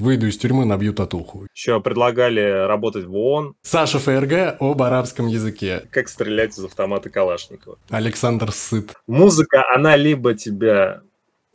Выйду 0.00 0.26
из 0.26 0.38
тюрьмы, 0.38 0.64
набью 0.64 0.92
татуху. 0.92 1.46
Еще 1.54 1.80
предлагали 1.80 2.66
работать 2.66 3.04
в 3.04 3.14
ООН. 3.14 3.54
Саша 3.62 3.98
ФРГ 3.98 4.56
об 4.60 4.82
арабском 4.82 5.26
языке. 5.26 5.84
Как 5.90 6.08
стрелять 6.08 6.58
из 6.58 6.64
автомата 6.64 7.10
Калашникова. 7.10 7.78
Александр 7.90 8.52
Сыт. 8.52 8.94
Музыка, 9.06 9.64
она 9.74 9.96
либо 9.96 10.34
тебя, 10.34 11.02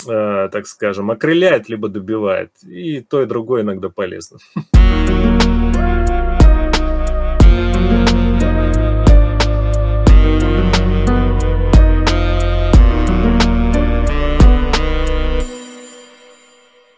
э, 0.08 0.50
так 0.52 0.68
скажем, 0.68 1.12
окрыляет, 1.12 1.70
либо 1.70 1.90
добивает. 1.90 2.52
И 2.64 3.02
то, 3.02 3.21
и 3.21 3.26
другое 3.26 3.64
иногда 3.64 3.90
полезно. 3.90 4.40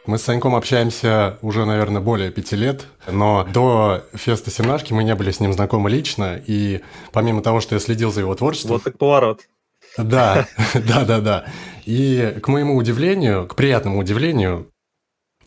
Мы 0.06 0.20
с 0.20 0.22
Саньком 0.22 0.56
общаемся 0.56 1.40
уже, 1.42 1.66
наверное, 1.66 2.00
более 2.00 2.30
пяти 2.30 2.56
лет, 2.56 2.86
но 3.12 3.44
до 3.44 4.04
феста 4.14 4.52
Семнашки 4.52 4.94
мы 4.94 5.04
не 5.04 5.16
были 5.16 5.32
с 5.32 5.40
ним 5.40 5.52
знакомы 5.52 5.90
лично, 5.90 6.40
и 6.46 6.82
помимо 7.12 7.42
того, 7.42 7.60
что 7.60 7.74
я 7.74 7.82
следил 7.82 8.12
за 8.12 8.22
его 8.22 8.36
творчеством... 8.36 8.74
Вот 8.74 8.84
так 8.84 9.00
поворот. 9.00 9.42
Да, 9.98 10.48
да, 10.76 11.06
да, 11.06 11.22
да. 11.22 11.46
И 11.86 12.38
к 12.42 12.48
моему 12.50 12.76
удивлению, 12.76 13.48
к 13.48 13.56
приятному 13.56 13.98
удивлению, 13.98 14.70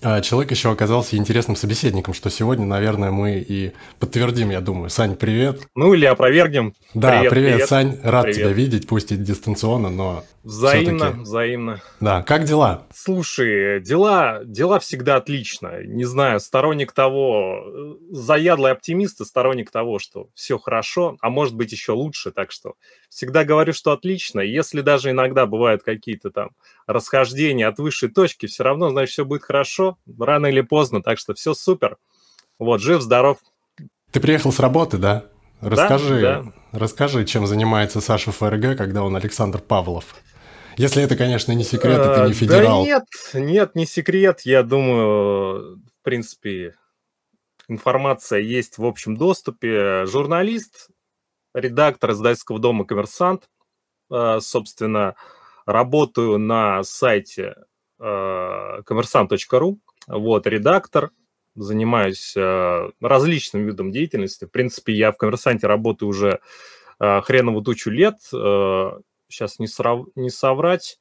а 0.01 0.21
человек 0.21 0.51
еще 0.53 0.71
оказался 0.71 1.17
интересным 1.17 1.57
собеседником, 1.57 2.15
что 2.15 2.31
сегодня, 2.31 2.65
наверное, 2.65 3.11
мы 3.11 3.39
и 3.39 3.73
подтвердим, 3.99 4.51
я 4.51 4.61
думаю. 4.61 4.91
Сань, 4.91 5.17
привет. 5.17 5.63
Ну 5.75 5.93
или 5.93 6.05
опровергнем. 6.05 6.75
Да, 6.95 7.19
привет, 7.19 7.31
привет, 7.31 7.53
привет. 7.53 7.69
Сань, 7.69 7.99
рад 8.03 8.25
привет. 8.25 8.39
тебя 8.39 8.53
видеть, 8.53 8.87
пусть 8.87 9.11
и 9.11 9.17
дистанционно, 9.17 9.91
но 9.91 10.25
Взаимно, 10.49 10.99
все-таки... 10.99 11.21
взаимно. 11.25 11.83
Да, 12.01 12.23
как 12.23 12.45
дела? 12.45 12.87
Слушай, 12.95 13.83
дела, 13.83 14.41
дела 14.47 14.79
всегда 14.79 15.17
отлично. 15.17 15.83
Не 15.85 16.07
знаю, 16.07 16.41
сторонник 16.41 16.93
того, 16.93 17.65
э, 17.67 17.95
заядлый 18.13 18.73
оптимист 18.73 19.21
и 19.21 19.27
сторонник 19.27 19.71
того, 19.71 19.99
что 19.99 20.31
все 20.33 20.57
хорошо, 20.57 21.19
а 21.21 21.29
может 21.29 21.55
быть 21.55 21.71
еще 21.73 21.93
лучше, 21.93 22.31
так 22.31 22.51
что 22.51 22.77
всегда 23.11 23.45
говорю, 23.45 23.75
что 23.75 23.93
отлично. 23.93 24.41
Если 24.41 24.81
даже 24.81 25.11
иногда 25.11 25.45
бывают 25.45 25.83
какие-то 25.83 26.31
там 26.31 26.53
расхождения 26.87 27.69
от 27.69 27.79
высшей 27.79 28.09
точки, 28.09 28.47
все 28.47 28.65
равно, 28.65 28.89
значит, 28.89 29.13
все 29.13 29.27
будет 29.27 29.43
хорошо, 29.43 29.99
рано 30.19 30.47
или 30.47 30.63
поздно, 30.63 31.03
так 31.03 31.19
что 31.19 31.35
все 31.35 31.53
супер. 31.53 31.99
Вот, 32.59 32.81
жив, 32.81 33.03
здоров. 33.03 33.37
Ты 34.13 34.21
приехал 34.21 34.51
с 34.51 34.61
работы, 34.61 34.97
да? 34.97 35.27
Расскажи, 35.61 36.21
да, 36.21 36.43
да. 36.43 36.79
расскажи, 36.79 37.25
чем 37.25 37.47
занимается 37.47 38.01
Саша 38.01 38.31
ФРГ, 38.31 38.79
когда 38.79 39.03
он 39.03 39.17
Александр 39.17 39.59
Павлов. 39.59 40.15
Если 40.79 41.03
это, 41.03 41.17
конечно, 41.17 41.51
не 41.51 41.65
секрет, 41.65 41.99
это 41.99 42.29
не 42.29 42.33
федерал. 42.33 42.85
Да 42.85 42.87
нет, 42.87 43.05
нет, 43.35 43.75
не 43.75 43.85
секрет. 43.85 44.43
Я 44.45 44.63
думаю, 44.63 45.79
в 45.79 46.05
принципе, 46.05 46.77
информация 47.67 48.39
есть 48.39 48.79
в 48.79 48.85
общем 48.85 49.17
доступе. 49.17 50.07
Журналист, 50.07 50.91
редактор 51.53 52.13
издательского 52.13 52.61
дома 52.61 52.85
«Коммерсант». 52.85 53.49
Э, 54.09 54.39
собственно, 54.41 55.17
работаю 55.67 56.39
на 56.39 56.85
сайте 56.85 57.57
э, 57.99 58.83
коммерсант.ру. 58.87 59.81
Вот, 60.07 60.47
редактор, 60.47 61.11
занимаюсь 61.57 62.37
различным 62.37 63.67
видом 63.67 63.91
деятельности. 63.91 64.45
В 64.45 64.53
принципе, 64.53 64.93
я 64.93 65.11
в 65.11 65.17
«Коммерсанте» 65.17 65.67
работаю 65.67 66.09
уже 66.09 66.39
хренову 67.01 67.63
тучу 67.63 67.91
лет 67.91 68.17
сейчас 69.29 69.59
не, 69.59 69.67
срав... 69.67 70.07
не 70.15 70.31
соврать. 70.31 70.99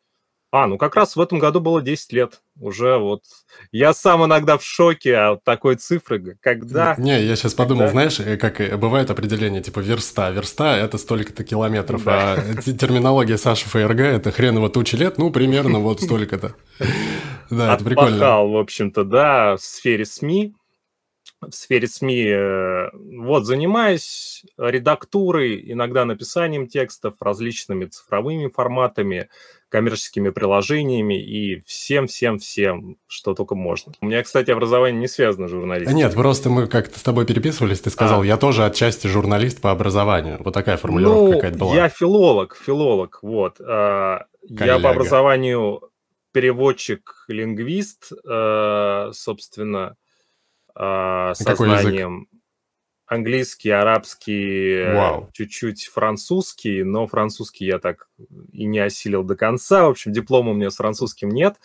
А, 0.50 0.66
ну 0.66 0.78
как 0.78 0.96
раз 0.96 1.16
в 1.16 1.22
этом 1.22 1.40
году 1.40 1.60
было 1.60 1.82
10 1.82 2.14
лет. 2.14 2.42
Уже 2.60 2.98
вот... 2.98 3.24
Я 3.72 3.94
сам 3.94 4.26
иногда 4.26 4.58
в 4.58 4.64
шоке 4.64 5.18
от 5.18 5.44
такой 5.44 5.76
цифры, 5.76 6.38
когда... 6.40 6.96
Не, 6.98 7.22
я 7.22 7.36
сейчас 7.36 7.54
подумал, 7.54 7.88
когда... 7.88 7.92
знаешь, 7.92 8.20
э, 8.20 8.38
как 8.38 8.80
бывает 8.80 9.12
определение, 9.12 9.62
типа 9.62 9.80
верста. 9.80 10.32
Верста– 10.32 10.78
это 10.78 10.98
столько-то 10.98 11.44
километров, 11.44 12.06
да. 12.06 12.34
а 12.36 12.62
терминология 12.62 13.38
Саши 13.38 13.68
ФРГ– 13.68 14.00
это 14.02 14.32
хреново 14.32 14.70
тучи 14.70 14.96
лет, 14.96 15.18
ну, 15.18 15.32
примерно 15.32 15.80
вот 15.80 16.02
столько-то. 16.02 16.56
Да, 17.50 17.76
это 17.76 17.86
прикольно. 17.86 18.44
в 18.44 18.58
общем-то, 18.58 19.06
да, 19.06 19.56
в 19.56 19.62
сфере 19.62 20.04
СМИ 20.04 20.54
в 21.42 21.52
сфере 21.52 21.88
СМИ. 21.88 22.28
Э, 22.28 22.90
вот, 22.94 23.46
занимаюсь 23.46 24.44
редактурой, 24.58 25.72
иногда 25.72 26.06
написанием 26.06 26.68
текстов, 26.68 27.16
различными 27.20 27.86
цифровыми 27.86 28.50
форматами, 28.50 29.30
коммерческими 29.70 30.30
приложениями 30.30 31.22
и 31.22 31.62
всем-всем-всем, 31.66 32.98
что 33.08 33.34
только 33.34 33.56
можно. 33.56 33.94
У 34.02 34.06
меня, 34.06 34.24
кстати, 34.24 34.50
образование 34.50 35.00
не 35.00 35.08
связано 35.08 35.48
с 35.48 35.52
журналистикой. 35.52 35.96
Нет, 35.96 36.14
просто 36.14 36.50
мы 36.50 36.68
как-то 36.68 36.98
с 36.98 37.04
тобой 37.04 37.26
переписывались, 37.26 37.82
ты 37.82 37.90
сказал, 37.90 38.22
а. 38.22 38.26
я 38.26 38.38
тоже 38.38 38.66
отчасти 38.66 39.08
журналист 39.08 39.62
по 39.62 39.72
образованию. 39.72 40.42
Вот 40.44 40.54
такая 40.54 40.78
формулировка 40.78 41.24
ну, 41.24 41.34
какая-то 41.34 41.58
была. 41.58 41.76
я 41.76 41.90
филолог, 41.90 42.56
филолог, 42.56 43.20
вот. 43.22 43.58
Коллега. 43.58 44.66
Я 44.66 44.80
по 44.80 44.92
образованию 44.92 45.82
переводчик-лингвист, 46.32 48.12
э, 48.12 49.10
собственно, 49.12 49.96
э, 50.78 51.34
со 51.36 51.56
знанием 51.56 52.28
английский, 53.08 53.70
арабский, 53.70 54.94
Вау. 54.94 55.30
чуть-чуть 55.34 55.86
французский, 55.86 56.84
но 56.84 57.08
французский 57.08 57.66
я 57.66 57.80
так 57.80 58.10
и 58.52 58.66
не 58.66 58.80
осилил 58.80 59.24
до 59.24 59.36
конца. 59.36 59.86
В 59.86 59.92
общем, 59.92 60.12
диплома 60.12 60.52
у 60.52 60.54
меня 60.54 60.70
с 60.70 60.76
французским 60.76 61.30
нет, 61.30 61.56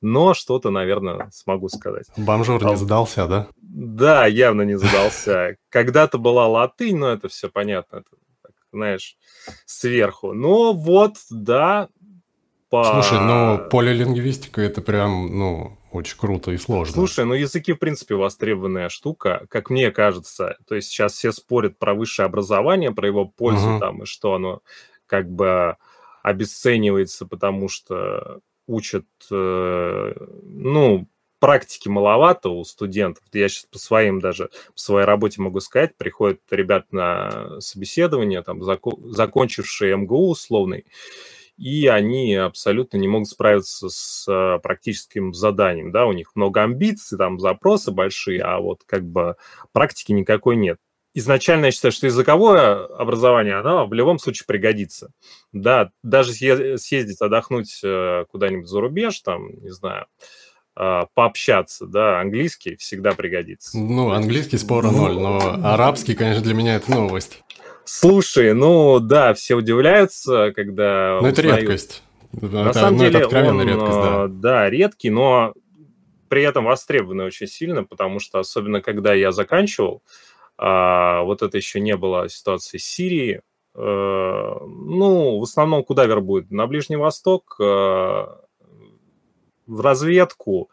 но 0.00 0.32
что-то, 0.32 0.70
наверное, 0.70 1.28
смогу 1.32 1.68
сказать. 1.68 2.06
Бомжур 2.16 2.64
не 2.64 2.76
задался, 2.76 3.26
да? 3.26 3.48
Да, 3.60 4.26
явно 4.26 4.62
не 4.62 4.78
задался. 4.78 5.56
Когда-то 5.68 6.18
была 6.18 6.46
латынь, 6.46 6.96
но 6.96 7.10
это 7.10 7.28
все 7.28 7.48
понятно, 7.48 7.96
это, 7.96 8.52
знаешь, 8.72 9.16
сверху. 9.66 10.32
Но 10.32 10.72
вот, 10.72 11.16
да, 11.30 11.88
по... 12.70 12.84
Слушай, 12.84 13.20
ну 13.20 13.68
полилингвистика 13.68 14.60
это 14.62 14.80
прям, 14.82 15.36
ну, 15.36 15.78
очень 15.92 16.16
круто 16.16 16.50
и 16.50 16.56
сложно. 16.56 16.94
Слушай, 16.94 17.24
ну 17.24 17.34
языки, 17.34 17.72
в 17.72 17.78
принципе, 17.78 18.14
востребованная 18.14 18.88
штука, 18.88 19.46
как 19.48 19.70
мне 19.70 19.90
кажется. 19.90 20.56
То 20.66 20.74
есть 20.74 20.88
сейчас 20.88 21.12
все 21.14 21.32
спорят 21.32 21.78
про 21.78 21.94
высшее 21.94 22.26
образование, 22.26 22.92
про 22.92 23.06
его 23.06 23.26
пользу 23.26 23.72
угу. 23.72 23.80
там, 23.80 24.02
и 24.02 24.06
что 24.06 24.34
оно 24.34 24.62
как 25.06 25.30
бы 25.30 25.76
обесценивается, 26.22 27.26
потому 27.26 27.68
что 27.68 28.40
учат, 28.66 29.06
э, 29.30 30.14
ну, 30.42 31.08
практики 31.40 31.88
маловато 31.88 32.50
у 32.50 32.64
студентов. 32.64 33.24
Я 33.32 33.48
сейчас 33.48 33.64
по 33.64 33.78
своим 33.78 34.20
даже, 34.20 34.50
по 34.72 34.78
своей 34.78 35.04
работе 35.04 35.42
могу 35.42 35.58
сказать, 35.58 35.96
приходят 35.96 36.40
ребят 36.50 36.92
на 36.92 37.60
собеседование, 37.60 38.42
там, 38.42 38.62
закончившие 38.62 39.96
МГУ 39.96 40.30
условный, 40.30 40.86
и 41.62 41.86
они 41.86 42.34
абсолютно 42.34 42.96
не 42.96 43.06
могут 43.06 43.28
справиться 43.28 43.88
с 43.88 44.26
а, 44.28 44.58
практическим 44.58 45.32
заданием, 45.32 45.92
да, 45.92 46.06
у 46.06 46.12
них 46.12 46.32
много 46.34 46.64
амбиций, 46.64 47.16
там 47.16 47.38
запросы 47.38 47.92
большие, 47.92 48.42
а 48.42 48.58
вот 48.58 48.80
как 48.84 49.04
бы 49.06 49.36
практики 49.70 50.10
никакой 50.10 50.56
нет. 50.56 50.78
Изначально 51.14 51.66
я 51.66 51.70
считаю, 51.70 51.92
что 51.92 52.06
языковое 52.06 52.84
образование, 52.84 53.54
оно 53.58 53.86
в 53.86 53.92
любом 53.92 54.18
случае 54.18 54.46
пригодится. 54.46 55.12
Да, 55.52 55.92
даже 56.02 56.32
съездить, 56.32 57.20
отдохнуть 57.20 57.80
э, 57.84 58.24
куда-нибудь 58.28 58.66
за 58.66 58.80
рубеж, 58.80 59.20
там, 59.20 59.50
не 59.60 59.70
знаю, 59.70 60.06
а, 60.74 61.06
пообщаться, 61.14 61.86
да, 61.86 62.20
английский 62.20 62.76
всегда 62.76 63.12
пригодится. 63.12 63.78
Ну, 63.78 64.10
английский 64.10 64.56
спора 64.56 64.90
ноль, 64.90 65.12
но 65.12 65.60
арабский, 65.62 66.14
конечно, 66.14 66.42
для 66.42 66.54
меня 66.54 66.76
это 66.76 66.90
новость. 66.90 67.42
Слушай, 67.84 68.54
ну 68.54 69.00
да, 69.00 69.34
все 69.34 69.54
удивляются, 69.54 70.52
когда... 70.54 71.18
Ну, 71.20 71.28
это 71.28 71.42
редкость. 71.42 72.02
На 72.32 72.70
это, 72.70 72.72
самом 72.72 72.98
ну, 72.98 73.04
деле, 73.04 73.20
это 73.20 73.44
он, 73.44 73.62
редкость, 73.62 73.98
да. 73.98 74.26
Да, 74.28 74.70
редкий, 74.70 75.10
но 75.10 75.52
при 76.28 76.42
этом 76.42 76.64
востребованный 76.64 77.26
очень 77.26 77.46
сильно, 77.46 77.84
потому 77.84 78.18
что 78.18 78.38
особенно 78.38 78.80
когда 78.80 79.12
я 79.12 79.32
заканчивал, 79.32 80.02
а, 80.56 81.22
вот 81.22 81.42
это 81.42 81.56
еще 81.56 81.80
не 81.80 81.96
было 81.96 82.28
ситуации 82.28 82.78
с 82.78 82.84
Сирией, 82.84 83.40
а, 83.74 84.58
ну, 84.64 85.38
в 85.38 85.42
основном 85.42 85.84
куда 85.84 86.06
вербуют? 86.06 86.50
На 86.50 86.66
Ближний 86.66 86.96
Восток, 86.96 87.56
а, 87.60 88.40
в 89.66 89.80
разведку 89.80 90.70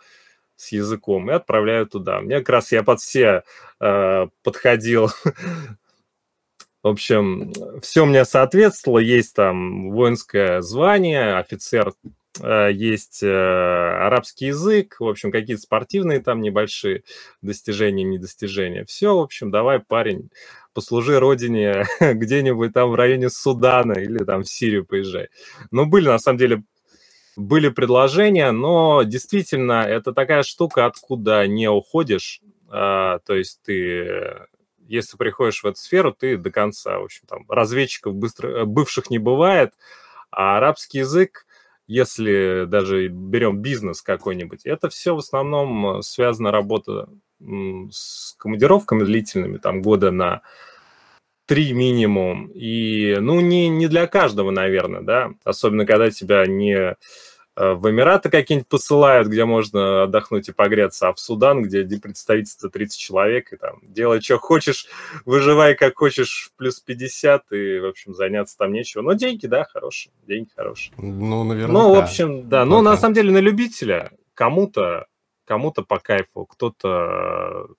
с 0.56 0.72
языком 0.72 1.30
и 1.30 1.34
отправляют 1.34 1.92
туда. 1.92 2.22
Мне 2.22 2.40
как 2.40 2.50
раз 2.50 2.72
я 2.72 2.84
под 2.84 3.00
все 3.00 3.44
а, 3.80 4.28
подходил 4.44 5.10
В 6.82 6.88
общем, 6.88 7.52
все 7.82 8.06
мне 8.06 8.24
соответствовало. 8.24 9.00
Есть 9.00 9.36
там 9.36 9.92
воинское 9.92 10.62
звание, 10.62 11.38
офицер, 11.38 11.94
э, 12.42 12.70
есть 12.72 13.22
э, 13.22 13.28
арабский 13.28 14.48
язык, 14.48 14.96
в 15.00 15.08
общем, 15.08 15.32
какие-то 15.32 15.62
спортивные 15.62 16.22
там 16.22 16.42
небольшие 16.42 17.04
достижения, 17.42 18.04
недостижения. 18.04 18.86
Все, 18.86 19.16
в 19.16 19.20
общем, 19.20 19.52
давай, 19.52 19.80
парень, 19.80 20.30
послужи 20.74 21.20
родине 21.20 21.86
где-нибудь 22.00 22.74
там 22.74 22.92
в 22.92 22.96
районе 22.96 23.30
Судана 23.30 23.94
или 23.94 24.24
там 24.24 24.44
в 24.44 24.50
Сирию 24.50 24.86
поезжай. 24.86 25.28
Но 25.72 25.86
были, 25.86 26.08
на 26.08 26.20
самом 26.20 26.38
деле, 26.38 26.64
были 27.36 27.70
предложения, 27.70 28.52
но 28.52 29.04
действительно 29.04 29.84
это 29.86 30.14
такая 30.14 30.44
штука, 30.44 30.86
откуда 30.86 31.46
не 31.48 31.70
уходишь. 31.70 32.42
А, 32.70 33.20
то 33.20 33.36
есть 33.36 33.62
ты, 33.66 34.48
если 34.90 35.18
приходишь 35.18 35.64
в 35.64 35.68
эту 35.68 35.78
сферу, 35.78 36.14
ты 36.14 36.36
до 36.38 36.52
конца, 36.52 37.00
в 37.00 37.06
общем, 37.06 37.24
там 37.28 37.46
разведчиков 37.48 38.16
быстро, 38.16 38.66
бывших 38.66 39.10
не 39.10 39.20
бывает, 39.20 39.74
а 40.32 40.58
арабский 40.58 41.00
язык, 41.00 41.46
если 41.88 42.66
даже 42.68 43.08
берем 43.08 43.60
бизнес 43.60 44.02
какой-нибудь, 44.02 44.66
это 44.66 44.90
все 44.90 45.16
в 45.16 45.20
основном 45.20 46.02
связана 46.02 46.52
работа 46.52 47.10
с 47.92 48.34
командировками 48.38 49.04
длительными, 49.04 49.58
там 49.58 49.82
года 49.82 50.12
на 50.12 50.42
три 51.46 51.74
минимум. 51.74 52.52
И, 52.54 53.18
ну, 53.20 53.40
не, 53.42 53.70
не 53.70 53.88
для 53.88 54.06
каждого, 54.06 54.52
наверное, 54.52 55.02
да. 55.02 55.32
Особенно, 55.44 55.86
когда 55.86 56.12
тебя 56.12 56.46
не 56.46 56.76
э, 56.76 56.96
в 57.60 57.90
Эмираты 57.90 58.30
какие-нибудь 58.30 58.70
посылают, 58.70 59.28
где 59.28 59.44
можно 59.44 60.04
отдохнуть 60.04 60.48
и 60.48 60.54
погреться, 60.54 61.10
а 61.10 61.14
в 61.14 61.20
Судан, 61.20 61.62
где 61.62 61.84
представительство 62.00 62.70
30 62.70 62.98
человек, 62.98 63.52
и 63.52 63.58
там 63.58 63.80
делай, 63.84 64.22
что 64.22 64.38
хочешь, 64.38 64.88
выживай 65.26 65.76
как 65.76 65.98
хочешь, 65.98 66.52
плюс 66.56 66.80
50, 66.80 67.52
и, 67.52 67.80
в 67.80 67.88
общем, 67.88 68.16
заняться 68.16 68.58
там 68.58 68.72
нечего. 68.72 69.02
Но 69.02 69.14
деньги, 69.14 69.46
да, 69.46 69.66
хорошие, 69.66 70.14
деньги 70.26 70.50
хорошие. 70.56 70.94
Ну, 70.98 71.44
наверное. 71.44 71.74
Ну, 71.74 71.96
в 71.96 72.00
общем, 72.00 72.48
да. 72.48 72.64
Ну, 72.64 72.82
на 72.82 72.96
самом 72.96 73.14
деле, 73.14 73.32
на 73.32 73.40
любителя 73.40 74.12
кому-то 74.34 75.08
кому-то 75.50 75.82
по 75.82 75.98
кайфу, 75.98 76.46
кто-то 76.46 77.70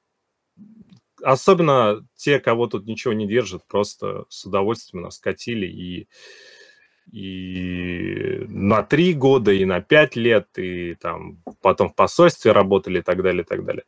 особенно 1.22 2.04
те, 2.16 2.40
кого 2.40 2.66
тут 2.66 2.86
ничего 2.86 3.12
не 3.12 3.28
держит, 3.28 3.64
просто 3.68 4.24
с 4.28 4.44
удовольствием 4.44 5.04
нас 5.04 5.18
катили 5.18 5.66
и, 5.66 6.08
и 7.12 8.44
на 8.48 8.82
три 8.82 9.14
года, 9.14 9.52
и 9.52 9.64
на 9.64 9.80
пять 9.80 10.16
лет, 10.16 10.48
и 10.56 10.94
там 10.94 11.42
потом 11.60 11.90
в 11.90 11.94
посольстве 11.94 12.52
работали 12.52 13.00
и 13.00 13.02
так 13.02 13.22
далее, 13.22 13.42
и 13.42 13.46
так 13.46 13.64
далее. 13.64 13.84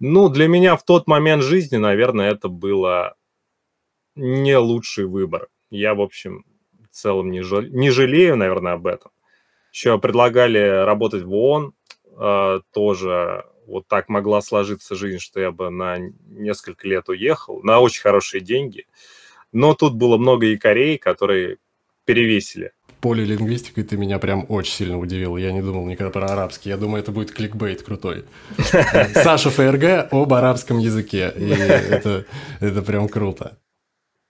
Ну, 0.00 0.28
для 0.28 0.48
меня 0.48 0.76
в 0.76 0.84
тот 0.84 1.06
момент 1.06 1.42
жизни, 1.42 1.76
наверное, 1.76 2.30
это 2.30 2.48
было 2.48 3.14
не 4.14 4.56
лучший 4.56 5.06
выбор. 5.06 5.48
Я, 5.70 5.94
в 5.94 6.00
общем, 6.00 6.44
в 6.90 6.94
целом 6.94 7.30
не, 7.30 7.42
жал... 7.42 7.62
не 7.62 7.90
жалею, 7.90 8.36
наверное, 8.36 8.74
об 8.74 8.86
этом. 8.86 9.10
Еще 9.72 9.98
предлагали 9.98 10.84
работать 10.84 11.24
в 11.24 11.32
ООН, 11.32 11.74
э, 12.18 12.60
тоже 12.72 13.44
вот 13.66 13.88
так 13.88 14.08
могла 14.08 14.40
сложиться 14.40 14.94
жизнь, 14.94 15.18
что 15.18 15.40
я 15.40 15.50
бы 15.50 15.70
на 15.70 15.98
несколько 16.26 16.86
лет 16.86 17.08
уехал, 17.08 17.62
на 17.62 17.80
очень 17.80 18.02
хорошие 18.02 18.40
деньги. 18.40 18.86
Но 19.52 19.74
тут 19.74 19.94
было 19.94 20.16
много 20.16 20.46
якорей, 20.46 20.98
которые 20.98 21.58
перевесили. 22.04 22.72
Полилингвистикой 23.00 23.84
ты 23.84 23.96
меня 23.96 24.18
прям 24.18 24.46
очень 24.48 24.72
сильно 24.72 24.98
удивил. 24.98 25.36
Я 25.36 25.52
не 25.52 25.60
думал 25.60 25.86
никогда 25.86 26.10
про 26.10 26.26
арабский. 26.26 26.70
Я 26.70 26.76
думаю, 26.76 27.02
это 27.02 27.12
будет 27.12 27.32
кликбейт 27.32 27.82
крутой. 27.82 28.24
Саша 29.14 29.50
ФРГ 29.50 30.08
об 30.10 30.32
арабском 30.32 30.78
языке. 30.78 31.32
И 31.36 31.50
это, 31.50 32.24
это 32.60 32.82
прям 32.82 33.08
круто. 33.08 33.58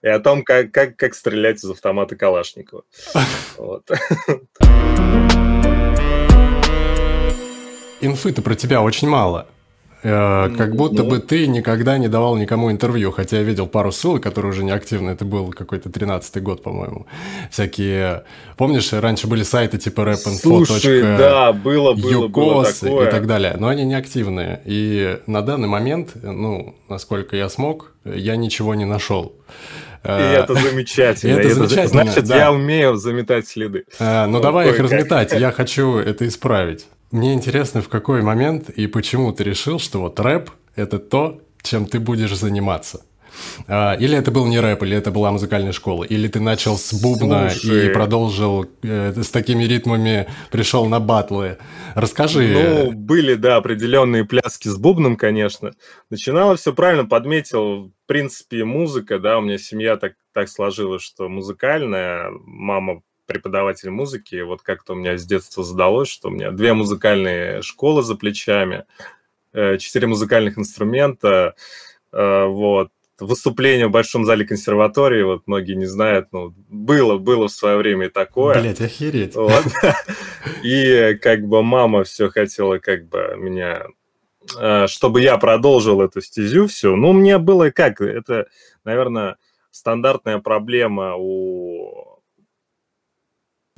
И 0.01 0.07
о 0.07 0.19
том, 0.19 0.43
как, 0.43 0.71
как, 0.71 0.97
как 0.97 1.13
стрелять 1.15 1.63
из 1.63 1.69
автомата 1.69 2.15
Калашникова. 2.15 2.83
Вот. 3.57 3.89
инфы-то 8.01 8.41
про 8.41 8.55
тебя 8.55 8.81
очень 8.81 9.07
мало. 9.07 9.47
Э, 10.07 10.51
как 10.55 10.75
будто 10.75 11.01
ну. 11.01 11.09
бы 11.09 11.19
ты 11.19 11.47
никогда 11.47 11.97
не 11.97 12.07
давал 12.07 12.37
никому 12.37 12.71
интервью, 12.71 13.11
хотя 13.11 13.37
я 13.37 13.43
видел 13.43 13.65
пару 13.65 13.91
ссылок, 13.91 14.21
которые 14.21 14.51
уже 14.51 14.63
не 14.63 14.69
активны. 14.69 15.09
Это 15.09 15.25
был 15.25 15.51
какой-то 15.51 15.89
13-й 15.89 16.41
год, 16.41 16.61
по-моему. 16.61 17.07
Всякие... 17.49 18.23
Помнишь, 18.55 18.93
раньше 18.93 19.25
были 19.25 19.41
сайты 19.41 19.79
типа 19.79 20.01
rapinfo. 20.01 20.37
Слушай, 20.41 21.01
да, 21.01 21.53
было, 21.53 21.95
было, 21.95 22.27
было 22.27 22.65
такое. 22.65 23.07
и 23.07 23.11
так 23.11 23.25
далее. 23.25 23.55
Но 23.57 23.67
они 23.67 23.83
не 23.83 23.95
активные. 23.95 24.61
И 24.65 25.19
на 25.25 25.41
данный 25.41 25.67
момент, 25.67 26.11
ну, 26.21 26.75
насколько 26.87 27.35
я 27.35 27.49
смог, 27.49 27.91
я 28.03 28.35
ничего 28.35 28.75
не 28.75 28.85
нашел. 28.85 29.33
И 30.03 30.07
это 30.07 30.53
замечательно. 30.53 31.31
И 31.39 31.45
это, 31.45 31.55
замечательно. 31.55 32.03
Значит, 32.03 32.25
да. 32.25 32.37
я 32.37 32.51
умею 32.51 32.95
заметать 32.95 33.47
следы. 33.47 33.85
А, 33.99 34.27
ну, 34.27 34.39
давай 34.39 34.69
их 34.69 34.79
разметать. 34.79 35.33
Я 35.33 35.51
хочу 35.51 35.97
это 35.97 36.27
исправить. 36.27 36.85
Мне 37.15 37.33
интересно, 37.33 37.81
в 37.81 37.87
какой 37.87 38.21
момент 38.21 38.69
и 38.69 38.87
почему 38.87 39.31
ты 39.31 39.45
решил, 39.45 39.79
что 39.79 40.01
вот 40.01 40.19
рэп– 40.19 40.51
это 40.75 40.99
то, 40.99 41.41
чем 41.61 41.85
ты 41.85 42.01
будешь 42.01 42.35
заниматься. 42.35 43.05
А, 43.69 43.93
или 43.93 44.17
это 44.17 44.31
был 44.31 44.45
не 44.47 44.59
рэп, 44.59 44.83
или 44.83 44.97
это 44.97 45.11
была 45.11 45.31
музыкальная 45.31 45.71
школа, 45.71 46.03
или 46.03 46.27
ты 46.27 46.41
начал 46.41 46.77
с 46.77 46.91
бубна 46.93 47.49
Слушай. 47.49 47.85
и 47.85 47.93
продолжил 47.93 48.69
э, 48.83 49.13
с 49.15 49.29
такими 49.29 49.63
ритмами, 49.63 50.27
пришел 50.51 50.87
на 50.87 50.99
батлы. 50.99 51.57
Расскажи. 51.93 52.49
Ну, 52.51 52.91
были, 52.91 53.35
да, 53.35 53.55
определенные 53.55 54.25
пляски 54.25 54.67
с 54.67 54.75
бубном, 54.75 55.15
конечно. 55.15 55.71
Начинало 56.09 56.57
все 56.57 56.73
правильно, 56.73 57.05
подметил. 57.05 57.93
В 58.03 58.07
принципе, 58.07 58.65
музыка, 58.65 59.19
да, 59.19 59.37
у 59.37 59.41
меня 59.41 59.57
семья 59.57 59.95
так, 59.95 60.15
так 60.33 60.49
сложилась, 60.49 61.03
что 61.03 61.29
музыкальная. 61.29 62.29
Мама 62.43 63.03
преподаватель 63.25 63.89
музыки. 63.89 64.41
Вот 64.41 64.61
как-то 64.61 64.93
у 64.93 64.95
меня 64.95 65.17
с 65.17 65.25
детства 65.25 65.63
задалось, 65.63 66.09
что 66.09 66.29
у 66.29 66.31
меня 66.31 66.51
две 66.51 66.73
музыкальные 66.73 67.61
школы 67.61 68.03
за 68.03 68.15
плечами, 68.15 68.85
э, 69.53 69.77
четыре 69.77 70.07
музыкальных 70.07 70.57
инструмента, 70.57 71.55
э, 72.11 72.45
вот, 72.45 72.89
выступление 73.19 73.87
в 73.87 73.91
Большом 73.91 74.25
зале 74.25 74.45
консерватории, 74.45 75.23
вот 75.23 75.43
многие 75.45 75.75
не 75.75 75.85
знают, 75.85 76.27
но 76.31 76.53
было, 76.69 77.17
было 77.17 77.47
в 77.47 77.51
свое 77.51 77.77
время 77.77 78.07
и 78.07 78.09
такое. 78.09 78.59
Блять, 78.59 78.81
охереть. 78.81 79.35
Вот. 79.35 79.63
И 80.63 81.17
как 81.21 81.47
бы 81.47 81.63
мама 81.63 82.03
все 82.03 82.29
хотела 82.29 82.77
как 82.79 83.07
бы 83.07 83.35
меня, 83.37 83.85
э, 84.59 84.87
чтобы 84.87 85.21
я 85.21 85.37
продолжил 85.37 86.01
эту 86.01 86.21
стезю 86.21 86.67
все. 86.67 86.95
Ну, 86.95 87.13
мне 87.13 87.37
было 87.37 87.69
как, 87.69 88.01
это, 88.01 88.47
наверное, 88.83 89.37
стандартная 89.71 90.39
проблема 90.39 91.15
у 91.17 92.04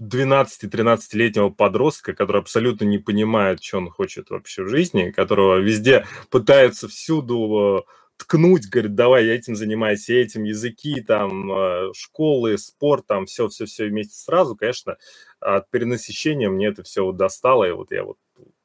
12-13-летнего 0.02 1.50
подростка, 1.50 2.14
который 2.14 2.42
абсолютно 2.42 2.86
не 2.86 3.00
понимает, 3.00 3.64
что 3.64 3.78
он 3.78 3.90
хочет 3.90 4.30
вообще 4.30 4.64
в 4.64 4.70
жизни, 4.70 5.12
которого 5.12 5.58
везде 5.58 6.06
пытаются 6.30 6.88
всюду 6.88 7.86
э, 7.88 7.92
ткнуть, 8.18 8.70
говорит, 8.70 8.96
давай, 8.96 9.26
я 9.26 9.36
этим 9.36 9.56
занимаюсь, 9.56 10.08
я 10.10 10.22
этим, 10.22 10.44
языки, 10.44 11.02
там, 11.02 11.52
э, 11.52 11.94
школы, 11.96 12.58
спорт, 12.58 13.08
там, 13.08 13.26
все-все-все 13.26 13.88
вместе 13.88 14.16
сразу, 14.16 14.56
конечно, 14.56 14.98
от 15.40 15.70
перенасыщения 15.72 16.50
мне 16.50 16.68
это 16.68 16.84
все 16.84 17.12
достало, 17.12 17.64
и 17.66 17.72
вот 17.72 17.92
я 17.92 18.04
вот, 18.04 18.18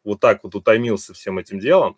вот 0.05 0.21
так 0.21 0.45
вот 0.45 0.55
утомился 0.55 1.15
всем 1.15 1.39
этим 1.39 1.59
делом. 1.59 1.97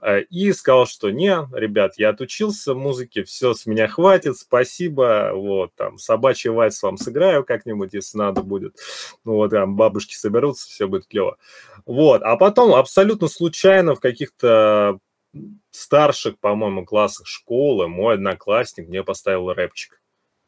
Э, 0.00 0.22
и 0.22 0.52
сказал, 0.52 0.86
что 0.86 1.10
не, 1.10 1.36
ребят, 1.52 1.94
я 1.96 2.10
отучился 2.10 2.74
музыке, 2.74 3.24
все, 3.24 3.54
с 3.54 3.66
меня 3.66 3.88
хватит, 3.88 4.36
спасибо, 4.36 5.32
вот, 5.34 5.74
там, 5.74 5.98
собачий 5.98 6.50
вальс 6.50 6.82
вам 6.82 6.96
сыграю 6.96 7.44
как-нибудь, 7.44 7.94
если 7.94 8.18
надо 8.18 8.42
будет, 8.42 8.76
ну, 9.24 9.34
вот, 9.34 9.50
там, 9.50 9.76
бабушки 9.76 10.14
соберутся, 10.14 10.68
все 10.68 10.86
будет 10.86 11.06
клево. 11.06 11.36
Вот, 11.86 12.22
а 12.22 12.36
потом 12.36 12.74
абсолютно 12.74 13.28
случайно 13.28 13.94
в 13.94 14.00
каких-то 14.00 14.98
старших, 15.70 16.38
по-моему, 16.38 16.84
классах 16.84 17.26
школы 17.26 17.88
мой 17.88 18.14
одноклассник 18.14 18.88
мне 18.88 19.02
поставил 19.02 19.52
рэпчик. 19.52 20.00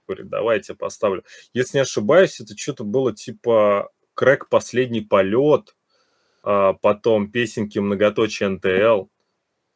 Говорит, 0.06 0.28
давайте 0.28 0.74
поставлю. 0.74 1.24
Если 1.52 1.78
не 1.78 1.82
ошибаюсь, 1.82 2.40
это 2.40 2.56
что-то 2.56 2.84
было 2.84 3.14
типа 3.14 3.90
крэк 4.14 4.48
«Последний 4.48 5.02
полет», 5.02 5.76
а 6.42 6.72
потом 6.72 7.30
песенки 7.30 7.78
многоточие 7.78 8.48
НТЛ, 8.48 9.08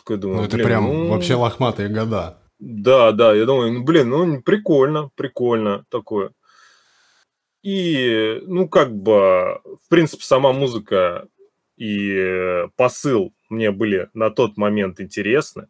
такой 0.04 0.18
думаю, 0.18 0.38
ну, 0.40 0.44
это 0.44 0.56
блин, 0.56 0.66
прям 0.66 0.84
ну... 0.84 1.08
вообще 1.08 1.34
лохматые 1.34 1.88
года. 1.88 2.38
Да, 2.58 3.12
да, 3.12 3.34
я 3.34 3.46
думаю, 3.46 3.72
ну, 3.72 3.84
блин, 3.84 4.10
ну, 4.10 4.42
прикольно, 4.42 5.10
прикольно 5.16 5.84
такое. 5.88 6.32
И, 7.62 8.40
ну, 8.46 8.68
как 8.68 8.94
бы, 8.94 9.60
в 9.64 9.88
принципе, 9.88 10.22
сама 10.22 10.52
музыка 10.52 11.26
и 11.76 12.66
посыл 12.76 13.34
мне 13.48 13.70
были 13.70 14.08
на 14.14 14.30
тот 14.30 14.56
момент 14.56 15.00
интересны. 15.00 15.68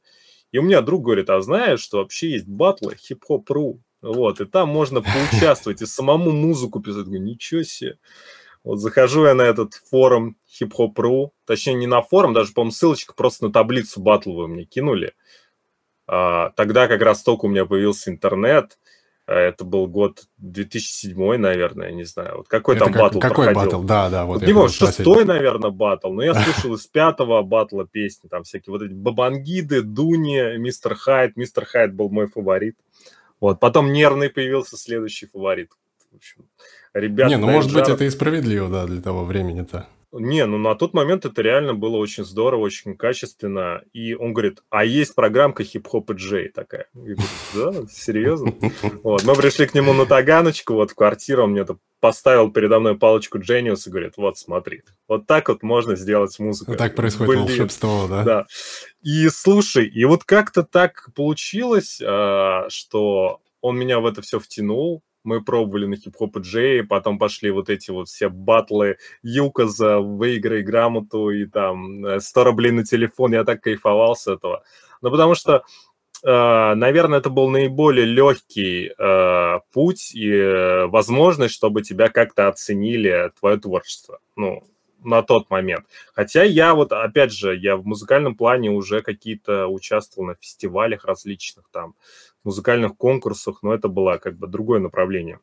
И 0.50 0.58
у 0.58 0.62
меня 0.62 0.82
друг 0.82 1.04
говорит, 1.04 1.30
а 1.30 1.40
знаешь, 1.40 1.80
что 1.80 1.98
вообще 1.98 2.32
есть 2.32 2.46
батлы 2.46 2.96
хип-хоп.ру, 2.96 3.80
вот, 4.02 4.40
и 4.40 4.44
там 4.44 4.68
можно 4.68 5.02
поучаствовать 5.02 5.82
и 5.82 5.86
самому 5.86 6.30
музыку 6.30 6.80
писать. 6.80 7.04
Говорю, 7.04 7.22
ничего 7.22 7.62
себе. 7.62 7.98
Вот 8.64 8.80
захожу 8.80 9.26
я 9.26 9.34
на 9.34 9.42
этот 9.42 9.74
форум 9.74 10.36
hip-hop.ru, 10.48 11.30
точнее 11.46 11.74
не 11.74 11.86
на 11.86 12.00
форум, 12.00 12.32
даже, 12.32 12.52
по-моему, 12.52 12.72
ссылочка 12.72 13.14
просто 13.14 13.46
на 13.46 13.52
таблицу 13.52 14.00
батловую 14.00 14.48
мне 14.48 14.64
кинули. 14.64 15.12
А, 16.06 16.50
тогда 16.50 16.88
как 16.88 17.02
раз 17.02 17.22
только 17.22 17.44
у 17.44 17.48
меня 17.48 17.66
появился 17.66 18.10
интернет, 18.10 18.78
а, 19.26 19.34
это 19.34 19.64
был 19.64 19.86
год 19.86 20.24
2007, 20.38 21.36
наверное, 21.36 21.92
не 21.92 22.04
знаю. 22.04 22.38
Вот 22.38 22.48
какой 22.48 22.76
это 22.76 22.84
там 22.84 22.92
как, 22.92 23.02
батл 23.02 23.18
Какой 23.20 23.46
проходил? 23.46 23.78
батл? 23.78 23.86
Да, 23.86 24.10
да. 24.10 24.24
Вот, 24.24 24.42
вот 24.42 24.48
не 24.48 24.68
шестой, 24.68 25.24
наверное, 25.24 25.70
батл. 25.70 26.12
Но 26.12 26.22
я 26.22 26.34
слушал 26.42 26.74
из 26.74 26.86
пятого 26.86 27.42
батла 27.42 27.86
песни. 27.86 28.28
Там 28.28 28.44
всякие 28.44 28.72
вот 28.72 28.82
эти 28.82 28.92
Бабангиды, 28.92 29.82
Дуни, 29.82 30.58
Мистер 30.58 30.94
Хайд. 30.94 31.36
Мистер 31.36 31.64
Хайд 31.64 31.94
был 31.94 32.10
мой 32.10 32.26
фаворит. 32.26 32.76
Вот. 33.40 33.60
Потом 33.60 33.92
Нервный 33.92 34.28
появился 34.28 34.76
следующий 34.76 35.26
фаворит 35.26 35.70
В 36.12 36.16
общем, 36.16 36.44
ребята... 36.94 37.30
Не, 37.30 37.36
ну 37.36 37.50
может 37.50 37.72
быть 37.72 37.88
это 37.88 38.04
и 38.04 38.10
справедливо, 38.10 38.68
да, 38.68 38.86
для 38.86 39.02
того 39.02 39.24
времени-то. 39.24 39.86
Не, 40.16 40.46
ну 40.46 40.58
на 40.58 40.76
тот 40.76 40.94
момент 40.94 41.24
это 41.24 41.42
реально 41.42 41.74
было 41.74 41.96
очень 41.96 42.24
здорово, 42.24 42.60
очень 42.60 42.96
качественно. 42.96 43.82
И 43.92 44.14
он 44.14 44.32
говорит, 44.32 44.62
а 44.70 44.84
есть 44.84 45.12
программка 45.16 45.64
хип-хоп 45.64 46.08
и 46.12 46.14
джей 46.14 46.48
такая. 46.50 46.86
Я 46.94 47.16
говорю, 47.16 47.82
да, 47.82 47.88
серьезно? 47.90 48.54
Вот. 49.02 49.24
Мы 49.24 49.34
пришли 49.34 49.66
к 49.66 49.74
нему 49.74 49.92
на 49.92 50.06
Таганочку, 50.06 50.74
вот 50.74 50.92
в 50.92 50.94
квартиру, 50.94 51.42
он 51.42 51.50
мне 51.50 51.62
это 51.62 51.78
поставил 51.98 52.52
передо 52.52 52.78
мной 52.78 52.96
палочку 52.96 53.38
Genius 53.38 53.88
и 53.88 53.90
говорит, 53.90 54.12
вот 54.16 54.38
смотри, 54.38 54.82
вот 55.08 55.26
так 55.26 55.48
вот 55.48 55.64
можно 55.64 55.96
сделать 55.96 56.38
музыку. 56.38 56.72
Вот 56.72 56.78
так 56.78 56.94
происходит 56.94 57.30
Блин. 57.32 57.46
волшебство, 57.46 58.06
да? 58.08 58.22
Да. 58.22 58.46
И 59.02 59.28
слушай, 59.30 59.86
и 59.86 60.04
вот 60.04 60.22
как-то 60.22 60.62
так 60.62 61.08
получилось, 61.16 62.00
а, 62.00 62.66
что 62.68 63.40
он 63.60 63.76
меня 63.76 63.98
в 63.98 64.06
это 64.06 64.22
все 64.22 64.38
втянул, 64.38 65.02
мы 65.24 65.42
пробовали 65.42 65.86
на 65.86 65.96
хип-хоп 65.96 66.36
и 66.36 66.40
джей, 66.40 66.84
потом 66.84 67.18
пошли 67.18 67.50
вот 67.50 67.70
эти 67.70 67.90
вот 67.90 68.08
все 68.08 68.28
батлы 68.28 68.98
Юка 69.22 69.66
за 69.66 69.98
выиграй 69.98 70.62
грамоту 70.62 71.30
и 71.30 71.46
там 71.46 72.20
100 72.20 72.40
э, 72.40 72.44
рублей 72.44 72.70
на 72.70 72.84
телефон, 72.84 73.32
я 73.32 73.44
так 73.44 73.62
кайфовал 73.62 74.14
с 74.14 74.26
этого. 74.26 74.62
Ну, 75.00 75.10
потому 75.10 75.34
что, 75.34 75.64
э, 76.22 76.74
наверное, 76.74 77.18
это 77.18 77.30
был 77.30 77.48
наиболее 77.48 78.06
легкий 78.06 78.92
э, 78.96 79.60
путь 79.72 80.12
и 80.14 80.84
возможность, 80.86 81.54
чтобы 81.54 81.82
тебя 81.82 82.08
как-то 82.08 82.48
оценили, 82.48 83.32
твое 83.40 83.58
творчество. 83.58 84.20
Ну, 84.36 84.62
на 85.04 85.22
тот 85.22 85.50
момент. 85.50 85.86
Хотя 86.14 86.42
я 86.44 86.74
вот, 86.74 86.92
опять 86.92 87.32
же, 87.32 87.54
я 87.56 87.76
в 87.76 87.84
музыкальном 87.84 88.36
плане 88.36 88.70
уже 88.70 89.02
какие-то 89.02 89.66
участвовал 89.66 90.28
на 90.28 90.34
фестивалях 90.34 91.04
различных 91.04 91.66
там, 91.70 91.94
музыкальных 92.44 92.96
конкурсах, 92.96 93.62
но 93.62 93.74
это 93.74 93.88
было 93.88 94.18
как 94.18 94.36
бы 94.36 94.46
другое 94.46 94.80
направление. 94.80 95.40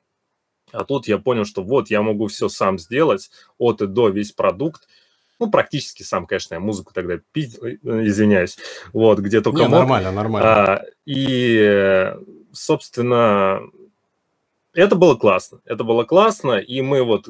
А 0.72 0.84
тут 0.86 1.08
я 1.08 1.18
понял, 1.18 1.46
что 1.46 1.64
вот 1.64 1.90
я 1.90 2.02
могу 2.02 2.28
все 2.28 2.48
сам 2.50 2.80
сделать, 2.80 3.30
от 3.58 3.82
и 3.82 3.88
до 3.88 4.10
весь 4.10 4.32
продукт, 4.32 4.88
ну, 5.40 5.50
практически 5.50 6.04
сам, 6.04 6.28
конечно, 6.28 6.54
я 6.54 6.60
музыку 6.60 6.94
тогда 6.94 7.20
пить, 7.32 7.58
э, 7.64 7.78
извиняюсь, 7.84 8.58
вот, 8.94 9.18
где 9.20 9.42
только 9.42 9.64
Не, 9.64 9.68
мог. 9.70 9.80
нормально, 9.80 10.12
нормально. 10.12 10.50
А, 10.50 10.86
и, 11.06 12.14
собственно, 12.52 13.62
это 14.74 14.96
было 14.96 15.16
классно, 15.16 15.60
это 15.66 15.84
было 15.84 16.04
классно, 16.04 16.60
и 16.60 16.82
мы 16.82 17.04
вот 17.04 17.28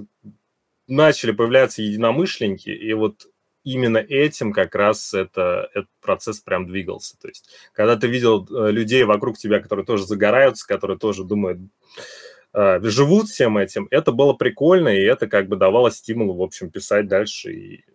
начали 0.88 1.32
появляться 1.32 1.82
единомышленники, 1.82 2.70
и 2.70 2.92
вот 2.92 3.28
именно 3.64 3.98
этим 3.98 4.54
как 4.54 4.76
раз 4.76 5.14
это, 5.14 5.70
этот 5.74 5.90
процесс 6.02 6.40
прям 6.40 6.68
двигался. 6.68 7.18
То 7.20 7.28
есть, 7.28 7.50
когда 7.74 7.96
ты 7.96 8.08
видел 8.08 8.48
э, 8.50 8.72
людей 8.72 9.04
вокруг 9.04 9.38
тебя, 9.38 9.60
которые 9.60 9.86
тоже 9.86 10.06
загораются, 10.06 10.68
которые 10.68 10.98
тоже 10.98 11.24
думают, 11.24 11.60
э, 12.54 12.80
живут 12.84 13.30
всем 13.30 13.58
этим, 13.58 13.88
это 13.92 14.12
было 14.12 14.34
прикольно, 14.34 14.90
и 14.90 15.02
это 15.02 15.28
как 15.28 15.48
бы 15.48 15.56
давало 15.56 15.92
стимул, 15.92 16.36
в 16.36 16.42
общем, 16.42 16.70
писать 16.70 17.08
дальше 17.08 17.54
и 17.54 17.86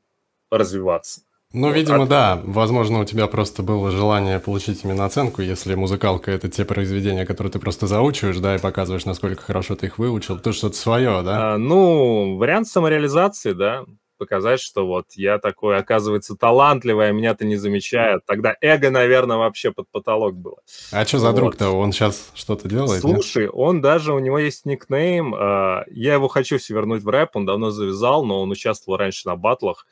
развиваться. 0.50 1.22
Ну, 1.52 1.68
вот, 1.68 1.76
видимо, 1.76 2.02
от... 2.02 2.08
да. 2.08 2.40
Возможно, 2.44 3.00
у 3.00 3.04
тебя 3.04 3.26
просто 3.28 3.62
было 3.62 3.90
желание 3.90 4.40
получить 4.40 4.84
именно 4.84 5.04
оценку, 5.04 5.42
если 5.42 5.74
музыкалка— 5.74 6.30
это 6.32 6.48
те 6.48 6.64
произведения, 6.64 7.24
которые 7.24 7.52
ты 7.52 7.58
просто 7.58 7.86
заучиваешь, 7.86 8.38
да, 8.38 8.56
и 8.56 8.60
показываешь, 8.60 9.04
насколько 9.04 9.42
хорошо 9.42 9.74
ты 9.74 9.86
их 9.86 9.98
выучил. 9.98 10.38
То 10.38 10.52
что-то 10.52 10.76
свое, 10.76 11.22
да? 11.22 11.54
А, 11.54 11.58
ну, 11.58 12.36
вариант 12.36 12.68
самореализации, 12.68 13.52
да 13.52 13.84
показать, 14.16 14.60
что 14.60 14.86
вот 14.86 15.06
я 15.14 15.38
такой, 15.38 15.76
оказывается, 15.76 16.36
талантливый, 16.36 17.08
а 17.08 17.12
меня-то 17.12 17.44
не 17.44 17.56
замечают. 17.56 18.24
Тогда 18.26 18.56
эго, 18.60 18.90
наверное, 18.90 19.36
вообще 19.36 19.72
под 19.72 19.88
потолок 19.90 20.34
было. 20.34 20.56
А 20.92 21.04
что 21.04 21.18
за 21.18 21.28
вот. 21.28 21.36
друг-то? 21.36 21.70
Он 21.70 21.92
сейчас 21.92 22.30
что-то 22.34 22.68
делает? 22.68 23.00
Слушай, 23.00 23.44
нет? 23.44 23.52
он 23.54 23.80
даже, 23.80 24.12
у 24.12 24.18
него 24.18 24.38
есть 24.38 24.64
никнейм, 24.66 25.34
э, 25.34 25.84
я 25.90 26.14
его 26.14 26.28
хочу 26.28 26.58
все 26.58 26.74
вернуть 26.74 27.02
в 27.02 27.08
рэп, 27.08 27.36
он 27.36 27.46
давно 27.46 27.70
завязал, 27.70 28.24
но 28.24 28.42
он 28.42 28.50
участвовал 28.50 28.98
раньше 28.98 29.28
на 29.28 29.36
батлах, 29.36 29.86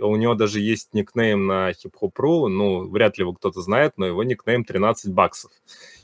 у 0.00 0.16
него 0.16 0.34
даже 0.34 0.60
есть 0.60 0.92
никнейм 0.92 1.46
на 1.46 1.72
hip-hop.ru, 1.72 2.48
ну, 2.48 2.88
вряд 2.88 3.18
ли 3.18 3.22
его 3.22 3.32
кто-то 3.32 3.60
знает, 3.60 3.94
но 3.96 4.06
его 4.06 4.22
никнейм 4.24 4.64
13 4.64 5.12
баксов. 5.12 5.50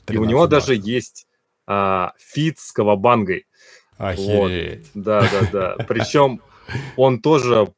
13 0.05 0.09
И 0.09 0.17
у 0.17 0.25
него 0.25 0.41
баксов. 0.47 0.67
даже 0.67 0.75
есть 0.75 1.27
а, 1.67 2.13
фит 2.17 2.59
с 2.59 2.71
Кавабангой. 2.71 3.45
Охереть. 3.97 4.89
Вот. 4.93 5.03
Да, 5.03 5.21
да, 5.21 5.49
да. 5.51 5.83
Причем 5.87 6.41
он 6.97 7.21
тоже, 7.21 7.73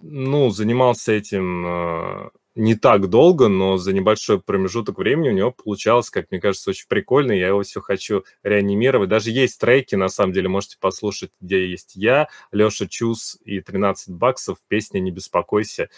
ну, 0.00 0.50
занимался 0.50 1.12
этим 1.12 1.66
э, 1.66 2.30
не 2.56 2.74
так 2.74 3.08
долго, 3.08 3.46
но 3.48 3.76
за 3.76 3.92
небольшой 3.92 4.40
промежуток 4.40 4.98
времени 4.98 5.28
у 5.28 5.32
него 5.32 5.52
получалось, 5.52 6.08
как 6.08 6.30
мне 6.30 6.40
кажется, 6.40 6.70
очень 6.70 6.86
прикольно. 6.88 7.32
Я 7.32 7.48
его 7.48 7.60
все 7.62 7.82
хочу 7.82 8.24
реанимировать. 8.42 9.10
Даже 9.10 9.30
есть 9.30 9.60
треки, 9.60 9.94
на 9.94 10.08
самом 10.08 10.32
деле, 10.32 10.48
можете 10.48 10.78
послушать, 10.80 11.32
где 11.40 11.68
есть 11.68 11.96
я, 11.96 12.28
Леша 12.52 12.86
Чус 12.86 13.38
и 13.44 13.60
13 13.60 14.14
баксов, 14.14 14.56
песня 14.68 14.98
«Не 14.98 15.12
беспокойся». 15.12 15.88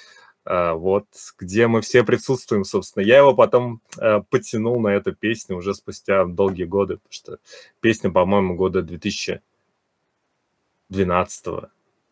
Uh, 0.47 0.77
вот, 0.77 1.07
где 1.39 1.67
мы 1.67 1.81
все 1.83 2.05
присутствуем, 2.05 2.65
собственно. 2.65 3.05
Я 3.05 3.19
его 3.19 3.35
потом 3.35 3.83
uh, 3.99 4.25
потянул 4.31 4.81
на 4.81 4.89
эту 4.89 5.15
песню 5.15 5.57
уже 5.57 5.75
спустя 5.75 6.25
долгие 6.25 6.65
годы, 6.65 6.95
потому 6.95 7.13
что 7.13 7.39
песня, 7.81 8.11
по-моему, 8.11 8.55
года 8.55 8.81
2012 8.81 11.47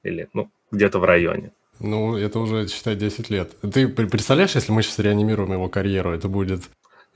или, 0.06 0.28
ну, 0.32 0.48
где-то 0.70 0.98
в 0.98 1.04
районе. 1.04 1.50
Ну, 1.78 2.16
это 2.16 2.38
уже, 2.38 2.68
считай, 2.68 2.96
10 2.96 3.30
лет. 3.30 3.50
Ты 3.60 3.88
представляешь, 3.88 4.54
если 4.54 4.72
мы 4.72 4.82
сейчас 4.82 4.98
реанимируем 4.98 5.52
его 5.52 5.68
карьеру, 5.68 6.12
это 6.12 6.28
будет 6.28 6.62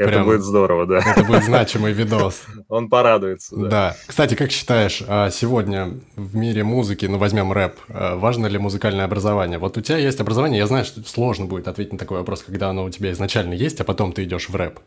это 0.00 0.08
Прям, 0.12 0.24
будет 0.24 0.40
здорово, 0.40 0.86
да. 0.86 0.98
Это 0.98 1.24
будет 1.24 1.44
значимый 1.44 1.92
видос. 1.92 2.42
Он 2.70 2.88
порадуется, 2.88 3.54
да. 3.54 3.68
Да. 3.68 3.96
Кстати, 4.06 4.34
как 4.34 4.50
считаешь, 4.50 5.02
а, 5.06 5.28
сегодня 5.28 5.90
в 6.16 6.34
мире 6.34 6.64
музыки, 6.64 7.04
ну, 7.04 7.18
возьмем 7.18 7.52
рэп, 7.52 7.74
а, 7.88 8.16
важно 8.16 8.46
ли 8.46 8.56
музыкальное 8.56 9.04
образование? 9.04 9.58
Вот 9.58 9.76
у 9.76 9.82
тебя 9.82 9.98
есть 9.98 10.18
образование, 10.18 10.58
я 10.58 10.66
знаю, 10.66 10.86
что 10.86 11.02
сложно 11.06 11.44
будет 11.44 11.68
ответить 11.68 11.92
на 11.92 11.98
такой 11.98 12.16
вопрос, 12.16 12.42
когда 12.42 12.70
оно 12.70 12.84
у 12.84 12.90
тебя 12.90 13.12
изначально 13.12 13.52
есть, 13.52 13.78
а 13.82 13.84
потом 13.84 14.12
ты 14.12 14.24
идешь 14.24 14.48
в 14.48 14.56
рэп. 14.56 14.78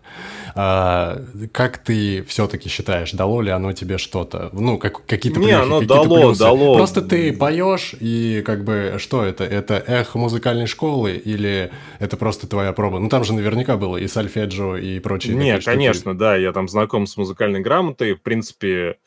А, 0.55 1.21
как 1.51 1.77
ты 1.77 2.23
все-таки 2.23 2.67
считаешь, 2.67 3.11
дало 3.11 3.41
ли 3.41 3.51
оно 3.51 3.71
тебе 3.73 3.99
что-то? 3.99 4.49
Ну, 4.51 4.79
как, 4.79 5.05
какие-то 5.05 5.39
Не, 5.39 5.51
оно 5.51 5.81
дало, 5.81 6.29
плюсы? 6.29 6.39
дало. 6.39 6.75
Просто 6.75 7.03
ты 7.03 7.31
поешь, 7.33 7.93
и 7.99 8.41
как 8.43 8.63
бы, 8.63 8.95
что 8.97 9.23
это? 9.23 9.43
Это 9.43 9.75
эхо 9.75 10.17
музыкальной 10.17 10.65
школы 10.65 11.11
или 11.11 11.69
это 11.99 12.17
просто 12.17 12.47
твоя 12.47 12.73
проба? 12.73 12.97
Ну, 12.97 13.09
там 13.09 13.23
же 13.23 13.33
наверняка 13.33 13.77
было 13.77 13.97
и 13.97 14.07
сальфеджио, 14.07 14.77
и 14.77 15.02
прочие. 15.03 15.35
Нет, 15.35 15.63
конечно, 15.63 16.17
да, 16.17 16.35
я 16.35 16.51
там 16.51 16.67
знаком 16.67 17.05
с 17.05 17.17
музыкальной 17.17 17.59
грамотой, 17.59 18.13
в 18.13 18.21
принципе, 18.21 18.97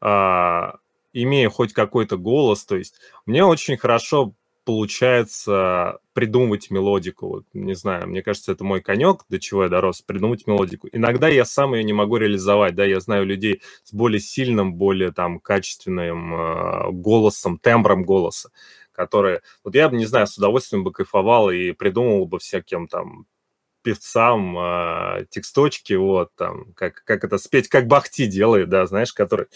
а, 0.00 0.76
имея 1.12 1.50
хоть 1.50 1.72
какой-то 1.72 2.16
голос, 2.16 2.64
то 2.64 2.76
есть 2.76 2.94
мне 3.26 3.44
очень 3.44 3.76
хорошо 3.76 4.34
получается 4.64 5.98
придумывать 6.12 6.70
мелодику. 6.70 7.28
Вот, 7.28 7.44
не 7.54 7.74
знаю, 7.74 8.08
мне 8.08 8.22
кажется, 8.22 8.52
это 8.52 8.62
мой 8.62 8.80
конек, 8.80 9.24
до 9.28 9.40
чего 9.40 9.64
я 9.64 9.68
дорос, 9.68 10.02
придумать 10.02 10.46
мелодику. 10.46 10.88
Иногда 10.92 11.28
я 11.28 11.44
сам 11.44 11.74
ее 11.74 11.82
не 11.82 11.92
могу 11.92 12.18
реализовать, 12.18 12.74
да, 12.74 12.84
я 12.84 13.00
знаю 13.00 13.26
людей 13.26 13.62
с 13.84 13.92
более 13.92 14.20
сильным, 14.20 14.74
более 14.74 15.12
там 15.12 15.40
качественным 15.40 16.34
э, 16.34 16.90
голосом, 16.92 17.58
тембром 17.58 18.04
голоса, 18.04 18.50
которые... 18.92 19.40
Вот 19.64 19.74
я 19.74 19.88
бы, 19.88 19.96
не 19.96 20.06
знаю, 20.06 20.26
с 20.26 20.36
удовольствием 20.36 20.84
бы 20.84 20.92
кайфовал 20.92 21.50
и 21.50 21.72
придумывал 21.72 22.26
бы 22.26 22.38
всяким 22.38 22.86
там 22.86 23.26
певцам 23.82 24.58
э, 24.58 25.26
тексточки, 25.30 25.94
вот, 25.94 26.30
там, 26.36 26.72
как, 26.74 27.02
как 27.04 27.24
это 27.24 27.38
спеть, 27.38 27.68
как 27.68 27.86
Бахти 27.86 28.26
делает, 28.26 28.68
да, 28.68 28.86
знаешь, 28.86 29.12
который 29.12 29.46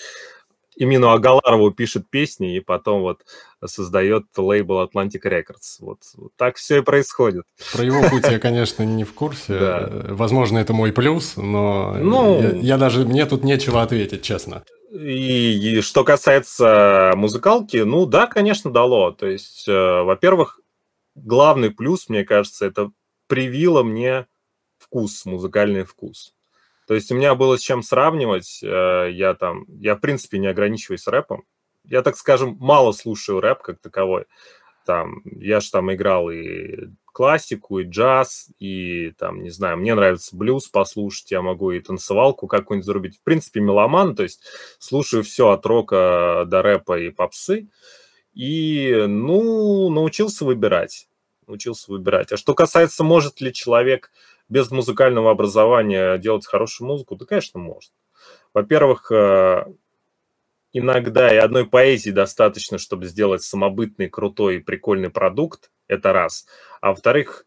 именно 0.76 1.12
Агаларову 1.12 1.71
пишет 1.71 2.09
песни 2.11 2.57
и 2.57 2.61
потом 2.61 3.02
вот 3.02 3.25
создает 3.64 4.25
лейбл 4.37 4.83
Atlantic 4.83 5.23
Records. 5.25 5.76
Вот, 5.81 5.99
вот 6.16 6.33
так 6.37 6.57
все 6.57 6.78
и 6.78 6.83
происходит. 6.83 7.45
Про 7.73 7.85
его 7.85 8.09
путь 8.09 8.25
я, 8.28 8.38
конечно, 8.38 8.83
не 8.83 9.04
в 9.04 9.12
курсе. 9.12 9.59
Да. 9.64 9.88
Возможно, 10.09 10.59
это 10.59 10.73
мой 10.73 10.93
плюс, 10.93 11.37
но 11.37 11.95
ну, 11.95 12.40
я, 12.40 12.50
я 12.50 12.76
даже, 12.76 13.04
мне 13.04 13.25
тут 13.25 13.45
нечего 13.45 13.83
ответить, 13.83 14.23
честно. 14.23 14.64
И, 14.93 15.78
и 15.78 15.81
что 15.81 16.04
касается 16.04 17.12
музыкалки, 17.14 17.78
ну 17.78 18.04
да, 18.04 18.26
конечно, 18.26 18.71
дало. 18.71 19.12
То 19.12 19.26
есть, 19.26 19.66
э, 19.69 19.73
во-первых, 19.73 20.61
главный 21.14 21.71
плюс, 21.71 22.09
мне 22.09 22.25
кажется, 22.25 22.66
это 22.66 22.90
привило 23.26 23.83
мне 23.83 24.26
вкус, 24.78 25.25
музыкальный 25.25 25.85
вкус. 25.85 26.35
То 26.87 26.95
есть 26.95 27.11
у 27.11 27.14
меня 27.14 27.35
было 27.35 27.57
с 27.57 27.61
чем 27.61 27.83
сравнивать. 27.83 28.61
Э, 28.62 29.09
я 29.11 29.35
там, 29.35 29.64
я 29.69 29.97
в 29.97 30.00
принципе 30.00 30.38
не 30.38 30.49
ограничиваюсь 30.49 31.07
рэпом. 31.07 31.45
Я, 31.85 32.02
так 32.02 32.16
скажем, 32.16 32.57
мало 32.61 32.93
слушаю 32.93 33.40
рэп 33.40 33.62
как 33.62 33.81
таковой. 33.81 34.26
Там, 34.87 35.23
я 35.25 35.61
же 35.61 35.71
там 35.71 35.93
играл 35.93 36.31
и 36.31 36.90
классику, 37.07 37.78
и 37.78 37.85
джаз, 37.85 38.50
и 38.59 39.12
там, 39.19 39.43
не 39.43 39.50
знаю, 39.50 39.78
мне 39.78 39.95
нравится 39.95 40.37
блюз 40.37 40.69
послушать, 40.69 41.31
я 41.31 41.40
могу 41.40 41.71
и 41.71 41.81
танцевалку 41.81 42.47
какую-нибудь 42.49 42.85
зарубить. 42.85 43.19
В 43.19 43.23
принципе, 43.23 43.61
меломан, 43.61 44.14
то 44.14 44.25
есть 44.25 44.43
слушаю 44.78 45.23
все 45.23 45.50
от 45.50 45.64
рока 45.64 46.45
до 46.47 46.61
рэпа 46.61 46.99
и 46.99 47.11
попсы. 47.11 47.69
И, 48.35 49.04
ну, 49.07 49.88
научился 49.90 50.45
выбирать 50.45 51.09
научился 51.48 51.90
выбирать. 51.90 52.32
А 52.32 52.36
что 52.36 52.54
касается, 52.54 53.04
может 53.04 53.40
ли 53.40 53.52
человек 53.52 54.10
без 54.48 54.70
музыкального 54.70 55.30
образования 55.30 56.18
делать 56.18 56.46
хорошую 56.46 56.88
музыку, 56.88 57.16
да, 57.16 57.26
конечно, 57.26 57.58
может. 57.60 57.92
Во-первых, 58.52 59.10
э, 59.10 59.64
иногда 60.72 61.32
и 61.32 61.38
одной 61.38 61.66
поэзии 61.66 62.10
достаточно, 62.10 62.78
чтобы 62.78 63.06
сделать 63.06 63.42
самобытный, 63.42 64.08
крутой, 64.08 64.60
прикольный 64.60 65.10
продукт, 65.10 65.70
это 65.88 66.12
раз. 66.12 66.46
А 66.80 66.90
во-вторых, 66.90 67.46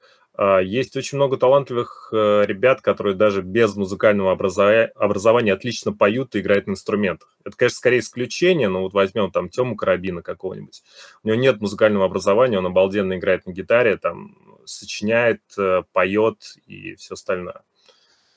есть 0.63 0.95
очень 0.95 1.17
много 1.17 1.37
талантливых 1.37 2.09
э, 2.11 2.43
ребят, 2.45 2.81
которые 2.81 3.15
даже 3.15 3.41
без 3.41 3.75
музыкального 3.75 4.31
образования 4.31 5.53
отлично 5.53 5.93
поют 5.93 6.35
и 6.35 6.41
играют 6.41 6.67
на 6.67 6.71
инструментах. 6.71 7.35
Это, 7.43 7.57
конечно, 7.57 7.77
скорее 7.77 7.99
исключение, 7.99 8.69
но 8.69 8.81
вот 8.81 8.93
возьмем 8.93 9.31
там 9.31 9.49
Тему 9.49 9.75
Карабина 9.75 10.21
какого-нибудь. 10.21 10.83
У 11.23 11.27
него 11.27 11.39
нет 11.39 11.59
музыкального 11.59 12.05
образования, 12.05 12.59
он 12.59 12.67
обалденно 12.67 13.17
играет 13.17 13.47
на 13.47 13.51
гитаре, 13.51 13.97
там 13.97 14.35
сочиняет, 14.65 15.41
э, 15.57 15.81
поет 15.91 16.55
и 16.67 16.93
все 16.95 17.15
остальное. 17.15 17.63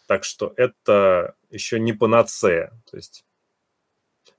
Так 0.07 0.25
что 0.25 0.55
это 0.57 1.35
еще 1.51 1.79
не 1.79 1.93
панацея. 1.93 2.73
То 2.91 2.97
есть 2.97 3.25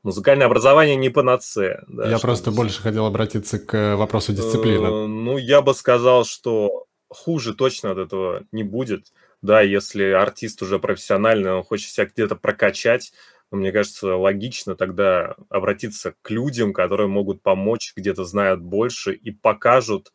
музыкальное 0.02 0.48
образование 0.48 0.96
не 0.96 1.10
панацея. 1.10 1.84
Да, 1.88 2.10
я 2.10 2.18
просто 2.18 2.52
больше 2.52 2.82
хотел 2.82 3.06
обратиться 3.06 3.60
к 3.60 3.96
вопросу 3.98 4.34
дисциплины. 4.34 4.88
Э, 4.88 5.06
ну, 5.06 5.38
я 5.38 5.62
бы 5.62 5.76
сказал, 5.76 6.26
что 6.26 6.88
хуже 7.12 7.54
точно 7.56 7.92
от 7.92 7.98
этого 8.00 8.46
не 8.52 8.64
будет. 8.64 9.14
Да, 9.42 9.62
если 9.62 10.04
артист 10.12 10.62
уже 10.62 10.80
профессиональный, 10.80 11.52
он 11.54 11.64
хочет 11.64 11.90
себя 11.90 12.06
где-то 12.08 12.36
прокачать, 12.36 13.14
но 13.52 13.58
мне 13.58 13.72
кажется, 13.72 14.16
логично 14.16 14.76
тогда 14.76 15.36
обратиться 15.50 16.16
к 16.22 16.30
людям, 16.30 16.74
которые 16.74 17.08
могут 17.08 17.42
помочь, 17.44 17.94
где-то 17.96 18.24
знают 18.26 18.62
больше 18.62 19.14
и 19.14 19.32
покажут 19.32 20.14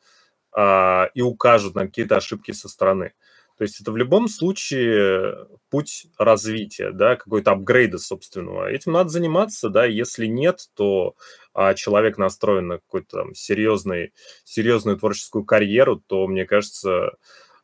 а, 0.53 1.11
и 1.15 1.23
укажут 1.23 1.75
на 1.75 1.87
какие-то 1.87 2.17
ошибки 2.17 2.53
со 2.53 2.69
стороны. 2.69 3.13
То 3.57 3.63
есть 3.63 3.81
это 3.81 3.91
в 3.91 3.97
любом 3.97 4.29
случае 4.29 5.47
путь 5.71 6.07
развития, 6.19 6.91
да, 6.93 7.17
какой-то 7.17 7.53
апгрейда 7.53 7.99
собственного. 7.99 8.71
Этим 8.71 8.93
надо 8.93 9.09
заниматься, 9.09 9.71
да, 9.71 9.87
если 9.87 10.27
нет, 10.27 10.69
то 10.75 11.15
а 11.55 11.73
человек 11.75 12.19
настроен 12.19 12.67
на 12.67 12.79
какую-то 12.79 13.19
там 13.19 13.35
серьезный, 13.35 14.13
серьезную 14.45 14.99
творческую 14.99 15.45
карьеру, 15.45 16.03
то, 16.07 16.27
мне 16.27 16.45
кажется, 16.45 17.17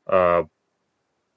а, 0.06 0.46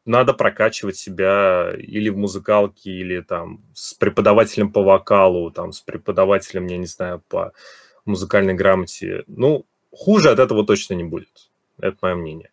надо 0.06 0.34
прокачивать 0.34 0.96
себя 0.96 1.74
или 1.78 2.10
в 2.10 2.18
музыкалке, 2.18 2.92
или 2.92 3.22
там 3.22 3.62
с 3.74 3.94
преподавателем 3.94 4.72
по 4.72 4.84
вокалу, 4.84 5.52
там 5.52 5.74
с 5.74 5.82
преподавателем, 5.82 6.68
я 6.68 6.78
не 6.78 6.86
знаю, 6.86 7.22
по 7.28 7.52
музыкальной 8.06 8.54
грамоте. 8.54 9.24
Ну, 9.28 9.66
хуже 9.92 10.30
от 10.30 10.40
этого 10.40 10.66
точно 10.66 10.94
не 10.94 11.04
будет. 11.04 11.50
Это 11.80 11.98
мое 12.02 12.16
мнение. 12.16 12.52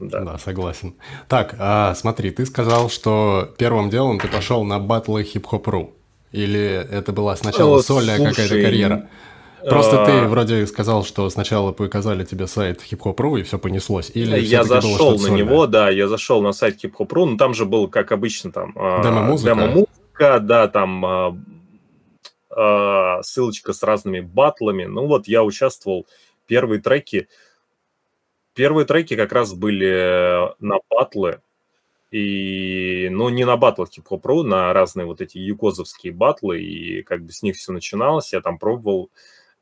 Да. 0.00 0.20
да, 0.20 0.38
согласен. 0.38 0.94
Так, 1.28 1.54
а, 1.58 1.94
смотри, 1.94 2.30
ты 2.30 2.46
сказал, 2.46 2.90
что 2.90 3.54
первым 3.58 3.90
делом 3.90 4.18
ты 4.18 4.28
пошел 4.28 4.64
на 4.64 4.78
батлы 4.78 5.22
хип-хоп.ру. 5.22 5.94
Или 6.32 6.60
это 6.90 7.12
была 7.12 7.36
сначала 7.36 7.78
О, 7.78 7.82
сольная 7.82 8.18
какая-то 8.18 8.60
карьера? 8.60 9.08
Просто 9.68 10.02
а... 10.02 10.06
ты 10.06 10.28
вроде 10.28 10.66
сказал, 10.66 11.04
что 11.04 11.30
сначала 11.30 11.72
показали 11.72 12.24
тебе 12.24 12.46
сайт 12.46 12.82
хип-хоп.ру 12.82 13.36
и 13.36 13.42
все 13.42 13.58
понеслось. 13.58 14.10
Или 14.14 14.38
я 14.40 14.64
зашел 14.64 15.12
на 15.12 15.18
сольное? 15.18 15.38
него, 15.38 15.66
да, 15.66 15.88
я 15.90 16.08
зашел 16.08 16.42
на 16.42 16.52
сайт 16.52 16.78
хип-хоп.ру, 16.80 17.26
но 17.26 17.36
там 17.36 17.54
же 17.54 17.64
был, 17.64 17.88
как 17.88 18.12
обычно, 18.12 18.52
там 18.52 18.72
а, 18.76 19.02
демо-музыка, 19.02 19.54
демо-музыка 19.54 20.40
да, 20.40 20.68
там 20.68 21.06
а, 21.06 21.36
а, 22.50 23.22
ссылочка 23.22 23.72
с 23.72 23.82
разными 23.82 24.20
батлами. 24.20 24.84
Ну 24.84 25.06
вот 25.06 25.28
я 25.28 25.42
участвовал 25.42 26.06
первые 26.46 26.80
треки. 26.80 27.28
Первые 28.54 28.86
треки 28.86 29.16
как 29.16 29.32
раз 29.32 29.52
были 29.52 30.54
на 30.60 30.76
батлы, 30.88 31.40
и, 32.10 33.08
ну, 33.10 33.28
не 33.28 33.44
на 33.44 33.56
батлах 33.56 33.90
хип-хоп.ру, 33.90 34.44
на 34.44 34.72
разные 34.72 35.04
вот 35.04 35.20
эти 35.20 35.38
юкозовские 35.38 36.12
батлы, 36.12 36.62
и 36.62 37.02
как 37.02 37.24
бы 37.24 37.32
с 37.32 37.42
них 37.42 37.56
все 37.56 37.72
начиналось, 37.72 38.32
я 38.32 38.40
там 38.40 38.58
пробовал. 38.58 39.10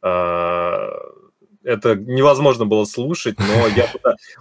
Э, 0.02 0.90
это 1.64 1.94
невозможно 1.94 2.66
было 2.66 2.84
слушать, 2.84 3.38
но 3.38 3.66
я 3.68 3.90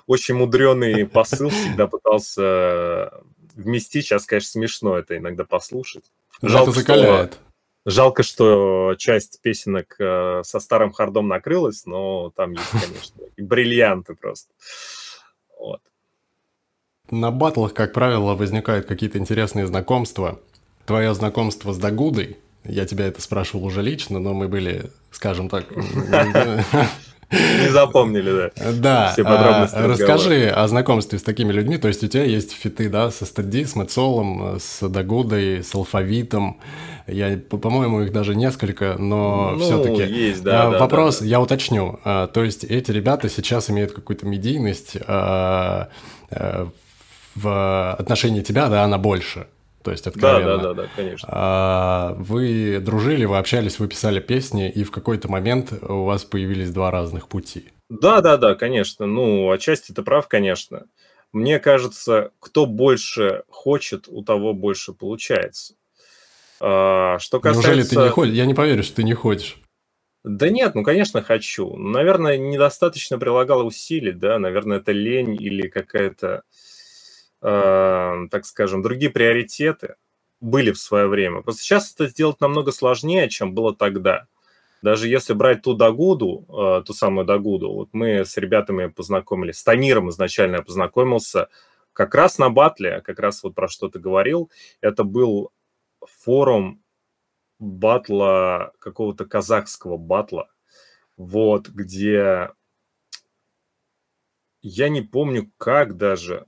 очень 0.08 0.36
мудренный 0.36 1.06
посыл 1.08 1.50
всегда 1.50 1.88
пытался 1.88 3.14
вместить. 3.56 4.08
Сейчас, 4.08 4.26
конечно, 4.26 4.50
смешно 4.50 4.98
это 4.98 5.18
иногда 5.18 5.46
послушать. 5.46 6.04
Жалко, 6.42 6.72
это 6.72 6.80
закаляет. 6.80 7.34
Что, 7.34 7.51
жалко, 7.86 8.24
что 8.24 8.96
часть 8.98 9.42
песенок 9.42 9.96
э, 10.00 10.42
со 10.44 10.60
старым 10.60 10.92
хардом 10.92 11.28
накрылась, 11.28 11.86
но 11.86 12.32
там 12.36 12.52
есть, 12.52 12.70
конечно, 12.72 13.22
бриллианты 13.38 14.16
просто. 14.16 14.52
Вот. 15.60 15.82
На 17.10 17.32
батлах, 17.32 17.74
как 17.74 17.94
правило, 17.94 18.36
возникают 18.36 18.86
какие-то 18.86 19.18
интересные 19.18 19.68
знакомства. 19.68 20.40
Твое 20.86 21.14
знакомство 21.14 21.74
с 21.74 21.78
Дагудой, 21.78 22.38
я 22.64 22.86
тебя 22.86 23.06
это 23.06 23.22
спрашивал 23.22 23.66
уже 23.66 23.82
лично, 23.82 24.20
но 24.20 24.34
мы 24.34 24.48
были, 24.48 24.92
скажем 25.12 25.50
так... 25.50 25.66
Не 27.32 27.70
запомнили, 27.70 28.52
да. 28.56 28.72
Да. 28.74 29.10
Все 29.14 29.24
подробности 29.24 29.76
а, 29.76 29.88
Расскажи 29.88 30.50
о 30.50 30.68
знакомстве 30.68 31.18
с 31.18 31.24
такими 31.24 31.52
людьми. 31.52 31.78
То 31.78 31.88
есть 31.88 32.04
у 32.04 32.08
тебя 32.08 32.24
есть 32.24 32.52
фиты, 32.52 32.90
да, 32.90 33.10
со 33.12 33.26
Стадди, 33.26 33.64
с 33.64 33.76
Мэтсолом, 33.76 34.58
с 34.60 34.88
Дагудой, 34.88 35.64
с 35.64 35.74
Алфавитом. 35.74 36.60
Я, 37.08 37.38
по-моему, 37.38 38.02
их 38.02 38.12
даже 38.12 38.36
несколько, 38.36 38.96
но 38.98 39.52
ну, 39.58 39.60
все-таки. 39.60 40.04
есть, 40.04 40.44
да. 40.44 40.64
А, 40.64 40.70
вопрос, 40.72 41.20
да, 41.20 41.26
я 41.26 41.42
уточню. 41.42 42.00
А, 42.04 42.28
то 42.28 42.44
есть 42.44 42.64
эти 42.64 42.92
ребята 42.92 43.30
сейчас 43.30 43.70
имеют 43.70 43.94
какую-то 43.94 44.26
медийность 44.26 44.98
а, 45.08 45.90
в 47.36 47.94
отношении 47.94 48.42
тебя, 48.42 48.68
да, 48.68 48.84
она 48.84 48.98
больше. 48.98 49.48
То 49.84 49.92
есть 49.92 50.06
откровенно. 50.08 50.58
Да, 50.58 50.58
да, 50.58 50.74
да, 50.74 50.84
да, 50.84 50.90
конечно. 50.96 51.30
А, 51.32 52.16
вы 52.20 52.80
дружили, 52.80 53.26
вы 53.26 53.38
общались, 53.38 53.80
вы 53.80 53.88
писали 53.88 54.20
песни, 54.20 54.70
и 54.70 54.84
в 54.84 54.92
какой-то 54.92 55.30
момент 55.30 55.74
у 55.82 56.04
вас 56.04 56.24
появились 56.24 56.72
два 56.72 56.92
разных 56.92 57.28
пути. 57.28 57.70
Да, 57.90 58.22
да, 58.22 58.38
да, 58.38 58.56
конечно. 58.56 59.06
Ну, 59.06 59.50
отчасти 59.52 59.92
ты 59.92 60.04
прав, 60.04 60.28
конечно. 60.28 60.86
Мне 61.34 61.60
кажется, 61.60 62.32
кто 62.40 62.66
больше 62.66 63.44
хочет, 63.50 64.08
у 64.08 64.24
того 64.24 64.54
больше 64.54 64.94
получается. 64.94 65.76
А, 66.60 67.18
что 67.20 67.40
касается... 67.40 67.70
Неужели 67.70 67.88
ты 67.88 67.96
не 67.96 68.10
ходишь? 68.10 68.34
Я 68.34 68.46
не 68.46 68.54
поверю, 68.54 68.84
что 68.84 68.98
ты 68.98 69.04
не 69.04 69.14
ходишь. 69.14 69.58
Да 70.24 70.50
нет, 70.50 70.76
ну, 70.76 70.84
конечно, 70.84 71.24
хочу. 71.24 71.76
Наверное, 71.76 72.38
недостаточно 72.38 73.18
прилагал 73.18 73.66
усилий, 73.66 74.12
да, 74.12 74.38
наверное, 74.38 74.78
это 74.78 74.92
лень 74.92 75.36
или 75.42 75.68
какая-то 75.68 76.28
э, 76.28 76.42
так 77.42 78.46
скажем, 78.46 78.82
другие 78.82 79.12
приоритеты 79.12 79.96
были 80.40 80.72
в 80.72 80.80
свое 80.80 81.08
время. 81.08 81.42
Просто 81.42 81.62
сейчас 81.62 81.94
это 81.94 82.08
сделать 82.08 82.40
намного 82.42 82.72
сложнее, 82.72 83.30
чем 83.30 83.54
было 83.54 83.76
тогда. 83.76 84.28
Даже 84.82 85.08
если 85.08 85.34
брать 85.34 85.62
ту 85.62 85.76
Дагуду, 85.76 86.46
э, 86.50 86.84
ту 86.86 86.94
самую 86.94 87.26
Дагуду, 87.26 87.72
вот 87.72 87.90
мы 87.94 88.26
с 88.26 88.36
ребятами 88.38 88.88
познакомились, 88.88 89.60
с 89.60 89.64
Таниром 89.64 90.10
изначально 90.10 90.58
я 90.58 90.62
познакомился 90.64 91.50
как 91.94 92.16
раз 92.16 92.40
на 92.40 92.50
батле, 92.50 93.02
как 93.02 93.20
раз 93.20 93.44
вот 93.44 93.54
про 93.54 93.68
что 93.68 93.90
ты 93.90 94.00
говорил. 94.00 94.50
Это 94.82 95.04
был 95.04 95.52
форум 96.02 96.82
батла, 97.60 98.72
какого-то 98.80 99.26
казахского 99.26 99.98
батла, 99.98 100.50
вот, 101.16 101.70
где 101.70 102.50
я 104.64 104.90
не 104.90 105.02
помню, 105.02 105.52
как 105.58 105.96
даже, 105.96 106.48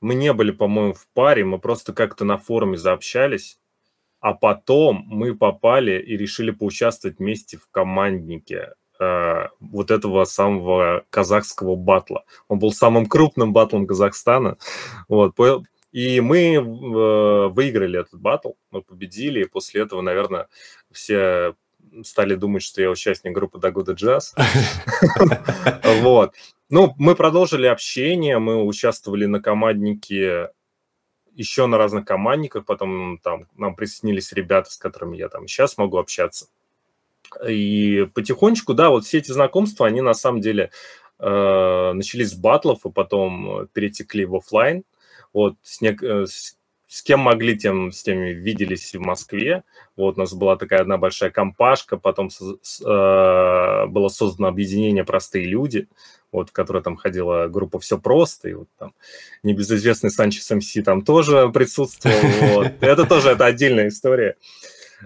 мы 0.00 0.14
не 0.14 0.32
были, 0.32 0.50
по-моему, 0.50 0.94
в 0.94 1.06
паре, 1.14 1.44
мы 1.44 1.58
просто 1.58 1.92
как-то 1.92 2.24
на 2.24 2.38
форуме 2.38 2.76
заобщались, 2.76 3.58
а 4.20 4.34
потом 4.34 5.04
мы 5.06 5.34
попали 5.34 6.00
и 6.00 6.16
решили 6.16 6.50
поучаствовать 6.50 7.18
вместе 7.18 7.56
в 7.56 7.68
команднике 7.70 8.74
э, 8.98 9.48
вот 9.60 9.90
этого 9.90 10.24
самого 10.24 11.04
казахского 11.10 11.74
батла. 11.76 12.24
Он 12.48 12.58
был 12.58 12.72
самым 12.72 13.06
крупным 13.06 13.52
батлом 13.52 13.86
Казахстана. 13.86 14.58
Вот. 15.08 15.34
И 15.92 16.20
мы 16.20 16.54
э, 16.54 17.48
выиграли 17.48 18.00
этот 18.00 18.20
батл, 18.20 18.52
мы 18.70 18.82
победили, 18.82 19.42
и 19.42 19.48
после 19.48 19.82
этого, 19.82 20.02
наверное, 20.02 20.48
все 20.92 21.54
стали 22.04 22.34
думать, 22.36 22.62
что 22.62 22.80
я 22.80 22.90
участник 22.90 23.32
группы 23.32 23.58
Дагуда 23.58 23.92
Джаз. 23.92 24.34
Вот. 26.02 26.34
Ну, 26.70 26.94
мы 26.98 27.16
продолжили 27.16 27.66
общение, 27.66 28.38
мы 28.38 28.64
участвовали 28.64 29.26
на 29.26 29.40
команднике, 29.40 30.50
еще 31.34 31.66
на 31.66 31.78
разных 31.78 32.04
командниках, 32.04 32.64
потом 32.64 33.18
там 33.18 33.46
нам 33.56 33.74
присоединились 33.74 34.32
ребята, 34.32 34.70
с 34.70 34.76
которыми 34.76 35.16
я 35.16 35.28
там 35.28 35.48
сейчас 35.48 35.76
могу 35.78 35.98
общаться. 35.98 36.46
И 37.46 38.08
потихонечку, 38.14 38.74
да, 38.74 38.90
вот 38.90 39.04
все 39.04 39.18
эти 39.18 39.32
знакомства, 39.32 39.88
они 39.88 40.00
на 40.00 40.14
самом 40.14 40.40
деле 40.40 40.70
э, 41.18 41.92
начались 41.92 42.30
с 42.30 42.34
батлов, 42.34 42.86
и 42.86 42.90
потом 42.90 43.66
перетекли 43.72 44.24
в 44.24 44.36
офлайн. 44.36 44.84
Вот 45.32 45.56
с, 45.62 45.80
не, 45.80 45.88
э, 46.00 46.26
с 46.26 46.56
с 46.90 47.02
кем 47.02 47.20
могли, 47.20 47.56
тем 47.56 47.92
с 47.92 48.02
теми 48.02 48.30
виделись 48.30 48.92
в 48.94 48.98
Москве. 48.98 49.62
Вот 49.96 50.16
у 50.16 50.20
нас 50.20 50.34
была 50.34 50.56
такая 50.56 50.80
одна 50.80 50.98
большая 50.98 51.30
компашка, 51.30 51.96
потом 51.96 52.30
с, 52.30 52.40
с, 52.62 52.80
э, 52.80 53.86
было 53.86 54.08
создано 54.08 54.48
объединение 54.48 55.04
«Простые 55.04 55.44
люди», 55.46 55.86
вот, 56.32 56.50
в 56.50 56.52
которой 56.52 56.82
там 56.82 56.96
ходила 56.96 57.46
группа 57.48 57.78
«Все 57.78 57.98
просто», 57.98 58.48
и 58.48 58.54
вот 58.54 58.68
там 58.78 58.94
небезызвестный 59.42 60.10
Санчес 60.10 60.50
МС 60.50 60.72
там 60.84 61.02
тоже 61.02 61.48
присутствовал. 61.50 62.16
Вот. 62.40 62.72
Это 62.80 63.06
тоже 63.06 63.30
это 63.30 63.46
отдельная 63.46 63.88
история. 63.88 64.36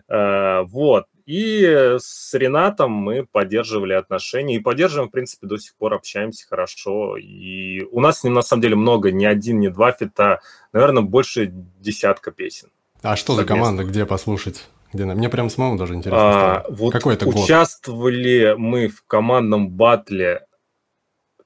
Э, 0.09 0.63
вот. 0.63 1.07
И 1.27 1.97
с 1.99 2.35
Ренатом 2.35 2.93
мы 2.93 3.25
поддерживали 3.25 3.95
отношения 3.95 4.57
и 4.57 4.61
поддерживаем, 4.61 5.09
в 5.09 5.13
принципе, 5.13 5.47
до 5.47 5.57
сих 5.57 5.75
пор 5.75 5.95
общаемся 5.95 6.47
хорошо. 6.47 7.17
И 7.17 7.83
у 7.91 8.01
нас 8.01 8.21
с 8.21 8.25
ним, 8.25 8.35
на 8.35 8.43
самом 8.43 8.63
деле, 8.63 8.77
много, 8.77 9.11
не 9.11 9.25
один, 9.25 9.61
не 9.61 9.69
два 9.69 9.93
фита, 9.93 10.41
наверное, 10.73 11.03
больше 11.03 11.51
десятка 11.81 12.31
песен. 12.31 12.69
А 13.03 13.17
что 13.17 13.35
за 13.35 13.45
команда, 13.45 13.85
где 13.85 14.05
послушать? 14.05 14.65
Где 14.93 15.07
Мне 15.07 15.29
прям 15.29 15.51
самому 15.51 15.77
даже 15.77 15.95
интересно 15.95 16.21
а, 16.21 16.67
Вот 16.69 16.93
Какой 16.93 17.15
это 17.15 17.25
год? 17.25 17.35
Участвовали 17.35 18.55
мы 18.57 18.89
в 18.89 19.05
командном 19.07 19.69
батле 19.69 20.47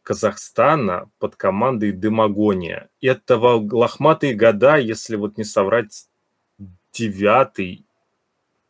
Казахстана 0.09 1.11
под 1.19 1.37
командой 1.37 1.93
Демагония. 1.93 2.89
Это 3.03 3.37
лохматые 3.37 4.35
года, 4.35 4.77
если 4.77 5.17
вот 5.17 5.37
не 5.37 5.45
соврать, 5.45 6.09
девятый 6.95 7.85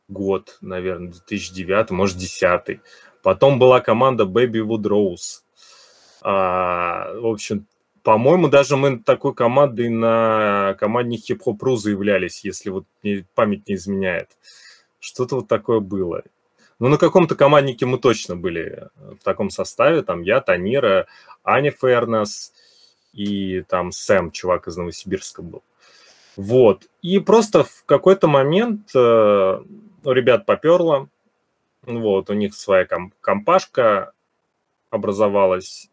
год, 0.08 0.58
наверное, 0.60 1.12
2009, 1.12 1.90
может, 1.90 2.16
10 2.16 2.80
Потом 3.22 3.60
была 3.60 3.80
команда 3.80 4.24
Baby 4.24 4.66
Wood 4.66 4.82
Rose. 4.82 5.44
А, 6.22 7.12
в 7.14 7.26
общем, 7.26 7.68
по-моему, 8.02 8.48
даже 8.48 8.76
мы 8.76 8.98
такой 8.98 9.32
командой 9.32 9.90
на 9.90 10.74
команде 10.80 11.18
хип-хоп 11.18 11.62
ру 11.62 11.76
заявлялись, 11.76 12.44
если 12.44 12.70
вот 12.70 12.84
память 13.36 13.68
не 13.68 13.76
изменяет. 13.76 14.36
Что-то 14.98 15.36
вот 15.36 15.46
такое 15.46 15.78
было. 15.78 16.24
Ну, 16.78 16.88
на 16.88 16.96
каком-то 16.96 17.34
команднике 17.34 17.86
мы 17.86 17.98
точно 17.98 18.36
были 18.36 18.88
в 18.96 19.24
таком 19.24 19.50
составе. 19.50 20.02
Там 20.02 20.22
я, 20.22 20.40
Танира, 20.40 21.06
Аня 21.42 21.72
Фернес 21.72 22.52
и 23.12 23.62
там 23.62 23.90
Сэм, 23.90 24.30
чувак 24.30 24.68
из 24.68 24.76
Новосибирска 24.76 25.42
был. 25.42 25.62
Вот. 26.36 26.88
И 27.02 27.18
просто 27.18 27.64
в 27.64 27.84
какой-то 27.84 28.28
момент 28.28 28.90
э, 28.94 29.60
у 30.04 30.12
ребят 30.12 30.46
поперло. 30.46 31.08
Вот, 31.82 32.30
у 32.30 32.34
них 32.34 32.54
своя 32.54 32.84
ком- 32.84 33.12
компашка 33.20 34.12
образовалась. 34.90 35.90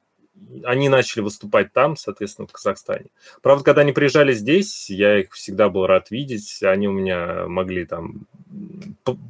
Они 0.64 0.90
начали 0.90 1.24
выступать 1.24 1.74
там, 1.74 1.96
соответственно, 1.96 2.48
в 2.48 2.52
Казахстане. 2.52 3.06
Правда, 3.42 3.64
когда 3.64 3.82
они 3.82 3.94
приезжали 3.94 4.34
здесь, 4.34 4.90
я 4.90 5.20
их 5.22 5.34
всегда 5.34 5.70
был 5.70 5.88
рад 5.88 6.12
видеть. 6.12 6.62
Они 6.62 6.88
у 6.88 6.92
меня 6.92 7.48
могли 7.48 7.86
там 7.86 8.28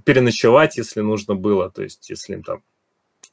переночевать, 0.05 0.77
если 0.77 1.01
нужно 1.01 1.35
было. 1.35 1.69
То 1.69 1.83
есть, 1.83 2.09
если 2.09 2.33
им 2.33 2.43
там 2.43 2.61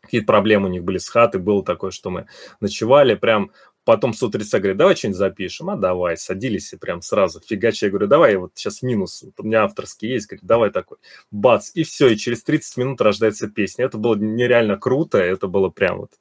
какие-то 0.01 0.27
проблемы 0.27 0.69
у 0.69 0.73
них 0.73 0.83
были 0.83 0.99
с 0.99 1.09
хатой, 1.09 1.41
было 1.41 1.65
такое, 1.65 1.91
что 1.91 2.11
мы 2.11 2.27
ночевали 2.61 3.15
прям 3.15 3.51
Потом 3.85 4.15
с 4.15 4.23
утреца 4.23 4.61
говорит, 4.61 4.77
давай 4.77 4.95
что-нибудь 4.95 5.19
запишем. 5.19 5.71
А 5.71 5.77
давай, 5.77 6.17
садились 6.17 6.73
и 6.73 6.77
прям 6.77 7.03
сразу 7.03 7.41
фигачи. 7.41 7.85
Я 7.85 7.91
говорю, 7.91 8.07
давай, 8.07 8.37
вот 8.37 8.53
сейчас 8.55 8.83
минус, 8.83 9.23
вот 9.23 9.35
у 9.39 9.43
меня 9.43 9.65
авторский 9.65 10.09
есть, 10.09 10.29
говорит, 10.29 10.45
давай 10.45 10.71
такой. 10.71 10.99
Бац, 11.33 11.71
и 11.75 11.83
все, 11.83 12.09
и 12.09 12.17
через 12.17 12.45
30 12.45 12.77
минут 12.77 13.01
рождается 13.01 13.49
песня. 13.49 13.87
Это 13.87 13.99
было 13.99 14.15
нереально 14.15 14.77
круто, 14.77 15.19
это 15.19 15.49
было 15.49 15.69
прям 15.69 15.99
вот... 15.99 16.13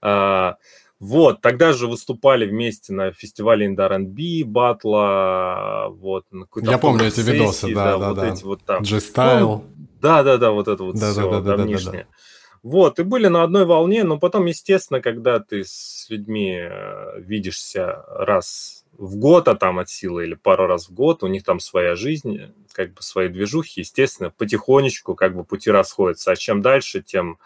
А, 0.00 0.56
вот, 0.98 1.42
тогда 1.42 1.72
же 1.72 1.88
выступали 1.88 2.46
вместе 2.46 2.92
на 2.92 3.12
фестивале 3.12 3.66
Индар 3.66 3.92
R&B, 3.92 4.44
батла, 4.44 5.88
вот. 5.90 6.24
На 6.30 6.46
Я 6.62 6.78
помню 6.78 7.06
эти 7.06 7.20
видосы, 7.20 7.74
да, 7.74 7.98
да, 7.98 7.98
да. 7.98 8.08
Вот 8.08 8.16
да. 8.16 8.28
эти 8.28 8.44
вот 8.44 8.64
там. 8.64 8.82
G-Style. 8.82 9.40
Ну, 9.40 9.64
да, 10.00 10.22
да, 10.22 10.38
да, 10.38 10.50
вот 10.52 10.68
это 10.68 10.84
вот 10.84 10.96
да, 10.96 11.12
все 11.12 11.30
да, 11.30 11.40
да, 11.40 11.56
давнишнее. 11.56 11.92
Да, 11.92 11.98
да, 11.98 12.04
да. 12.04 12.16
Вот, 12.62 12.98
и 12.98 13.02
были 13.04 13.28
на 13.28 13.44
одной 13.44 13.64
волне, 13.64 14.02
но 14.04 14.18
потом, 14.18 14.46
естественно, 14.46 15.00
когда 15.00 15.38
ты 15.38 15.62
с 15.64 16.06
людьми 16.08 16.58
э, 16.58 17.20
видишься 17.20 18.04
раз 18.08 18.84
в 18.98 19.16
год, 19.16 19.48
а 19.48 19.54
там 19.54 19.78
от 19.78 19.88
силы 19.88 20.24
или 20.24 20.34
пару 20.34 20.66
раз 20.66 20.88
в 20.88 20.94
год, 20.94 21.22
у 21.22 21.26
них 21.26 21.44
там 21.44 21.60
своя 21.60 21.94
жизнь, 21.94 22.40
как 22.72 22.94
бы 22.94 23.02
свои 23.02 23.28
движухи, 23.28 23.80
естественно, 23.80 24.30
потихонечку 24.30 25.14
как 25.14 25.36
бы 25.36 25.44
пути 25.44 25.70
расходятся. 25.70 26.32
А 26.32 26.36
чем 26.36 26.62
дальше, 26.62 27.02
тем 27.02 27.38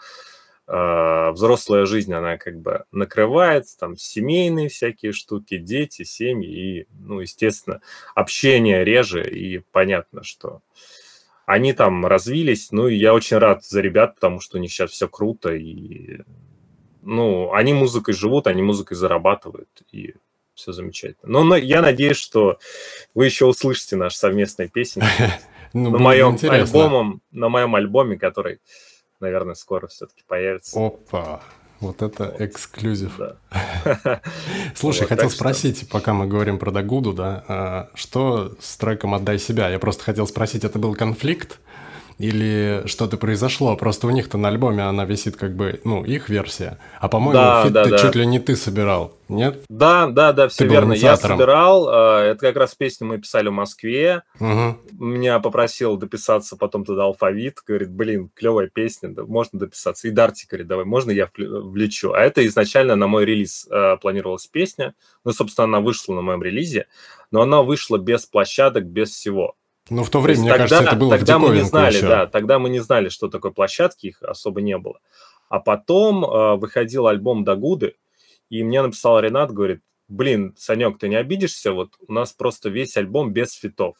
взрослая 0.71 1.85
жизнь, 1.85 2.13
она 2.13 2.37
как 2.37 2.59
бы 2.61 2.85
накрывается, 2.91 3.77
там 3.77 3.97
семейные 3.97 4.69
всякие 4.69 5.11
штуки, 5.11 5.57
дети, 5.57 6.03
семьи, 6.03 6.49
и, 6.49 6.87
ну, 6.99 7.19
естественно, 7.19 7.81
общение 8.15 8.85
реже, 8.85 9.29
и 9.29 9.59
понятно, 9.71 10.23
что 10.23 10.61
они 11.45 11.73
там 11.73 12.05
развились, 12.05 12.71
ну, 12.71 12.87
и 12.87 12.95
я 12.95 13.13
очень 13.13 13.37
рад 13.37 13.65
за 13.65 13.81
ребят, 13.81 14.15
потому 14.15 14.39
что 14.39 14.57
у 14.57 14.61
них 14.61 14.71
сейчас 14.71 14.91
все 14.91 15.09
круто, 15.09 15.53
и, 15.53 16.19
ну, 17.01 17.51
они 17.53 17.73
музыкой 17.73 18.13
живут, 18.13 18.47
они 18.47 18.61
музыкой 18.61 18.95
зарабатывают, 18.95 19.69
и 19.91 20.13
все 20.53 20.71
замечательно. 20.71 21.43
Но 21.43 21.55
я 21.55 21.81
надеюсь, 21.81 22.17
что 22.17 22.59
вы 23.13 23.25
еще 23.25 23.45
услышите 23.45 23.95
наш 23.95 24.15
совместный 24.15 24.69
песен 24.69 25.01
ну, 25.73 25.91
на 25.91 25.97
моем 25.97 26.37
альбомом, 26.41 27.21
на 27.31 27.49
моем 27.49 27.75
альбоме, 27.75 28.17
который, 28.17 28.59
наверное, 29.21 29.55
скоро 29.55 29.87
все-таки 29.87 30.23
появится. 30.27 30.79
Опа! 30.79 31.41
Вот 31.79 32.03
это 32.03 32.35
эксклюзив. 32.37 33.17
Да. 33.17 34.21
Слушай, 34.75 35.01
вот, 35.01 35.09
хотел 35.09 35.31
спросить, 35.31 35.77
что... 35.77 35.87
пока 35.87 36.13
мы 36.13 36.27
говорим 36.27 36.59
про 36.59 36.69
Дагуду, 36.69 37.11
да, 37.11 37.43
а, 37.47 37.89
что 37.95 38.55
с 38.59 38.77
треком 38.77 39.15
«Отдай 39.15 39.39
себя»? 39.39 39.67
Я 39.67 39.79
просто 39.79 40.03
хотел 40.03 40.27
спросить, 40.27 40.63
это 40.63 40.77
был 40.77 40.93
конфликт? 40.93 41.59
Или 42.21 42.83
что-то 42.85 43.17
произошло? 43.17 43.75
Просто 43.75 44.05
у 44.05 44.11
них-то 44.11 44.37
на 44.37 44.49
альбоме 44.49 44.83
она 44.83 45.05
висит 45.05 45.35
как 45.35 45.55
бы, 45.55 45.81
ну, 45.83 46.03
их 46.03 46.29
версия. 46.29 46.77
А 46.99 47.09
по-моему, 47.09 47.33
да, 47.33 47.63
фит 47.63 47.73
да, 47.73 47.85
да. 47.85 47.97
чуть 47.97 48.15
ли 48.15 48.25
не 48.27 48.39
ты 48.39 48.55
собирал, 48.55 49.15
нет? 49.27 49.63
Да, 49.69 50.05
да, 50.07 50.31
да, 50.31 50.47
все 50.47 50.65
ты 50.65 50.67
верно. 50.67 50.93
Я 50.93 51.17
собирал. 51.17 51.87
А, 51.89 52.23
это 52.23 52.39
как 52.39 52.57
раз 52.57 52.75
песню 52.75 53.07
мы 53.07 53.17
писали 53.17 53.49
в 53.49 53.53
Москве. 53.53 54.21
Угу. 54.39 54.77
Меня 54.99 55.39
попросил 55.39 55.97
дописаться 55.97 56.55
потом 56.55 56.85
туда 56.85 57.05
алфавит. 57.05 57.57
Говорит, 57.65 57.89
блин, 57.89 58.29
клевая 58.35 58.67
песня, 58.67 59.09
да, 59.09 59.23
можно 59.23 59.57
дописаться. 59.57 60.07
И 60.07 60.11
Дарти 60.11 60.45
говорит, 60.47 60.67
давай, 60.67 60.85
можно 60.85 61.09
я 61.09 61.27
влечу? 61.35 62.13
А 62.13 62.19
это 62.19 62.45
изначально 62.45 62.95
на 62.95 63.07
мой 63.07 63.25
релиз 63.25 63.67
э, 63.71 63.97
планировалась 63.99 64.45
песня. 64.45 64.93
Ну, 65.25 65.31
собственно, 65.31 65.65
она 65.65 65.79
вышла 65.79 66.13
на 66.13 66.21
моем 66.21 66.43
релизе, 66.43 66.85
но 67.31 67.41
она 67.41 67.63
вышла 67.63 67.97
без 67.97 68.25
площадок, 68.25 68.85
без 68.85 69.09
всего. 69.09 69.55
Ну, 69.91 70.05
в 70.05 70.09
то 70.09 70.21
время, 70.21 70.37
то 70.37 70.41
мне 70.43 70.51
тогда, 70.51 70.67
кажется, 70.67 70.87
это 70.87 70.95
было 70.95 71.17
Тогда 71.17 71.37
мы 71.37 71.49
не 71.49 71.63
знали, 71.63 71.95
еще. 71.97 72.07
да, 72.07 72.25
тогда 72.25 72.59
мы 72.59 72.69
не 72.69 72.79
знали, 72.79 73.09
что 73.09 73.27
такое 73.27 73.51
площадки, 73.51 74.07
их 74.07 74.23
особо 74.23 74.61
не 74.61 74.77
было. 74.77 75.01
А 75.49 75.59
потом 75.59 76.23
э, 76.23 76.55
выходил 76.55 77.07
альбом 77.07 77.43
Дагуды, 77.43 77.95
и 78.49 78.63
мне 78.63 78.81
написал 78.81 79.19
Ренат, 79.19 79.51
говорит, 79.51 79.81
блин, 80.07 80.55
Санек, 80.57 80.97
ты 80.97 81.09
не 81.09 81.15
обидишься? 81.15 81.73
Вот 81.73 81.95
у 82.07 82.13
нас 82.13 82.31
просто 82.31 82.69
весь 82.69 82.95
альбом 82.95 83.33
без 83.33 83.51
фитов. 83.51 83.97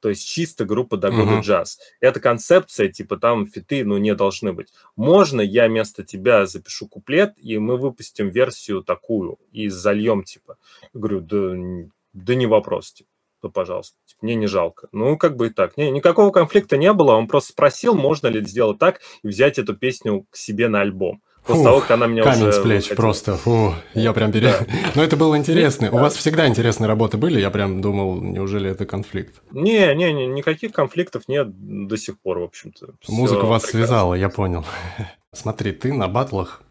То 0.00 0.10
есть 0.10 0.28
чисто 0.28 0.66
группа 0.66 0.98
Дагуды 0.98 1.36
uh-huh. 1.36 1.40
джаз. 1.40 1.78
Это 2.00 2.20
концепция, 2.20 2.88
типа 2.88 3.16
там 3.16 3.46
фиты, 3.46 3.86
ну, 3.86 3.96
не 3.96 4.14
должны 4.14 4.52
быть. 4.52 4.68
Можно 4.96 5.40
я 5.40 5.66
вместо 5.66 6.02
тебя 6.02 6.44
запишу 6.44 6.88
куплет, 6.88 7.32
и 7.38 7.56
мы 7.56 7.78
выпустим 7.78 8.28
версию 8.28 8.82
такую, 8.82 9.38
и 9.50 9.68
зальем, 9.68 10.24
типа. 10.24 10.58
говорю, 10.92 11.20
да, 11.22 11.88
да 12.12 12.34
не 12.34 12.46
вопрос, 12.46 12.92
типа 12.92 13.08
то, 13.42 13.50
пожалуйста, 13.50 13.98
мне 14.22 14.34
не 14.34 14.46
жалко. 14.46 14.88
Ну, 14.92 15.16
как 15.16 15.36
бы 15.36 15.48
и 15.48 15.50
так. 15.50 15.76
Не, 15.76 15.90
никакого 15.90 16.30
конфликта 16.30 16.76
не 16.76 16.92
было, 16.92 17.12
он 17.12 17.26
просто 17.26 17.52
спросил, 17.52 17.94
можно 17.94 18.28
ли 18.28 18.40
сделать 18.46 18.78
так 18.78 19.00
и 19.22 19.28
взять 19.28 19.58
эту 19.58 19.74
песню 19.74 20.26
к 20.30 20.36
себе 20.36 20.68
на 20.68 20.80
альбом. 20.80 21.20
После 21.44 21.64
Фух, 21.64 21.64
того, 21.64 21.80
как 21.80 21.90
она 21.90 22.06
меня 22.06 22.22
камень 22.22 22.42
уже... 22.42 22.52
с 22.52 22.58
плеч 22.60 22.88
просто. 22.90 23.36
Фу, 23.36 23.74
я 23.94 24.12
прям 24.12 24.30
пере... 24.30 24.52
Да. 24.52 24.66
Но 24.94 25.02
это 25.02 25.16
было 25.16 25.36
интересно. 25.36 25.90
Да. 25.90 25.96
У 25.96 26.00
вас 26.00 26.14
всегда 26.14 26.46
интересные 26.46 26.86
работы 26.86 27.16
были? 27.16 27.40
Я 27.40 27.50
прям 27.50 27.80
думал, 27.80 28.20
неужели 28.20 28.70
это 28.70 28.86
конфликт? 28.86 29.42
Не, 29.50 29.92
не, 29.96 30.12
не, 30.12 30.28
никаких 30.28 30.72
конфликтов 30.72 31.24
нет 31.26 31.48
до 31.50 31.96
сих 31.96 32.20
пор, 32.20 32.38
в 32.38 32.44
общем-то. 32.44 32.94
Музыка 33.08 33.46
вас 33.46 33.62
прекрасно. 33.62 33.86
связала, 33.86 34.14
я 34.14 34.28
понял. 34.28 34.64
Смотри, 35.32 35.72
ты 35.72 35.92
на 35.92 36.06
батлах 36.06 36.62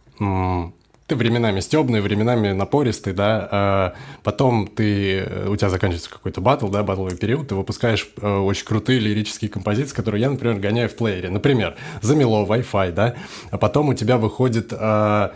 ты 1.11 1.15
временами 1.17 1.59
стебный, 1.59 1.99
временами 1.99 2.53
напористый, 2.53 3.11
да, 3.11 3.49
а 3.51 3.93
потом 4.23 4.65
ты, 4.65 5.27
у 5.45 5.57
тебя 5.57 5.69
заканчивается 5.69 6.09
какой-то 6.09 6.39
батл, 6.39 6.69
да, 6.69 6.83
батловый 6.83 7.17
период, 7.17 7.49
ты 7.49 7.55
выпускаешь 7.55 8.07
э, 8.21 8.37
очень 8.37 8.65
крутые 8.65 8.99
лирические 8.99 9.51
композиции, 9.51 9.93
которые 9.93 10.21
я, 10.21 10.29
например, 10.29 10.59
гоняю 10.59 10.87
в 10.87 10.95
плеере. 10.95 11.29
Например, 11.29 11.75
«Замело», 12.01 12.45
«Wi-Fi», 12.45 12.93
да, 12.93 13.15
а 13.49 13.57
потом 13.57 13.89
у 13.89 13.93
тебя 13.93 14.17
выходит 14.17 14.69
э, 14.71 15.29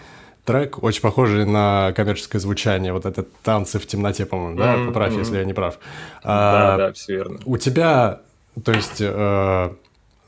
трек, 0.45 0.81
очень 0.81 1.01
похожий 1.01 1.45
на 1.45 1.91
коммерческое 1.93 2.39
звучание, 2.39 2.93
вот 2.93 3.05
это 3.05 3.23
«Танцы 3.43 3.77
в 3.77 3.85
темноте», 3.85 4.25
по-моему, 4.25 4.57
да, 4.57 4.75
mm-hmm. 4.75 4.87
поправь, 4.87 5.13
если 5.17 5.39
я 5.39 5.43
не 5.43 5.53
прав. 5.53 5.77
А, 6.23 6.77
да, 6.77 6.87
да, 6.87 6.93
все 6.93 7.15
верно. 7.15 7.39
У 7.43 7.57
тебя, 7.57 8.21
то 8.63 8.71
есть, 8.71 9.01
э, 9.01 9.73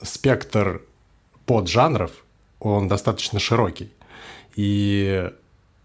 спектр 0.01 0.81
поджанров, 1.45 2.11
он 2.59 2.89
достаточно 2.89 3.39
широкий. 3.39 3.93
И 4.57 5.29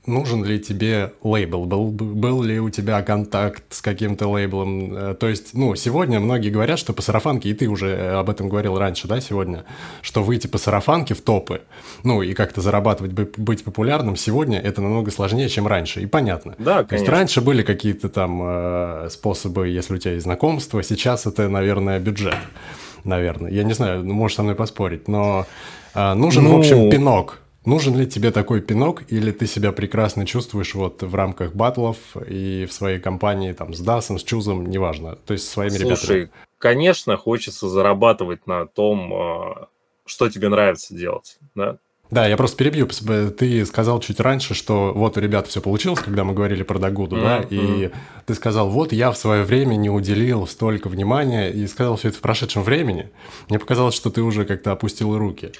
нужен 0.06 0.44
ли 0.44 0.58
тебе 0.58 1.12
лейбл, 1.22 1.64
был, 1.64 1.90
был 1.90 2.42
ли 2.42 2.58
у 2.58 2.70
тебя 2.70 3.02
контакт 3.02 3.62
с 3.70 3.80
каким-то 3.80 4.26
лейблом. 4.28 4.94
Э, 4.94 5.14
то 5.14 5.28
есть, 5.28 5.54
ну, 5.54 5.74
сегодня 5.76 6.18
многие 6.18 6.50
говорят, 6.50 6.78
что 6.78 6.92
по 6.92 7.02
сарафанке, 7.02 7.50
и 7.50 7.54
ты 7.54 7.68
уже 7.68 7.90
э, 7.90 8.14
об 8.14 8.28
этом 8.28 8.48
говорил 8.48 8.78
раньше, 8.78 9.06
да, 9.06 9.20
сегодня, 9.20 9.64
что 10.00 10.22
выйти 10.22 10.46
по 10.48 10.58
сарафанке 10.58 11.14
в 11.14 11.20
топы, 11.20 11.60
ну, 12.02 12.22
и 12.22 12.34
как-то 12.34 12.60
зарабатывать, 12.60 13.12
быть 13.12 13.62
популярным, 13.62 14.16
сегодня 14.16 14.58
это 14.58 14.80
намного 14.80 15.10
сложнее, 15.10 15.48
чем 15.48 15.66
раньше, 15.66 16.00
и 16.00 16.06
понятно. 16.06 16.54
Да, 16.58 16.82
конечно. 16.84 16.88
То 16.88 16.94
есть 16.96 17.08
раньше 17.08 17.40
были 17.40 17.62
какие-то 17.62 18.08
там 18.08 18.40
э, 18.42 19.08
способы, 19.10 19.68
если 19.68 19.94
у 19.94 19.98
тебя 19.98 20.12
есть 20.14 20.24
знакомство, 20.24 20.82
сейчас 20.82 21.26
это, 21.26 21.48
наверное, 21.48 22.00
бюджет. 22.00 22.34
наверное. 23.04 23.50
Я 23.50 23.62
не 23.62 23.72
знаю, 23.72 24.04
ну, 24.04 24.14
можешь 24.14 24.36
со 24.36 24.42
мной 24.42 24.54
поспорить, 24.54 25.08
но 25.08 25.46
а, 25.94 26.14
нужен, 26.14 26.44
ну... 26.44 26.56
в 26.56 26.58
общем, 26.58 26.90
пинок. 26.90 27.42
Нужен 27.64 27.96
ли 27.96 28.06
тебе 28.06 28.32
такой 28.32 28.60
пинок, 28.60 29.04
или 29.08 29.30
ты 29.30 29.46
себя 29.46 29.72
прекрасно 29.72 30.26
чувствуешь 30.26 30.74
вот 30.74 31.02
в 31.02 31.14
рамках 31.14 31.54
батлов 31.54 31.96
и 32.28 32.66
в 32.68 32.72
своей 32.72 32.98
компании 32.98 33.52
там 33.52 33.72
с 33.72 33.80
Дасом, 33.80 34.18
с 34.18 34.24
Чузом, 34.24 34.66
неважно, 34.66 35.16
то 35.16 35.32
есть 35.32 35.46
с 35.46 35.50
своими 35.50 35.70
Слушай, 35.70 35.84
ребятами? 35.84 35.96
Слушай, 35.96 36.30
конечно, 36.58 37.16
хочется 37.16 37.68
зарабатывать 37.68 38.46
на 38.48 38.66
том, 38.66 39.12
а, 39.14 39.68
что 40.04 40.28
тебе 40.28 40.48
нравится 40.48 40.94
делать, 40.94 41.38
да? 41.54 41.78
Да, 42.12 42.26
я 42.26 42.36
просто 42.36 42.58
перебью. 42.58 42.86
Ты 42.86 43.64
сказал 43.64 43.98
чуть 44.00 44.20
раньше, 44.20 44.52
что 44.52 44.92
вот 44.94 45.16
у 45.16 45.20
ребят 45.20 45.46
все 45.46 45.62
получилось, 45.62 46.00
когда 46.00 46.24
мы 46.24 46.34
говорили 46.34 46.62
про 46.62 46.78
Дагуду, 46.78 47.16
mm-hmm. 47.16 47.22
да, 47.22 47.46
и 47.48 47.90
ты 48.26 48.34
сказал, 48.34 48.68
вот 48.68 48.92
я 48.92 49.10
в 49.12 49.16
свое 49.16 49.44
время 49.44 49.76
не 49.76 49.88
уделил 49.88 50.46
столько 50.46 50.88
внимания, 50.88 51.48
и 51.48 51.66
сказал 51.66 51.96
все 51.96 52.08
это 52.08 52.18
в 52.18 52.20
прошедшем 52.20 52.64
времени. 52.64 53.08
Мне 53.48 53.58
показалось, 53.58 53.94
что 53.94 54.10
ты 54.10 54.20
уже 54.20 54.44
как-то 54.44 54.72
опустил 54.72 55.16
руки. 55.16 55.52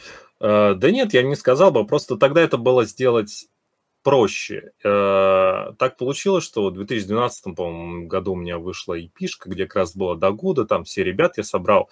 Uh, 0.43 0.75
да 0.75 0.91
нет, 0.91 1.15
я 1.15 1.23
не 1.23 1.37
сказал 1.37 1.71
бы, 1.71 1.87
просто 1.87 2.17
тогда 2.17 2.41
это 2.41 2.57
было 2.57 2.85
сделать 2.85 3.47
проще. 4.03 4.73
Э, 4.85 5.73
так 5.79 5.97
получилось, 5.97 6.45
что 6.45 6.69
в 6.69 6.75
2012 6.75 7.55
по 7.55 7.71
году 8.07 8.33
у 8.33 8.37
меня 8.37 8.59
вышла 8.59 8.99
ep 8.99 9.11
где 9.47 9.67
как 9.67 9.77
раз 9.77 9.97
было 9.97 10.17
до 10.17 10.31
года, 10.33 10.65
там 10.65 10.85
все 10.85 11.05
ребят 11.05 11.39
я 11.39 11.45
собрал, 11.45 11.89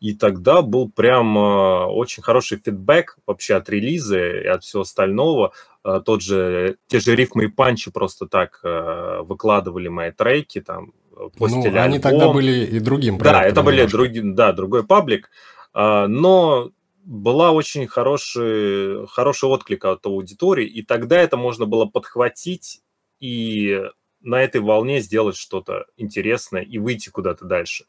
и 0.00 0.14
тогда 0.14 0.62
был 0.62 0.90
прям 0.90 1.36
э, 1.36 1.84
очень 1.86 2.22
хороший 2.22 2.58
фидбэк 2.58 3.18
вообще 3.26 3.54
от 3.54 3.68
релиза 3.68 4.18
и 4.18 4.46
от 4.46 4.64
всего 4.64 4.82
остального. 4.82 5.52
Э, 5.84 6.00
тот 6.04 6.22
же, 6.22 6.76
те 6.86 7.00
же 7.00 7.14
рифмы 7.16 7.44
и 7.44 7.48
панчи 7.48 7.90
просто 7.90 8.26
так 8.26 8.60
выкладывали 8.62 9.88
мои 9.88 10.12
треки, 10.12 10.60
там, 10.60 10.92
постили 11.36 11.70
Ну, 11.70 11.80
они 11.80 11.96
альбом. 11.96 12.00
тогда 12.00 12.32
были 12.32 12.64
и 12.64 12.80
другим 12.80 13.18
Да, 13.18 13.42
это 13.42 13.62
были 13.62 13.84
другие, 13.86 14.24
да, 14.34 14.52
другой 14.52 14.84
паблик, 14.84 15.30
но 15.74 16.70
была 17.08 17.52
очень 17.52 17.86
хороший, 17.86 19.06
хороший 19.06 19.48
отклик 19.48 19.86
от 19.86 20.04
аудитории, 20.04 20.66
и 20.66 20.82
тогда 20.82 21.18
это 21.18 21.38
можно 21.38 21.64
было 21.64 21.86
подхватить 21.86 22.82
и 23.18 23.82
на 24.20 24.42
этой 24.42 24.60
волне 24.60 25.00
сделать 25.00 25.36
что-то 25.36 25.86
интересное 25.96 26.60
и 26.60 26.76
выйти 26.76 27.08
куда-то 27.08 27.46
дальше. 27.46 27.86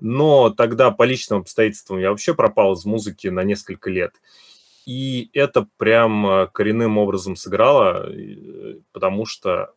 Но 0.00 0.50
тогда 0.50 0.90
по 0.90 1.04
личным 1.04 1.42
обстоятельствам 1.42 2.00
я 2.00 2.10
вообще 2.10 2.34
пропал 2.34 2.72
из 2.72 2.84
музыки 2.84 3.28
на 3.28 3.44
несколько 3.44 3.90
лет. 3.90 4.14
И 4.86 5.30
это 5.34 5.68
прям 5.76 6.26
э, 6.26 6.46
коренным 6.48 6.98
образом 6.98 7.36
сыграло, 7.36 8.10
э, 8.10 8.80
потому 8.90 9.24
что 9.24 9.72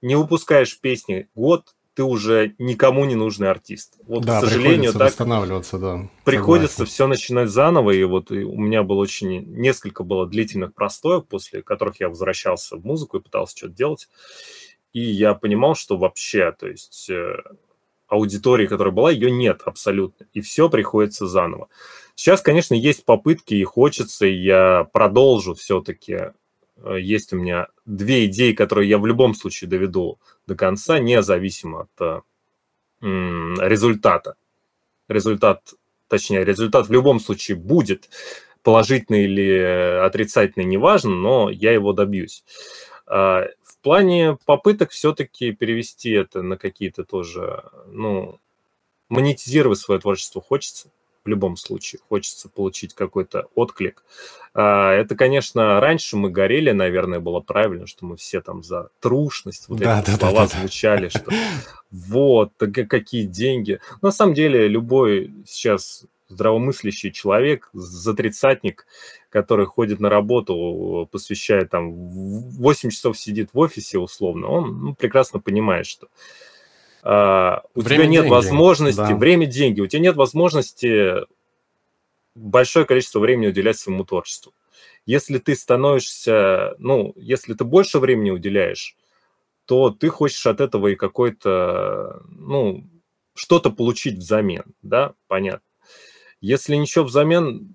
не 0.00 0.16
выпускаешь 0.16 0.80
песни 0.80 1.28
год, 1.34 1.74
ты 1.94 2.02
уже 2.02 2.54
никому 2.58 3.04
не 3.04 3.14
нужный 3.14 3.50
артист. 3.50 3.98
Вот, 4.06 4.24
да, 4.24 4.40
к 4.40 4.44
сожалению, 4.44 4.92
так 4.92 5.02
восстанавливаться, 5.02 5.78
да. 5.78 6.10
Приходится 6.24 6.78
Согласен. 6.78 6.92
все 6.92 7.06
начинать 7.06 7.48
заново, 7.48 7.92
и 7.92 8.02
вот 8.04 8.32
и 8.32 8.44
у 8.44 8.58
меня 8.58 8.82
было 8.82 8.98
очень 8.98 9.44
несколько 9.52 10.02
было 10.02 10.26
длительных 10.26 10.74
простоев, 10.74 11.26
после 11.26 11.62
которых 11.62 12.00
я 12.00 12.08
возвращался 12.08 12.76
в 12.76 12.84
музыку 12.84 13.18
и 13.18 13.22
пытался 13.22 13.56
что-то 13.56 13.74
делать, 13.74 14.08
и 14.92 15.00
я 15.00 15.34
понимал, 15.34 15.74
что 15.76 15.96
вообще, 15.96 16.52
то 16.52 16.66
есть 16.66 17.08
э, 17.10 17.36
аудитории, 18.08 18.66
которая 18.66 18.92
была, 18.92 19.10
ее 19.10 19.30
нет 19.30 19.62
абсолютно, 19.64 20.26
и 20.32 20.40
все 20.40 20.68
приходится 20.68 21.26
заново. 21.26 21.68
Сейчас, 22.16 22.40
конечно, 22.40 22.74
есть 22.74 23.04
попытки, 23.04 23.54
и 23.54 23.64
хочется, 23.64 24.26
и 24.26 24.34
я 24.34 24.88
продолжу 24.92 25.54
все-таки 25.54 26.32
есть 26.96 27.32
у 27.32 27.36
меня 27.36 27.68
две 27.84 28.26
идеи, 28.26 28.52
которые 28.52 28.88
я 28.88 28.98
в 28.98 29.06
любом 29.06 29.34
случае 29.34 29.68
доведу 29.68 30.18
до 30.46 30.54
конца, 30.54 30.98
независимо 30.98 31.82
от 31.82 32.24
э, 33.02 33.06
результата. 33.60 34.36
Результат, 35.08 35.74
точнее, 36.08 36.44
результат 36.44 36.88
в 36.88 36.92
любом 36.92 37.20
случае 37.20 37.56
будет, 37.56 38.08
положительный 38.62 39.24
или 39.24 40.00
отрицательный, 40.04 40.64
неважно, 40.64 41.14
но 41.14 41.50
я 41.50 41.72
его 41.72 41.92
добьюсь. 41.92 42.44
А, 43.06 43.46
в 43.62 43.78
плане 43.82 44.38
попыток 44.46 44.90
все-таки 44.90 45.52
перевести 45.52 46.10
это 46.10 46.42
на 46.42 46.56
какие-то 46.56 47.04
тоже, 47.04 47.62
ну, 47.86 48.40
монетизировать 49.10 49.78
свое 49.78 50.00
творчество 50.00 50.40
хочется 50.40 50.90
в 51.24 51.28
любом 51.28 51.56
случае. 51.56 52.00
Хочется 52.08 52.48
получить 52.48 52.94
какой-то 52.94 53.46
отклик. 53.54 54.04
А, 54.52 54.92
это, 54.92 55.16
конечно, 55.16 55.80
раньше 55.80 56.16
мы 56.16 56.30
горели, 56.30 56.70
наверное, 56.70 57.20
было 57.20 57.40
правильно, 57.40 57.86
что 57.86 58.04
мы 58.06 58.16
все 58.16 58.40
там 58.40 58.62
за 58.62 58.90
трушность, 59.00 59.68
вот 59.68 59.78
да, 59.78 60.00
эти 60.00 60.10
да, 60.10 60.16
слова 60.16 60.46
да, 60.46 60.52
да, 60.52 60.60
звучали, 60.60 61.08
что 61.08 61.30
вот, 61.90 62.52
какие 62.58 63.24
деньги. 63.24 63.80
На 64.02 64.10
самом 64.10 64.34
деле, 64.34 64.68
любой 64.68 65.32
сейчас 65.46 66.04
здравомыслящий 66.28 67.12
человек, 67.12 67.70
затрицатник, 67.72 68.86
который 69.30 69.66
ходит 69.66 70.00
на 70.00 70.08
работу, 70.08 71.08
посвящает 71.10 71.70
там 71.70 71.92
8 71.92 72.90
часов 72.90 73.18
сидит 73.18 73.50
в 73.52 73.58
офисе 73.58 73.98
условно, 73.98 74.48
он 74.48 74.80
ну, 74.80 74.94
прекрасно 74.94 75.40
понимает, 75.40 75.86
что 75.86 76.08
Uh, 77.04 77.60
у 77.74 77.82
время 77.82 78.04
тебя 78.04 78.10
нет 78.10 78.22
деньги. 78.22 78.34
возможности, 78.34 78.96
да. 78.96 79.14
время 79.14 79.44
деньги, 79.44 79.82
у 79.82 79.86
тебя 79.86 80.00
нет 80.00 80.16
возможности 80.16 81.26
большое 82.34 82.86
количество 82.86 83.20
времени 83.20 83.48
уделять 83.48 83.78
своему 83.78 84.04
творчеству. 84.04 84.54
Если 85.04 85.36
ты 85.36 85.54
становишься, 85.54 86.74
ну, 86.78 87.12
если 87.16 87.52
ты 87.52 87.64
больше 87.64 87.98
времени 87.98 88.30
уделяешь, 88.30 88.96
то 89.66 89.90
ты 89.90 90.08
хочешь 90.08 90.46
от 90.46 90.62
этого 90.62 90.88
и 90.88 90.94
какой-то, 90.94 92.22
ну, 92.26 92.84
что-то 93.34 93.68
получить 93.68 94.16
взамен, 94.16 94.64
да, 94.80 95.12
понятно. 95.26 95.68
Если 96.40 96.74
ничего 96.74 97.04
взамен 97.04 97.70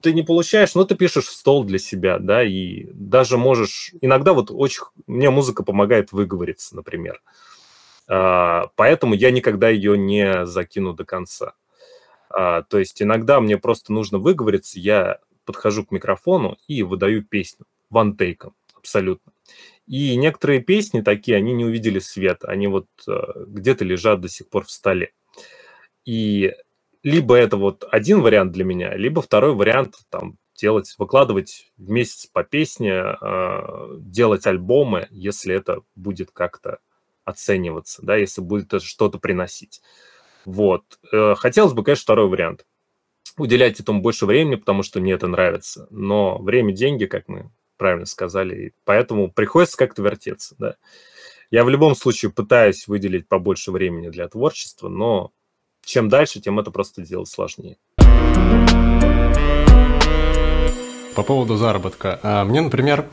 ты 0.00 0.12
не 0.12 0.22
получаешь, 0.22 0.74
ну, 0.74 0.84
ты 0.84 0.96
пишешь 0.96 1.26
в 1.26 1.32
стол 1.32 1.64
для 1.64 1.78
себя, 1.78 2.18
да, 2.18 2.42
и 2.42 2.86
даже 2.92 3.36
можешь... 3.36 3.92
Иногда 4.00 4.32
вот 4.32 4.50
очень... 4.50 4.82
Мне 5.06 5.30
музыка 5.30 5.62
помогает 5.62 6.12
выговориться, 6.12 6.74
например. 6.74 7.20
Uh, 7.22 7.28
а, 7.28 7.49
поэтому 8.10 9.14
я 9.14 9.30
никогда 9.30 9.68
ее 9.68 9.96
не 9.96 10.44
закину 10.44 10.94
до 10.94 11.04
конца. 11.04 11.54
А, 12.30 12.62
то 12.62 12.78
есть 12.78 13.02
иногда 13.02 13.40
мне 13.40 13.58
просто 13.58 13.92
нужно 13.92 14.18
выговориться, 14.18 14.78
я 14.78 15.18
подхожу 15.44 15.84
к 15.84 15.90
микрофону 15.90 16.56
и 16.68 16.82
выдаю 16.82 17.24
песню 17.24 17.66
вантейком, 17.90 18.54
абсолютно. 18.74 19.32
И 19.86 20.14
некоторые 20.16 20.60
песни 20.60 21.00
такие, 21.00 21.36
они 21.36 21.52
не 21.52 21.64
увидели 21.64 21.98
света, 21.98 22.48
они 22.48 22.68
вот 22.68 22.86
а, 23.08 23.44
где-то 23.46 23.84
лежат 23.84 24.20
до 24.20 24.28
сих 24.28 24.48
пор 24.48 24.64
в 24.64 24.70
столе. 24.70 25.12
И 26.04 26.54
либо 27.02 27.34
это 27.34 27.56
вот 27.56 27.84
один 27.90 28.20
вариант 28.20 28.52
для 28.52 28.64
меня, 28.64 28.94
либо 28.96 29.22
второй 29.22 29.54
вариант 29.54 29.96
там 30.08 30.36
делать, 30.54 30.94
выкладывать 30.98 31.72
в 31.78 31.88
месяц 31.88 32.26
по 32.26 32.44
песне, 32.44 33.16
делать 33.98 34.46
альбомы, 34.46 35.08
если 35.10 35.54
это 35.54 35.80
будет 35.94 36.32
как-то 36.32 36.80
оцениваться, 37.30 38.02
да, 38.02 38.16
если 38.16 38.40
будет 38.40 38.82
что-то 38.82 39.18
приносить. 39.18 39.80
Вот. 40.44 40.84
Э, 41.12 41.34
хотелось 41.36 41.72
бы, 41.72 41.82
конечно, 41.82 42.02
второй 42.02 42.28
вариант. 42.28 42.66
Уделять 43.36 43.80
этому 43.80 44.02
больше 44.02 44.26
времени, 44.26 44.56
потому 44.56 44.82
что 44.82 45.00
мне 45.00 45.12
это 45.12 45.26
нравится. 45.26 45.86
Но 45.90 46.38
время– 46.38 46.72
деньги, 46.74 47.06
как 47.06 47.28
мы 47.28 47.50
правильно 47.76 48.06
сказали, 48.06 48.66
и 48.66 48.74
поэтому 48.84 49.30
приходится 49.30 49.76
как-то 49.76 50.02
вертеться, 50.02 50.54
да. 50.58 50.74
Я 51.50 51.64
в 51.64 51.68
любом 51.68 51.96
случае 51.96 52.30
пытаюсь 52.30 52.86
выделить 52.86 53.26
побольше 53.26 53.72
времени 53.72 54.08
для 54.08 54.28
творчества, 54.28 54.88
но 54.88 55.32
чем 55.82 56.08
дальше, 56.08 56.40
тем 56.40 56.60
это 56.60 56.70
просто 56.70 57.02
делать 57.02 57.28
сложнее. 57.28 57.78
По 61.16 61.22
поводу 61.22 61.56
заработка. 61.56 62.20
А, 62.22 62.44
мне, 62.44 62.60
например, 62.60 63.06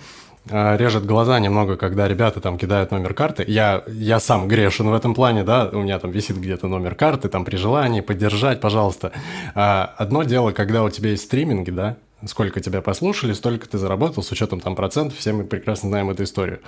режет 0.49 1.05
глаза 1.05 1.39
немного, 1.39 1.77
когда 1.77 2.07
ребята 2.07 2.41
там 2.41 2.57
кидают 2.57 2.91
номер 2.91 3.13
карты. 3.13 3.43
Я, 3.47 3.83
я 3.88 4.19
сам 4.19 4.47
грешен 4.47 4.89
в 4.89 4.93
этом 4.93 5.13
плане, 5.13 5.43
да, 5.43 5.69
у 5.71 5.81
меня 5.81 5.99
там 5.99 6.12
висит 6.12 6.38
где-то 6.38 6.67
номер 6.67 6.95
карты, 6.95 7.29
там 7.29 7.45
при 7.45 7.55
желании 7.55 8.01
поддержать, 8.01 8.62
пожалуйста. 8.62 9.12
А, 9.55 9.93
одно 9.97 10.23
дело, 10.23 10.51
когда 10.51 10.83
у 10.83 10.89
тебя 10.89 11.12
есть 11.12 11.23
стриминги, 11.23 11.71
да, 11.71 11.97
сколько 12.25 12.60
тебя 12.60 12.81
послушали, 12.81 13.33
столько 13.33 13.69
ты 13.69 13.77
заработал 13.77 14.23
с 14.23 14.31
учетом 14.31 14.60
там 14.60 14.75
процентов, 14.75 15.17
все 15.17 15.33
мы 15.33 15.43
прекрасно 15.43 15.89
знаем 15.89 16.10
эту 16.10 16.23
историю. 16.23 16.60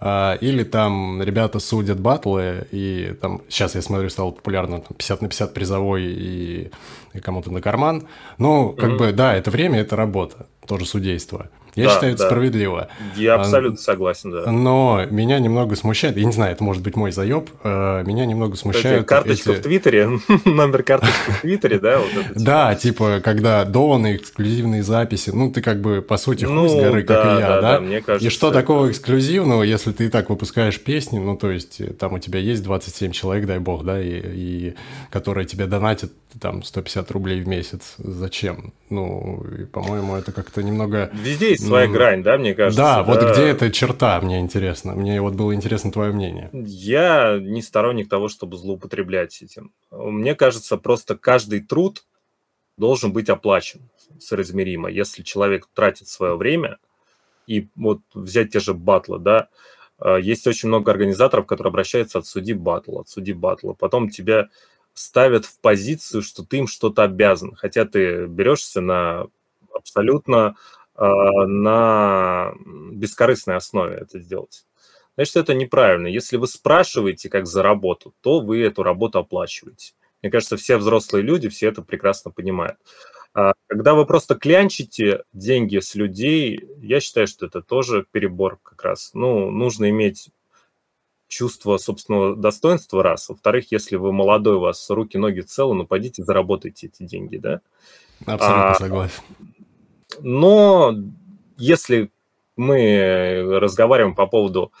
А, 0.00 0.34
или 0.34 0.62
там 0.62 1.22
ребята 1.22 1.58
судят 1.58 1.98
батлы, 1.98 2.66
и 2.70 3.16
там, 3.20 3.42
сейчас 3.48 3.74
я 3.74 3.82
смотрю, 3.82 4.08
стало 4.10 4.30
популярно 4.30 4.80
там, 4.80 4.96
50 4.96 5.22
на 5.22 5.28
50 5.28 5.54
призовой 5.54 6.04
и, 6.04 6.70
и 7.14 7.20
кому-то 7.20 7.50
на 7.50 7.60
карман. 7.60 8.06
Ну, 8.38 8.72
как 8.72 8.90
mm-hmm. 8.90 8.98
бы, 8.98 9.12
да, 9.12 9.34
это 9.34 9.50
время, 9.50 9.80
это 9.80 9.96
работа, 9.96 10.46
тоже 10.66 10.86
судейство. 10.86 11.48
Я 11.74 11.86
да, 11.86 11.94
считаю, 11.94 12.12
это 12.12 12.22
да. 12.22 12.28
справедливо. 12.28 12.88
Я 13.16 13.34
абсолютно 13.36 13.78
согласен, 13.78 14.30
да. 14.30 14.50
Но 14.50 15.04
меня 15.10 15.38
немного 15.38 15.74
смущает, 15.74 16.16
я 16.16 16.24
не 16.24 16.32
знаю, 16.32 16.52
это 16.52 16.62
может 16.62 16.82
быть 16.82 16.96
мой 16.96 17.12
заеб, 17.12 17.48
э, 17.64 18.02
меня 18.04 18.26
немного 18.26 18.56
смущает... 18.56 19.06
Карточка 19.06 19.52
эти... 19.52 19.58
в 19.58 19.62
Твиттере, 19.62 20.08
номер 20.44 20.82
карточки 20.82 21.30
в 21.30 21.40
Твиттере, 21.40 21.78
да? 21.78 21.98
Вот 21.98 22.26
это. 22.26 22.44
Да, 22.44 22.74
типа, 22.74 23.20
когда 23.24 23.64
доны, 23.64 24.16
эксклюзивные 24.16 24.82
записи, 24.82 25.30
ну, 25.30 25.50
ты 25.50 25.62
как 25.62 25.80
бы, 25.80 26.02
по 26.02 26.18
сути, 26.18 26.44
хуй 26.44 26.54
ну, 26.54 26.68
с 26.68 26.74
горы, 26.74 27.04
да, 27.04 27.14
как 27.14 27.24
и 27.24 27.40
я, 27.40 27.48
да? 27.48 27.60
да? 27.60 27.80
Мне 27.80 28.02
кажется, 28.02 28.26
и 28.26 28.30
что 28.30 28.50
такого 28.50 28.90
эксклюзивного, 28.90 29.62
если 29.62 29.92
ты 29.92 30.06
и 30.06 30.08
так 30.08 30.28
выпускаешь 30.28 30.78
песни, 30.78 31.18
ну, 31.18 31.36
то 31.36 31.50
есть, 31.50 31.80
там 31.98 32.12
у 32.12 32.18
тебя 32.18 32.38
есть 32.38 32.62
27 32.62 33.12
человек, 33.12 33.46
дай 33.46 33.58
бог, 33.58 33.84
да, 33.84 34.00
и, 34.00 34.20
и 34.22 34.74
которые 35.10 35.46
тебе 35.46 35.66
донатят 35.66 36.12
там 36.40 36.62
150 36.62 37.10
рублей 37.10 37.40
в 37.42 37.48
месяц. 37.48 37.94
Зачем? 37.98 38.72
Ну, 38.90 39.44
по-моему, 39.72 40.16
это 40.16 40.32
как-то 40.32 40.62
немного... 40.62 41.10
Везде 41.12 41.50
есть 41.50 41.61
своя 41.66 41.86
ну, 41.88 41.94
грань, 41.94 42.22
да, 42.22 42.38
мне 42.38 42.54
кажется. 42.54 42.82
Да, 42.82 42.96
да, 42.96 43.02
вот 43.02 43.22
где 43.32 43.48
эта 43.48 43.70
черта, 43.70 44.20
мне 44.20 44.40
интересно. 44.40 44.94
Мне 44.94 45.20
вот 45.20 45.34
было 45.34 45.54
интересно 45.54 45.90
твое 45.92 46.12
мнение. 46.12 46.50
Я 46.52 47.38
не 47.40 47.62
сторонник 47.62 48.08
того, 48.08 48.28
чтобы 48.28 48.56
злоупотреблять 48.56 49.42
этим. 49.42 49.72
Мне 49.90 50.34
кажется, 50.34 50.76
просто 50.76 51.16
каждый 51.16 51.60
труд 51.60 52.04
должен 52.76 53.12
быть 53.12 53.28
оплачен 53.28 53.88
соразмеримо. 54.18 54.90
Если 54.90 55.22
человек 55.22 55.68
тратит 55.74 56.08
свое 56.08 56.36
время, 56.36 56.78
и 57.46 57.68
вот 57.74 58.00
взять 58.14 58.52
те 58.52 58.60
же 58.60 58.74
батлы, 58.74 59.18
да, 59.18 59.48
а, 59.98 60.16
есть 60.16 60.46
очень 60.46 60.68
много 60.68 60.90
организаторов, 60.90 61.46
которые 61.46 61.70
обращаются 61.70 62.18
от 62.18 62.26
судьи 62.26 62.54
батла, 62.54 63.00
от 63.00 63.08
судьи 63.08 63.34
батла. 63.34 63.74
Потом 63.74 64.08
тебя 64.10 64.48
ставят 64.94 65.44
в 65.46 65.58
позицию, 65.60 66.22
что 66.22 66.44
ты 66.44 66.58
им 66.58 66.66
что-то 66.66 67.02
обязан, 67.02 67.54
хотя 67.54 67.84
ты 67.84 68.26
берешься 68.26 68.80
на 68.80 69.26
абсолютно 69.72 70.56
э, 70.56 70.81
на 71.08 72.52
бескорыстной 72.92 73.56
основе 73.56 73.96
это 73.96 74.20
сделать. 74.20 74.64
Значит, 75.16 75.36
это 75.36 75.54
неправильно. 75.54 76.06
Если 76.06 76.36
вы 76.36 76.46
спрашиваете 76.46 77.28
как 77.28 77.46
за 77.46 77.62
работу, 77.62 78.14
то 78.20 78.40
вы 78.40 78.62
эту 78.62 78.82
работу 78.82 79.18
оплачиваете. 79.18 79.92
Мне 80.22 80.30
кажется, 80.30 80.56
все 80.56 80.76
взрослые 80.76 81.22
люди 81.22 81.48
все 81.48 81.68
это 81.68 81.82
прекрасно 81.82 82.30
понимают. 82.30 82.78
А 83.34 83.52
когда 83.66 83.94
вы 83.94 84.06
просто 84.06 84.34
клянчите 84.34 85.24
деньги 85.32 85.78
с 85.78 85.94
людей, 85.94 86.60
я 86.80 87.00
считаю, 87.00 87.26
что 87.26 87.46
это 87.46 87.62
тоже 87.62 88.06
перебор 88.10 88.58
как 88.62 88.82
раз. 88.84 89.10
Ну, 89.14 89.50
нужно 89.50 89.90
иметь 89.90 90.30
чувство 91.28 91.78
собственного 91.78 92.36
достоинства, 92.36 93.02
раз. 93.02 93.30
Во-вторых, 93.30 93.72
если 93.72 93.96
вы 93.96 94.12
молодой, 94.12 94.56
у 94.56 94.60
вас 94.60 94.88
руки, 94.90 95.16
ноги 95.16 95.40
целы, 95.40 95.74
ну, 95.74 95.86
пойдите, 95.86 96.22
заработайте 96.22 96.88
эти 96.88 97.04
деньги, 97.04 97.38
да? 97.38 97.62
Абсолютно 98.26 98.70
а, 98.70 98.74
согласен. 98.74 99.22
Но 100.20 100.94
если 101.56 102.10
мы 102.56 103.58
разговариваем 103.60 104.14
по 104.14 104.26
поводу 104.26 104.72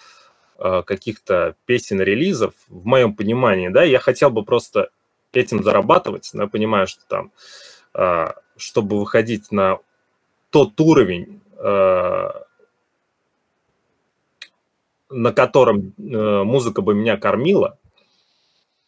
а, 0.58 0.82
каких-то 0.82 1.56
песен, 1.64 2.00
релизов, 2.00 2.54
в 2.68 2.84
моем 2.86 3.14
понимании, 3.14 3.68
да, 3.68 3.82
я 3.82 3.98
хотел 3.98 4.30
бы 4.30 4.44
просто 4.44 4.90
этим 5.32 5.62
зарабатывать, 5.62 6.30
но 6.34 6.42
я 6.42 6.48
понимаю, 6.48 6.86
что 6.86 7.02
там, 7.08 7.32
а, 7.94 8.34
чтобы 8.56 8.98
выходить 8.98 9.50
на 9.50 9.78
тот 10.50 10.78
уровень, 10.80 11.40
на 15.12 15.32
котором 15.32 15.94
э, 15.98 16.42
музыка 16.42 16.82
бы 16.82 16.94
меня 16.94 17.16
кормила, 17.16 17.78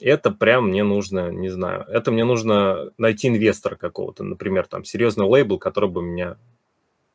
это 0.05 0.31
прям 0.31 0.69
мне 0.69 0.85
нужно, 0.85 1.31
не 1.31 1.49
знаю, 1.49 1.85
это 1.89 2.13
мне 2.13 2.25
нужно 2.25 2.91
найти 2.99 3.29
инвестора 3.29 3.77
какого-то, 3.77 4.23
например, 4.23 4.67
там, 4.67 4.85
серьезный 4.85 5.27
лейбл, 5.27 5.59
который 5.59 5.89
бы 5.89 6.03
меня 6.03 6.37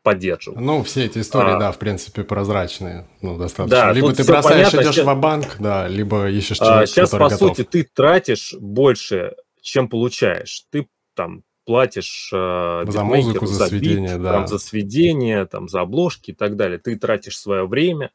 поддерживал. 0.01 0.59
Ну, 0.59 0.83
все 0.83 1.05
эти 1.05 1.19
истории, 1.19 1.55
а, 1.55 1.59
да, 1.59 1.71
в 1.71 1.77
принципе, 1.77 2.23
прозрачные, 2.23 3.07
ну, 3.21 3.37
достаточно. 3.37 3.77
Да, 3.77 3.91
либо 3.91 4.13
ты 4.13 4.23
бросаешь, 4.23 4.71
понятно, 4.71 4.81
идешь 4.81 4.95
сейчас, 4.95 5.05
в 5.05 5.19
банк 5.19 5.57
да, 5.59 5.87
либо 5.87 6.29
ищешь 6.29 6.57
а, 6.61 6.65
человека, 6.65 6.83
а, 6.83 6.87
Сейчас, 6.87 7.09
по 7.11 7.17
готов. 7.17 7.39
сути, 7.39 7.63
ты 7.63 7.83
тратишь 7.83 8.55
больше, 8.59 9.35
чем 9.61 9.87
получаешь. 9.87 10.65
Ты 10.71 10.87
там 11.13 11.43
платишь 11.65 12.31
э, 12.33 12.85
за 12.87 13.03
музыку, 13.03 13.45
за, 13.45 13.53
за 13.53 13.65
сведение, 13.67 14.13
бит, 14.15 14.23
да. 14.23 14.33
там, 14.33 14.47
за 14.47 14.57
сведение, 14.57 15.45
там, 15.45 15.69
за 15.69 15.81
обложки 15.81 16.31
и 16.31 16.33
так 16.33 16.55
далее. 16.55 16.79
Ты 16.79 16.95
тратишь 16.95 17.37
свое 17.37 17.67
время, 17.67 18.11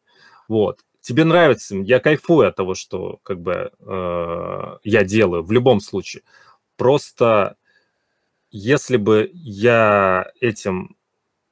вот. 0.48 0.80
Тебе 1.04 1.24
нравится, 1.24 1.76
я 1.76 2.00
кайфую 2.00 2.48
от 2.48 2.56
того, 2.56 2.74
что 2.74 3.18
как 3.24 3.38
бы 3.38 3.70
э, 3.78 4.76
я 4.84 5.04
делаю 5.04 5.42
в 5.44 5.52
любом 5.52 5.80
случае. 5.80 6.22
Просто 6.78 7.56
если 8.50 8.96
бы 8.96 9.30
я 9.34 10.32
этим 10.40 10.96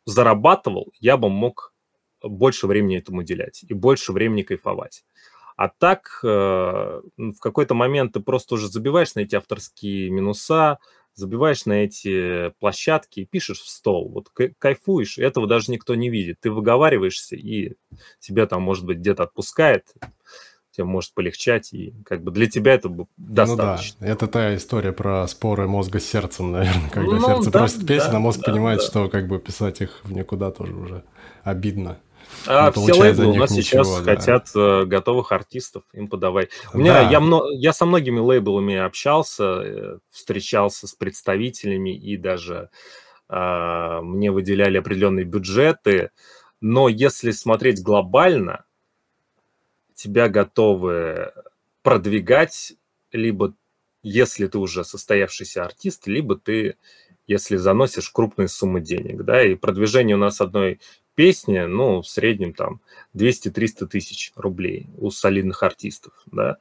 зарабатывал, 0.06 0.94
я 1.00 1.18
бы 1.18 1.28
мог 1.28 1.74
больше 2.22 2.66
времени 2.66 2.96
этому 2.96 3.18
уделять 3.20 3.62
и 3.68 3.74
больше 3.74 4.12
времени 4.12 4.40
кайфовать. 4.40 5.04
А 5.58 5.68
так 5.68 6.20
э, 6.24 6.26
в 6.26 7.38
какой-то 7.38 7.74
момент 7.74 8.14
ты 8.14 8.20
просто 8.20 8.54
уже 8.54 8.68
забиваешь 8.68 9.14
на 9.16 9.20
эти 9.20 9.34
авторские 9.34 10.08
минуса, 10.08 10.78
забиваешь 11.14 11.66
на 11.66 11.84
эти 11.84 12.50
площадки 12.58 13.20
и 13.20 13.24
пишешь 13.26 13.60
в 13.60 13.68
стол. 13.68 14.08
Вот 14.08 14.28
кайфуешь, 14.58 15.18
этого 15.18 15.46
даже 15.46 15.70
никто 15.70 15.94
не 15.94 16.08
видит. 16.08 16.38
Ты 16.40 16.50
выговариваешься, 16.50 17.36
и 17.36 17.74
тебя 18.18 18.46
там, 18.46 18.62
может 18.62 18.84
быть, 18.84 18.98
где-то 18.98 19.24
отпускает, 19.24 19.94
тебе 20.72 20.84
может 20.84 21.12
полегчать, 21.12 21.72
и 21.72 21.94
как 22.04 22.22
бы 22.22 22.30
для 22.30 22.48
тебя 22.48 22.74
это 22.74 22.88
достаточно. 23.16 23.96
Ну 24.00 24.06
да, 24.06 24.12
это 24.12 24.26
та 24.26 24.56
история 24.56 24.92
про 24.92 25.26
споры 25.28 25.68
мозга 25.68 26.00
с 26.00 26.04
сердцем, 26.04 26.52
наверное, 26.52 26.90
когда 26.90 27.16
ну, 27.16 27.26
сердце 27.26 27.50
да, 27.50 27.58
просит 27.60 27.86
песен, 27.86 28.10
да, 28.10 28.16
а 28.16 28.20
мозг 28.20 28.40
да, 28.40 28.52
понимает, 28.52 28.80
да. 28.80 28.86
что 28.86 29.08
как 29.08 29.28
бы 29.28 29.38
писать 29.38 29.80
их 29.80 30.00
в 30.04 30.12
никуда 30.12 30.50
тоже 30.50 30.74
уже 30.74 31.04
обидно. 31.44 31.98
А 32.46 32.72
все 32.72 32.92
лейблы 32.92 33.26
у 33.26 33.34
нас 33.34 33.50
ничего, 33.50 33.84
сейчас 33.84 33.98
да. 33.98 34.14
хотят 34.14 34.50
э, 34.54 34.84
готовых 34.84 35.32
артистов 35.32 35.84
им 35.92 36.08
подавай. 36.08 36.48
У 36.72 36.78
меня 36.78 36.94
да. 36.94 37.10
я, 37.10 37.20
мно, 37.20 37.48
я 37.50 37.72
со 37.72 37.86
многими 37.86 38.18
лейблами 38.18 38.76
общался, 38.76 39.44
э, 39.44 39.98
встречался 40.10 40.86
с 40.86 40.94
представителями 40.94 41.96
и 41.96 42.16
даже 42.16 42.70
э, 43.28 44.00
мне 44.02 44.30
выделяли 44.30 44.78
определенные 44.78 45.24
бюджеты. 45.24 46.10
Но 46.60 46.88
если 46.88 47.30
смотреть 47.30 47.82
глобально, 47.82 48.64
тебя 49.94 50.28
готовы 50.28 51.32
продвигать 51.82 52.74
либо 53.12 53.54
если 54.02 54.48
ты 54.48 54.58
уже 54.58 54.84
состоявшийся 54.84 55.64
артист, 55.64 56.06
либо 56.06 56.36
ты 56.36 56.76
если 57.26 57.56
заносишь 57.56 58.10
крупные 58.10 58.48
суммы 58.48 58.80
денег, 58.80 59.22
да, 59.22 59.44
и 59.44 59.54
продвижение 59.54 60.16
у 60.16 60.18
нас 60.18 60.40
одной 60.40 60.80
песни, 61.14 61.58
ну, 61.60 62.02
в 62.02 62.08
среднем 62.08 62.52
там 62.54 62.80
200-300 63.16 63.86
тысяч 63.86 64.32
рублей 64.36 64.88
у 64.98 65.10
солидных 65.10 65.62
артистов, 65.62 66.12
да. 66.26 66.56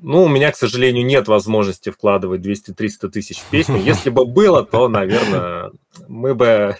Ну, 0.00 0.24
у 0.24 0.28
меня, 0.28 0.50
к 0.50 0.56
сожалению, 0.56 1.06
нет 1.06 1.28
возможности 1.28 1.90
вкладывать 1.90 2.40
200-300 2.40 3.08
тысяч 3.10 3.38
в 3.38 3.44
песню. 3.50 3.76
Если 3.84 4.10
бы 4.10 4.24
было, 4.24 4.64
то, 4.64 4.88
наверное, 4.88 5.70
мы 6.08 6.34
бы... 6.34 6.76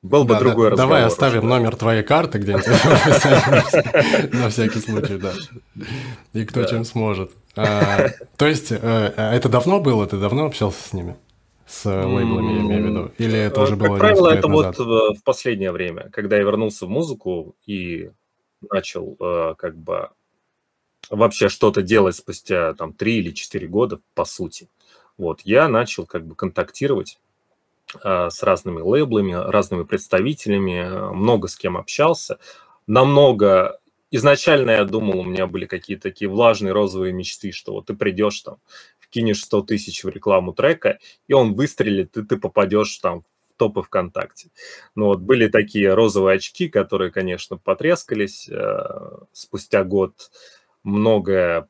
Был 0.00 0.22
бы 0.22 0.34
да, 0.34 0.40
другой 0.40 0.66
да, 0.66 0.70
разговор. 0.70 0.94
Давай 0.94 1.04
оставим 1.06 1.40
да. 1.42 1.48
номер 1.48 1.74
твоей 1.74 2.04
карты 2.04 2.38
где-нибудь 2.38 2.66
на 4.32 4.48
всякий 4.48 4.78
случай, 4.78 5.18
да. 5.18 5.32
И 6.34 6.44
кто 6.44 6.64
чем 6.64 6.84
сможет. 6.84 7.32
А, 7.56 8.10
то 8.36 8.46
есть, 8.46 8.70
э, 8.70 8.78
а 8.80 9.34
это 9.34 9.48
давно 9.48 9.80
было? 9.80 10.06
Ты 10.06 10.16
давно 10.16 10.46
общался 10.46 10.88
с 10.88 10.92
ними? 10.92 11.16
С 11.68 11.86
э, 11.86 12.04
лейблами, 12.04 12.54
я 12.54 12.60
имею 12.60 12.82
в 12.82 12.86
виду? 12.86 13.12
Или 13.18 13.38
это 13.38 13.60
уже 13.60 13.76
было 13.76 13.88
Как 13.88 13.98
правило, 13.98 14.28
это 14.28 14.48
назад? 14.48 14.78
вот 14.78 15.18
в 15.18 15.22
последнее 15.22 15.70
время, 15.70 16.08
когда 16.10 16.36
я 16.36 16.42
вернулся 16.42 16.86
в 16.86 16.88
музыку 16.88 17.56
и 17.66 18.10
начал 18.70 19.16
э, 19.20 19.54
как 19.58 19.76
бы 19.76 20.10
вообще 21.10 21.48
что-то 21.48 21.82
делать 21.82 22.16
спустя 22.16 22.74
там 22.74 22.92
3 22.92 23.18
или 23.18 23.30
4 23.32 23.66
года, 23.68 24.00
по 24.14 24.24
сути. 24.24 24.68
Вот, 25.16 25.42
я 25.42 25.68
начал 25.68 26.06
как 26.06 26.26
бы 26.26 26.34
контактировать 26.34 27.18
э, 28.02 28.28
с 28.30 28.42
разными 28.42 28.80
лейблами, 28.80 29.32
разными 29.32 29.84
представителями, 29.84 31.12
много 31.14 31.48
с 31.48 31.56
кем 31.56 31.76
общался. 31.76 32.38
Намного 32.86 33.78
изначально 34.10 34.70
я 34.72 34.84
думал, 34.84 35.20
у 35.20 35.24
меня 35.24 35.46
были 35.46 35.66
какие-то 35.66 36.04
такие 36.04 36.28
влажные 36.30 36.72
розовые 36.72 37.12
мечты, 37.12 37.52
что 37.52 37.72
вот 37.72 37.86
ты 37.86 37.94
придешь 37.94 38.40
там 38.40 38.56
кинешь 39.10 39.42
100 39.42 39.62
тысяч 39.62 40.04
в 40.04 40.08
рекламу 40.08 40.52
трека, 40.52 40.98
и 41.26 41.32
он 41.32 41.54
выстрелит, 41.54 42.16
и 42.16 42.24
ты 42.24 42.36
попадешь 42.36 42.96
там 42.98 43.22
в 43.22 43.56
топы 43.56 43.82
ВКонтакте. 43.82 44.50
Ну 44.94 45.06
вот 45.06 45.20
были 45.20 45.48
такие 45.48 45.94
розовые 45.94 46.36
очки, 46.36 46.68
которые, 46.68 47.10
конечно, 47.10 47.56
потрескались. 47.56 48.48
Э, 48.48 49.18
спустя 49.32 49.84
год 49.84 50.30
многое 50.82 51.68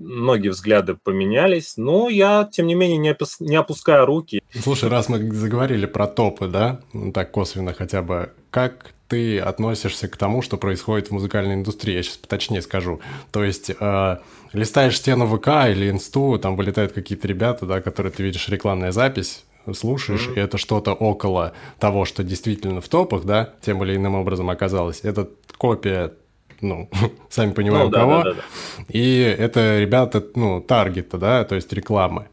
многие 0.00 0.48
взгляды 0.48 0.94
поменялись, 0.94 1.76
но 1.76 2.08
я, 2.08 2.48
тем 2.50 2.66
не 2.66 2.74
менее, 2.74 2.96
не, 2.96 3.10
опус... 3.12 3.38
не 3.38 3.56
опускаю 3.56 4.06
руки. 4.06 4.42
Слушай, 4.50 4.88
раз 4.88 5.08
мы 5.08 5.30
заговорили 5.30 5.86
про 5.86 6.06
топы, 6.06 6.48
да, 6.48 6.80
так 7.12 7.30
косвенно 7.30 7.74
хотя 7.74 8.02
бы, 8.02 8.32
как 8.50 8.94
ты 9.10 9.40
относишься 9.40 10.06
к 10.06 10.16
тому, 10.16 10.40
что 10.40 10.56
происходит 10.56 11.08
в 11.08 11.10
музыкальной 11.10 11.54
индустрии? 11.54 11.96
Я 11.96 12.02
сейчас 12.04 12.16
поточнее 12.16 12.62
скажу. 12.62 13.00
То 13.32 13.42
есть 13.42 13.72
э, 13.78 14.16
листаешь 14.52 14.96
стену 14.96 15.26
ВК 15.26 15.48
или 15.68 15.90
инсту, 15.90 16.38
там 16.38 16.54
вылетают 16.54 16.92
какие-то 16.92 17.26
ребята, 17.26 17.66
да, 17.66 17.80
которые 17.80 18.12
ты 18.12 18.22
видишь 18.22 18.48
рекламная 18.48 18.92
запись, 18.92 19.44
слушаешь, 19.74 20.28
mm-hmm. 20.28 20.36
и 20.36 20.40
это 20.40 20.58
что-то 20.58 20.92
около 20.92 21.54
того, 21.80 22.04
что 22.04 22.22
действительно 22.22 22.80
в 22.80 22.88
топах, 22.88 23.24
да, 23.24 23.52
тем 23.60 23.82
или 23.82 23.96
иным 23.96 24.14
образом 24.14 24.48
оказалось, 24.48 25.00
это 25.02 25.28
копия 25.58 26.12
ну, 26.60 26.88
сами 27.30 27.52
понимаем, 27.52 27.86
ну, 27.86 27.90
да, 27.90 27.98
кого. 27.98 28.22
Да, 28.22 28.30
да, 28.30 28.34
да. 28.34 28.84
И 28.88 29.18
это 29.18 29.80
ребята, 29.80 30.24
ну, 30.36 30.60
таргета, 30.60 31.18
да, 31.18 31.44
то 31.44 31.56
есть 31.56 31.72
рекламы. 31.72 32.28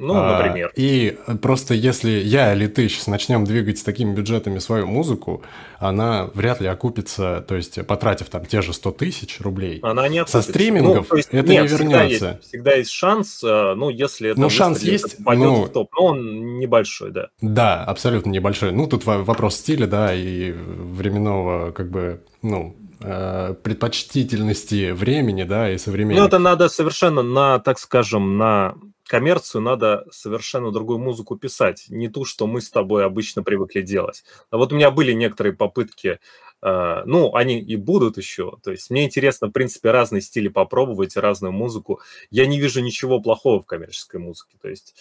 Ну, 0.00 0.14
а, 0.16 0.38
например. 0.38 0.68
А, 0.68 0.72
и 0.74 1.16
просто 1.40 1.74
если 1.74 2.10
я 2.10 2.54
или 2.54 2.66
ты 2.66 2.88
сейчас 2.88 3.06
начнем 3.06 3.44
двигать 3.44 3.78
с 3.78 3.82
такими 3.82 4.14
бюджетами 4.14 4.58
свою 4.58 4.86
музыку, 4.86 5.42
она 5.78 6.30
вряд 6.34 6.60
ли 6.60 6.68
окупится, 6.68 7.44
то 7.46 7.54
есть 7.54 7.84
потратив 7.86 8.28
там 8.28 8.44
те 8.46 8.62
же 8.62 8.72
100 8.72 8.92
тысяч 8.92 9.40
рублей. 9.40 9.80
Она 9.82 10.08
не 10.08 10.18
окупится. 10.18 10.42
Со 10.42 10.48
стримингов 10.48 11.08
ну, 11.10 11.16
есть, 11.16 11.28
это 11.30 11.52
нет, 11.52 11.62
не 11.62 11.68
вернется. 11.68 12.08
Всегда 12.08 12.30
есть, 12.30 12.48
всегда 12.48 12.74
есть 12.74 12.90
шанс, 12.90 13.44
э, 13.44 13.74
ну, 13.74 13.90
если 13.90 14.30
это 14.30 14.40
ну, 14.40 14.50
шанс 14.50 14.82
есть, 14.82 15.16
ну, 15.18 15.64
в 15.64 15.68
топ, 15.68 15.90
но 15.96 16.06
он 16.06 16.58
небольшой, 16.58 17.10
да. 17.10 17.28
Да, 17.40 17.84
абсолютно 17.84 18.30
небольшой. 18.30 18.72
Ну, 18.72 18.86
тут 18.86 19.04
вопрос 19.04 19.56
стиля, 19.56 19.86
да, 19.86 20.14
и 20.14 20.52
временного, 20.52 21.72
как 21.72 21.90
бы, 21.90 22.22
ну, 22.42 22.76
э, 23.00 23.54
предпочтительности 23.62 24.90
времени, 24.92 25.44
да, 25.44 25.70
и 25.70 25.78
современного. 25.78 26.22
Ну, 26.22 26.28
это 26.28 26.38
надо 26.38 26.68
совершенно 26.68 27.22
на, 27.22 27.58
так 27.58 27.78
скажем, 27.78 28.38
на 28.38 28.74
коммерцию 29.10 29.60
надо 29.62 30.06
совершенно 30.12 30.70
другую 30.70 31.00
музыку 31.00 31.34
писать, 31.34 31.86
не 31.88 32.08
ту, 32.08 32.24
что 32.24 32.46
мы 32.46 32.60
с 32.60 32.70
тобой 32.70 33.04
обычно 33.04 33.42
привыкли 33.42 33.82
делать. 33.82 34.22
А 34.50 34.56
вот 34.56 34.72
у 34.72 34.76
меня 34.76 34.92
были 34.92 35.10
некоторые 35.10 35.52
попытки, 35.52 36.20
э, 36.62 37.02
ну, 37.06 37.34
они 37.34 37.58
и 37.58 37.74
будут 37.74 38.18
еще. 38.18 38.58
То 38.62 38.70
есть 38.70 38.88
мне 38.88 39.04
интересно, 39.04 39.48
в 39.48 39.50
принципе, 39.50 39.90
разные 39.90 40.22
стили 40.22 40.46
попробовать, 40.46 41.16
разную 41.16 41.50
музыку. 41.50 42.00
Я 42.30 42.46
не 42.46 42.60
вижу 42.60 42.82
ничего 42.82 43.18
плохого 43.18 43.60
в 43.60 43.66
коммерческой 43.66 44.20
музыке. 44.20 44.56
То 44.62 44.68
есть 44.68 44.94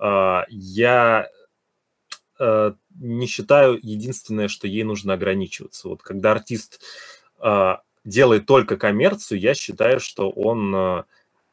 э, 0.00 0.42
я 0.50 1.28
э, 2.38 2.72
не 3.00 3.26
считаю 3.26 3.76
единственное, 3.82 4.46
что 4.46 4.68
ей 4.68 4.84
нужно 4.84 5.14
ограничиваться. 5.14 5.88
Вот 5.88 6.00
когда 6.00 6.30
артист 6.30 6.80
делает 8.04 8.46
только 8.46 8.76
коммерцию, 8.76 9.40
я 9.40 9.54
считаю, 9.54 9.98
что 10.00 10.30
он 10.30 11.04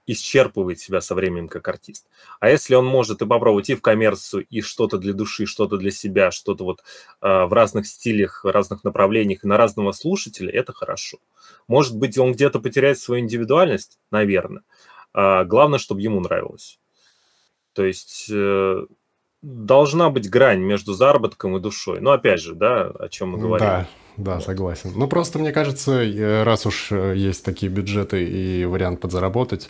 исчерпывает 0.08 0.80
себя 0.80 1.02
со 1.02 1.16
временем 1.16 1.48
как 1.48 1.68
артист. 1.68 2.08
А 2.40 2.50
если 2.50 2.76
он 2.76 2.86
может 2.86 3.22
и 3.22 3.26
попробовать 3.26 3.70
и 3.70 3.76
в 3.76 3.82
коммерцию, 3.82 4.46
и 4.50 4.62
что-то 4.62 4.98
для 4.98 5.14
души, 5.14 5.46
что-то 5.46 5.78
для 5.78 5.92
себя, 5.92 6.32
что-то 6.32 6.64
вот 6.64 6.84
э, 7.22 7.46
в 7.46 7.54
разных 7.54 7.88
стилях, 7.88 8.46
разных 8.46 8.84
направлениях 8.84 9.44
и 9.44 9.48
на 9.48 9.58
разного 9.58 9.92
слушателя, 9.92 10.52
это 10.52 10.74
хорошо. 10.74 11.18
Может 11.68 11.98
быть, 11.98 12.18
он 12.18 12.34
где-то 12.34 12.60
потеряет 12.60 13.00
свою 13.00 13.24
индивидуальность, 13.24 14.00
наверное. 14.12 14.64
А 15.14 15.44
главное, 15.46 15.80
чтобы 15.80 16.02
ему 16.02 16.20
нравилось. 16.20 16.80
То 17.74 17.84
есть 17.84 18.28
э, 18.30 18.86
должна 19.46 20.10
быть 20.10 20.30
грань 20.30 20.60
между 20.60 20.94
заработком 20.94 21.56
и 21.56 21.60
душой. 21.60 22.00
Ну, 22.02 22.12
опять 22.12 22.42
же, 22.42 22.56
да, 22.56 22.88
о 22.88 23.10
чем 23.10 23.30
мы 23.32 23.38
говорим. 23.38 23.68
Да, 23.68 23.88
да, 24.18 24.40
согласен. 24.40 24.92
Ну, 24.96 25.08
просто 25.08 25.38
мне 25.40 25.52
кажется, 25.52 26.02
э, 26.02 26.44
раз 26.44 26.66
уж 26.66 26.92
э, 26.92 27.14
есть 27.16 27.46
такие 27.46 27.72
бюджеты 27.72 28.24
и 28.24 28.66
вариант 28.66 29.02
подзаработать, 29.02 29.70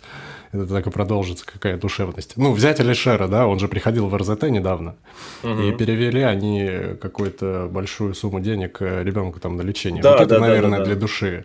это 0.52 0.66
так 0.66 0.86
и 0.86 0.90
продолжится, 0.90 1.44
какая 1.44 1.76
душевность. 1.76 2.34
Ну, 2.36 2.52
взять 2.52 2.80
Алишера, 2.80 3.28
да, 3.28 3.46
он 3.46 3.58
же 3.58 3.68
приходил 3.68 4.08
в 4.08 4.16
РЗТ 4.16 4.44
недавно, 4.44 4.96
угу. 5.42 5.60
и 5.60 5.72
перевели 5.72 6.22
они 6.22 6.96
какую-то 7.00 7.68
большую 7.70 8.14
сумму 8.14 8.40
денег 8.40 8.78
э, 8.80 9.02
ребенку 9.02 9.40
там 9.40 9.56
на 9.56 9.62
лечение. 9.62 10.02
Да, 10.02 10.12
вот 10.12 10.20
это, 10.22 10.36
да, 10.36 10.40
наверное, 10.40 10.78
да, 10.78 10.78
да, 10.78 10.84
для 10.84 10.94
души. 10.96 11.44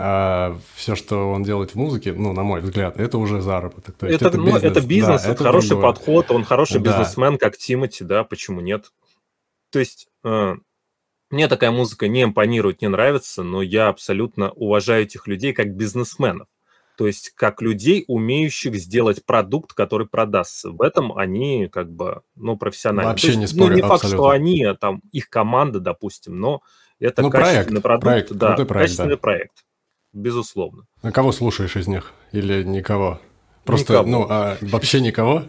А 0.00 0.58
все, 0.74 0.96
что 0.96 1.30
он 1.30 1.42
делает 1.42 1.72
в 1.72 1.74
музыке, 1.76 2.12
ну, 2.12 2.32
на 2.32 2.42
мой 2.42 2.60
взгляд, 2.60 2.98
это 2.98 3.18
уже 3.18 3.40
заработок. 3.40 3.96
То 3.96 4.06
есть 4.06 4.20
это, 4.20 4.28
это, 4.28 4.38
ну, 4.38 4.46
бизнес, 4.46 4.62
это 4.64 4.80
бизнес, 4.80 5.22
да, 5.22 5.30
это 5.32 5.44
хороший 5.44 5.68
другое. 5.70 5.92
подход, 5.92 6.30
он 6.30 6.44
хороший 6.44 6.80
да. 6.80 6.90
бизнесмен, 6.90 7.38
как 7.38 7.56
Тимати, 7.56 8.04
да, 8.04 8.24
почему 8.24 8.60
нет? 8.60 8.92
То 9.70 9.78
есть 9.78 10.08
мне 11.30 11.46
такая 11.48 11.70
музыка 11.70 12.08
не 12.08 12.24
импонирует, 12.24 12.82
не 12.82 12.88
нравится, 12.88 13.42
но 13.42 13.62
я 13.62 13.88
абсолютно 13.88 14.50
уважаю 14.50 15.04
этих 15.04 15.26
людей 15.28 15.52
как 15.52 15.74
бизнесменов. 15.76 16.48
То 16.96 17.06
есть 17.06 17.30
как 17.34 17.62
людей, 17.62 18.04
умеющих 18.08 18.74
сделать 18.74 19.24
продукт, 19.24 19.72
который 19.72 20.06
продастся. 20.06 20.70
В 20.70 20.82
этом 20.82 21.16
они 21.16 21.68
как 21.68 21.90
бы, 21.90 22.22
ну, 22.34 22.58
профессиональны. 22.58 23.12
Вообще 23.12 23.28
есть, 23.28 23.38
не 23.38 23.46
спорю, 23.46 23.70
Ну, 23.70 23.76
не 23.76 23.82
факт, 23.82 24.06
что 24.06 24.28
они, 24.28 24.64
а 24.64 24.74
там, 24.74 25.00
их 25.10 25.30
команда, 25.30 25.80
допустим, 25.80 26.38
но 26.38 26.60
это 26.98 27.22
ну, 27.22 27.30
качественный 27.30 27.80
проект, 27.80 27.82
продукт. 27.82 28.04
Проект, 28.04 28.32
да, 28.32 28.54
проект, 28.54 28.72
качественный 28.72 29.14
да. 29.14 29.16
проект. 29.16 29.64
Безусловно. 30.12 30.86
А 31.02 31.12
кого 31.12 31.32
слушаешь 31.32 31.76
из 31.76 31.86
них? 31.86 32.12
Или 32.32 32.62
никого? 32.62 33.20
Просто, 33.64 33.92
никого. 33.92 34.08
ну, 34.08 34.26
а 34.28 34.56
вообще 34.60 35.00
никого? 35.00 35.44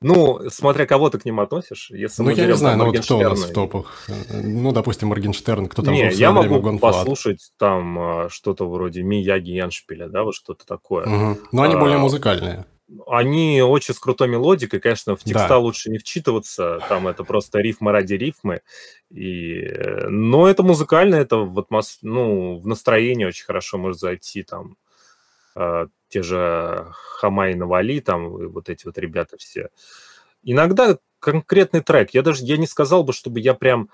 Ну, 0.00 0.48
смотря 0.48 0.86
кого 0.86 1.10
ты 1.10 1.18
к 1.18 1.24
ним 1.24 1.40
относишь. 1.40 1.90
Если 1.90 2.22
ну, 2.22 2.30
я 2.30 2.46
не 2.46 2.54
знаю, 2.54 2.78
ну 2.78 2.86
вот 2.86 3.00
кто 3.00 3.18
у 3.18 3.22
нас 3.22 3.42
в 3.42 3.52
топах? 3.52 4.06
Ну, 4.30 4.72
допустим, 4.72 5.08
Моргенштерн, 5.08 5.66
кто 5.66 5.82
там 5.82 5.92
Не, 5.92 6.10
я 6.12 6.30
могу 6.30 6.60
Гонфлад. 6.60 6.94
послушать 6.94 7.50
там 7.58 7.98
а, 7.98 8.28
что-то 8.30 8.70
вроде 8.70 9.02
Мияги 9.02 9.50
Яншпиля, 9.50 10.08
да, 10.08 10.22
вот 10.22 10.36
что-то 10.36 10.64
такое. 10.64 11.06
Угу. 11.06 11.40
Но 11.50 11.62
они 11.62 11.74
а, 11.74 11.78
более 11.78 11.98
музыкальные. 11.98 12.64
Они 13.06 13.60
очень 13.60 13.94
с 13.94 13.98
крутой 13.98 14.28
мелодикой, 14.28 14.80
конечно, 14.80 15.14
в 15.14 15.22
текста 15.22 15.48
да. 15.48 15.58
лучше 15.58 15.90
не 15.90 15.98
вчитываться, 15.98 16.78
там 16.88 17.06
это 17.06 17.22
просто 17.22 17.60
рифмы 17.60 17.92
ради 17.92 18.14
рифмы. 18.14 18.62
И... 19.10 19.60
Э, 19.60 20.08
но 20.08 20.48
это 20.48 20.62
музыкально, 20.62 21.16
это 21.16 21.36
в, 21.36 21.58
атмос... 21.58 21.98
ну, 22.02 22.58
в 22.58 22.66
настроении 22.66 23.26
очень 23.26 23.44
хорошо 23.44 23.76
может 23.76 23.98
зайти, 23.98 24.42
там 24.42 24.76
а, 25.54 25.88
те 26.08 26.22
же 26.22 26.86
Хамай 26.92 27.54
Навали, 27.54 28.00
там 28.00 28.42
и 28.42 28.46
вот 28.46 28.68
эти 28.68 28.86
вот 28.86 28.96
ребята 28.96 29.36
все. 29.38 29.70
Иногда 30.42 30.98
конкретный 31.18 31.80
трек. 31.80 32.10
Я 32.14 32.22
даже 32.22 32.44
я 32.44 32.56
не 32.56 32.66
сказал 32.66 33.02
бы, 33.02 33.12
чтобы 33.12 33.40
я 33.40 33.54
прям 33.54 33.90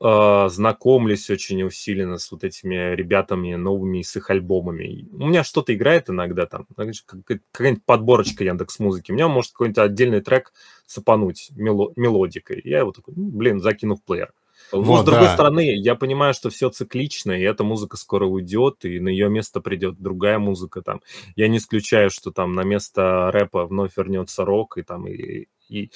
э, 0.00 0.48
знакомлюсь 0.48 1.28
очень 1.30 1.62
усиленно 1.62 2.18
с 2.18 2.30
вот 2.30 2.44
этими 2.44 2.94
ребятами 2.94 3.54
новыми, 3.54 4.02
с 4.02 4.16
их 4.16 4.30
альбомами. 4.30 5.08
У 5.12 5.26
меня 5.26 5.44
что-то 5.44 5.74
играет 5.74 6.10
иногда 6.10 6.46
там, 6.46 6.66
какая-нибудь 6.76 7.84
подборочка 7.84 8.44
Яндекс 8.44 8.78
Музыки. 8.78 9.12
У 9.12 9.14
меня 9.14 9.28
может 9.28 9.52
какой-нибудь 9.52 9.78
отдельный 9.78 10.20
трек 10.20 10.52
цепануть 10.86 11.50
мелодикой. 11.56 12.60
Я 12.64 12.80
его 12.80 12.92
такой, 12.92 13.14
ну, 13.16 13.28
блин, 13.28 13.60
закину 13.60 13.96
в 13.96 14.02
плеер. 14.02 14.32
Но, 14.72 14.82
вот, 14.82 15.02
с 15.02 15.04
другой 15.04 15.26
да. 15.26 15.34
стороны, 15.34 15.74
я 15.76 15.94
понимаю, 15.94 16.34
что 16.34 16.50
все 16.50 16.68
циклично, 16.68 17.32
и 17.32 17.42
эта 17.42 17.64
музыка 17.64 17.96
скоро 17.96 18.26
уйдет, 18.26 18.84
и 18.84 19.00
на 19.00 19.08
ее 19.08 19.30
место 19.30 19.60
придет 19.60 19.98
другая 19.98 20.38
музыка. 20.38 20.82
Там. 20.82 21.00
Я 21.36 21.48
не 21.48 21.58
исключаю, 21.58 22.10
что 22.10 22.30
там 22.30 22.52
на 22.52 22.64
место 22.64 23.30
рэпа 23.32 23.66
вновь 23.66 23.96
вернется 23.96 24.44
рок, 24.44 24.76
и 24.76 24.82
там 24.82 25.06
и, 25.06 25.46
и, 25.68 25.90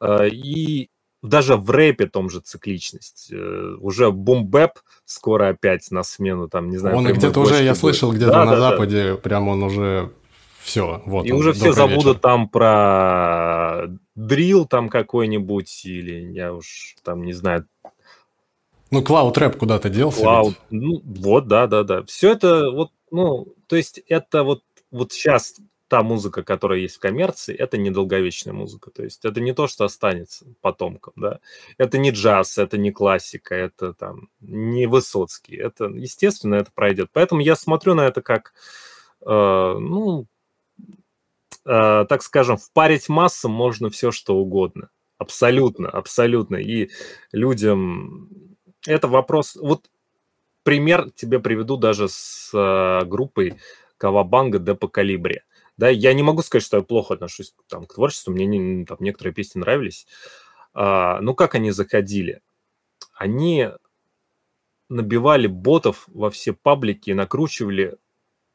и 0.00 0.90
даже 1.24 1.56
в 1.56 1.70
рэпе 1.70 2.06
том 2.06 2.28
же 2.28 2.40
цикличность. 2.40 3.28
Э, 3.32 3.76
уже 3.80 4.10
бумбэп 4.10 4.72
скоро 5.04 5.48
опять 5.48 5.90
на 5.90 6.02
смену, 6.02 6.48
там, 6.48 6.70
не 6.70 6.76
знаю. 6.76 6.96
Он 6.96 7.06
где-то 7.06 7.40
уже, 7.40 7.62
я 7.62 7.74
слышал, 7.74 8.12
где-то 8.12 8.32
да, 8.32 8.44
на 8.44 8.52
да, 8.52 8.70
Западе, 8.70 9.12
да. 9.12 9.16
прям 9.16 9.48
он 9.48 9.62
уже 9.62 10.12
все, 10.62 11.02
вот. 11.06 11.26
И 11.26 11.32
он, 11.32 11.40
уже 11.40 11.52
все 11.52 11.72
забудут 11.72 12.20
там 12.20 12.48
про 12.48 13.86
дрил 14.14 14.66
там 14.66 14.88
какой-нибудь, 14.88 15.84
или 15.86 16.32
я 16.32 16.52
уж 16.52 16.96
там 17.02 17.24
не 17.24 17.32
знаю, 17.32 17.66
ну, 18.90 19.00
Cloud 19.02 19.34
Rap 19.34 19.56
куда-то 19.56 19.88
делся. 19.88 20.22
Cloud, 20.22 20.54
ну, 20.70 21.00
вот, 21.04 21.48
да, 21.48 21.66
да, 21.66 21.82
да. 21.82 22.04
Все 22.04 22.32
это 22.32 22.70
вот, 22.70 22.92
ну, 23.10 23.48
то 23.66 23.76
есть 23.76 24.00
это 24.08 24.44
вот, 24.44 24.62
вот 24.92 25.12
сейчас 25.12 25.56
та 25.94 26.02
музыка, 26.02 26.42
которая 26.42 26.80
есть 26.80 26.96
в 26.96 26.98
коммерции, 26.98 27.54
это 27.54 27.78
недолговечная 27.78 28.52
музыка. 28.52 28.90
То 28.90 29.04
есть 29.04 29.24
это 29.24 29.40
не 29.40 29.54
то, 29.54 29.68
что 29.68 29.84
останется 29.84 30.44
потомкам, 30.60 31.12
да. 31.14 31.38
Это 31.78 31.98
не 31.98 32.10
джаз, 32.10 32.58
это 32.58 32.78
не 32.78 32.90
классика, 32.90 33.54
это 33.54 33.92
там 33.94 34.28
не 34.40 34.86
Высоцкий. 34.86 35.54
Это, 35.54 35.84
естественно, 35.84 36.56
это 36.56 36.72
пройдет. 36.74 37.10
Поэтому 37.12 37.42
я 37.42 37.54
смотрю 37.54 37.94
на 37.94 38.00
это 38.00 38.22
как, 38.22 38.54
э, 39.20 39.26
ну, 39.28 40.26
э, 41.64 42.06
так 42.08 42.22
скажем, 42.24 42.56
впарить 42.56 43.08
массам 43.08 43.52
можно 43.52 43.88
все, 43.88 44.10
что 44.10 44.34
угодно. 44.34 44.88
Абсолютно, 45.18 45.90
абсолютно. 45.90 46.56
И 46.56 46.90
людям 47.30 48.30
это 48.84 49.06
вопрос... 49.06 49.54
Вот 49.54 49.88
пример 50.64 51.12
тебе 51.12 51.38
приведу 51.38 51.76
даже 51.76 52.08
с 52.08 52.50
э, 52.52 53.04
группой 53.04 53.54
Кавабанга 53.96 54.58
Депо 54.58 54.88
Калибри. 54.88 55.42
Да, 55.76 55.88
я 55.88 56.12
не 56.14 56.22
могу 56.22 56.42
сказать, 56.42 56.64
что 56.64 56.76
я 56.76 56.82
плохо 56.82 57.14
отношусь 57.14 57.54
там, 57.68 57.86
к 57.86 57.94
творчеству, 57.94 58.32
мне 58.32 58.46
не, 58.46 58.84
там, 58.84 58.98
некоторые 59.00 59.34
песни 59.34 59.58
нравились. 59.58 60.06
А, 60.72 61.20
ну, 61.20 61.34
как 61.34 61.54
они 61.54 61.70
заходили? 61.70 62.40
Они 63.14 63.70
набивали 64.88 65.46
ботов 65.46 66.04
во 66.08 66.30
все 66.30 66.52
паблики, 66.52 67.10
накручивали 67.10 67.96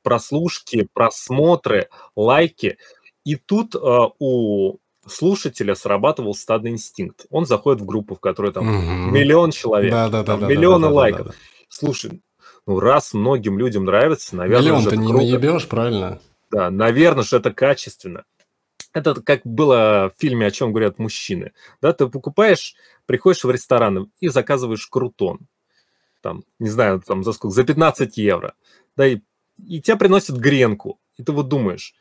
прослушки, 0.04 0.88
просмотры, 0.94 1.90
лайки. 2.16 2.78
И 3.26 3.36
тут 3.36 3.76
а, 3.76 4.12
у 4.20 4.78
слушателя 5.06 5.76
срабатывал 5.76 6.34
стадный 6.36 6.72
инстинкт. 6.72 7.26
Он 7.30 7.46
заходит 7.46 7.82
в 7.82 7.86
группу, 7.86 8.16
в 8.16 8.20
которой 8.20 8.54
там 8.54 8.68
угу. 8.68 9.12
миллион 9.12 9.52
человек, 9.52 9.92
да, 9.92 10.10
да, 10.10 10.24
там, 10.24 10.42
да, 10.42 10.48
миллионы 10.48 10.84
да, 10.84 10.90
да, 10.90 10.96
лайков. 10.96 11.26
Да, 11.28 11.32
да, 11.32 11.38
да. 11.38 11.66
Слушай, 11.68 12.22
ну 12.66 12.80
раз 12.80 13.14
многим 13.14 13.58
людям 13.60 13.86
нравится, 13.86 14.36
наверное... 14.36 14.72
Миллион 14.72 14.86
ты 14.86 14.98
не 14.98 15.12
наебешь, 15.12 15.68
правильно? 15.68 16.22
Да, 16.52 16.72
наверное 16.72 17.24
же 17.24 17.38
это 17.38 17.54
качественно. 17.54 18.26
это 18.94 19.22
как 19.22 19.42
было 19.44 20.12
в 20.16 20.20
фильме 20.20 20.48
«О 20.48 20.52
чем 20.52 20.72
говорят 20.72 20.98
мужчины». 20.98 21.54
Да, 21.82 21.94
ты 21.94 22.08
покупаешь, 22.08 22.76
приходишь 23.06 23.44
в 23.44 23.52
ресторан 23.52 24.12
и 24.20 24.30
заказываешь 24.30 24.88
крутон. 24.88 25.48
Там, 26.22 26.44
не 26.58 26.70
знаю, 26.70 27.02
там 27.02 27.24
за 27.24 27.34
сколько, 27.34 27.54
за 27.54 27.64
15 27.64 28.18
евро. 28.18 28.56
Да, 28.98 29.08
и, 29.08 29.20
и 29.58 29.82
тебя 29.82 29.96
приносят 29.96 30.38
гренку. 30.38 31.00
И 31.18 31.24
ты 31.24 31.32
вот 31.32 31.48
думаешь, 31.48 31.94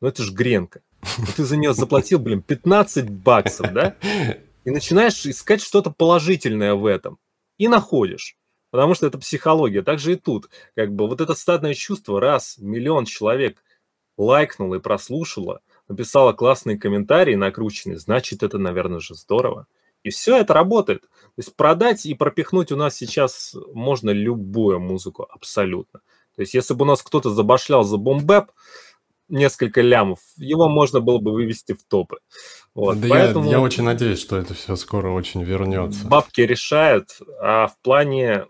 ну 0.00 0.08
это 0.08 0.22
же 0.22 0.32
гренка. 0.32 0.82
И 1.18 1.32
ты 1.36 1.44
за 1.44 1.56
нее 1.56 1.74
заплатил, 1.74 2.18
блин, 2.18 2.42
15 2.42 3.10
баксов, 3.10 3.72
да? 3.72 3.96
И 4.64 4.70
начинаешь 4.70 5.26
искать 5.26 5.60
что-то 5.60 5.90
положительное 5.90 6.74
в 6.74 6.86
этом. 6.86 7.18
И 7.58 7.68
находишь. 7.68 8.36
Потому 8.70 8.94
что 8.94 9.06
это 9.06 9.18
психология. 9.18 9.82
Так 9.82 9.98
же 9.98 10.14
и 10.14 10.16
тут. 10.16 10.48
Как 10.74 10.92
бы 10.92 11.06
вот 11.06 11.20
это 11.20 11.34
стадное 11.34 11.74
чувство, 11.74 12.20
раз 12.20 12.56
миллион 12.58 13.04
человек 13.04 13.62
лайкнуло 14.16 14.76
и 14.76 14.80
прослушало, 14.80 15.60
написала 15.88 16.32
классные 16.32 16.78
комментарии 16.78 17.34
накрученные, 17.34 17.98
значит, 17.98 18.42
это, 18.42 18.58
наверное 18.58 19.00
же, 19.00 19.14
здорово. 19.14 19.66
И 20.02 20.10
все 20.10 20.36
это 20.36 20.52
работает. 20.52 21.02
То 21.02 21.38
есть 21.38 21.56
продать 21.56 22.04
и 22.04 22.14
пропихнуть 22.14 22.70
у 22.70 22.76
нас 22.76 22.94
сейчас 22.94 23.56
можно 23.72 24.10
любую 24.10 24.78
музыку 24.78 25.26
абсолютно. 25.30 26.00
То 26.36 26.42
есть 26.42 26.54
если 26.54 26.74
бы 26.74 26.84
у 26.84 26.88
нас 26.88 27.02
кто-то 27.02 27.30
забашлял 27.30 27.84
за 27.84 27.96
бомбэп, 27.96 28.50
несколько 29.28 29.80
лямов, 29.80 30.18
его 30.36 30.68
можно 30.68 31.00
было 31.00 31.18
бы 31.18 31.32
вывести 31.32 31.72
в 31.72 31.82
топы. 31.84 32.18
Вот, 32.74 33.00
да 33.00 33.08
поэтому... 33.08 33.46
я, 33.46 33.52
я 33.52 33.60
очень 33.60 33.82
надеюсь, 33.82 34.20
что 34.20 34.36
это 34.36 34.52
все 34.52 34.76
скоро 34.76 35.10
очень 35.10 35.42
вернется. 35.42 36.06
Бабки 36.06 36.42
решают, 36.42 37.18
а 37.40 37.68
в 37.68 37.78
плане 37.80 38.46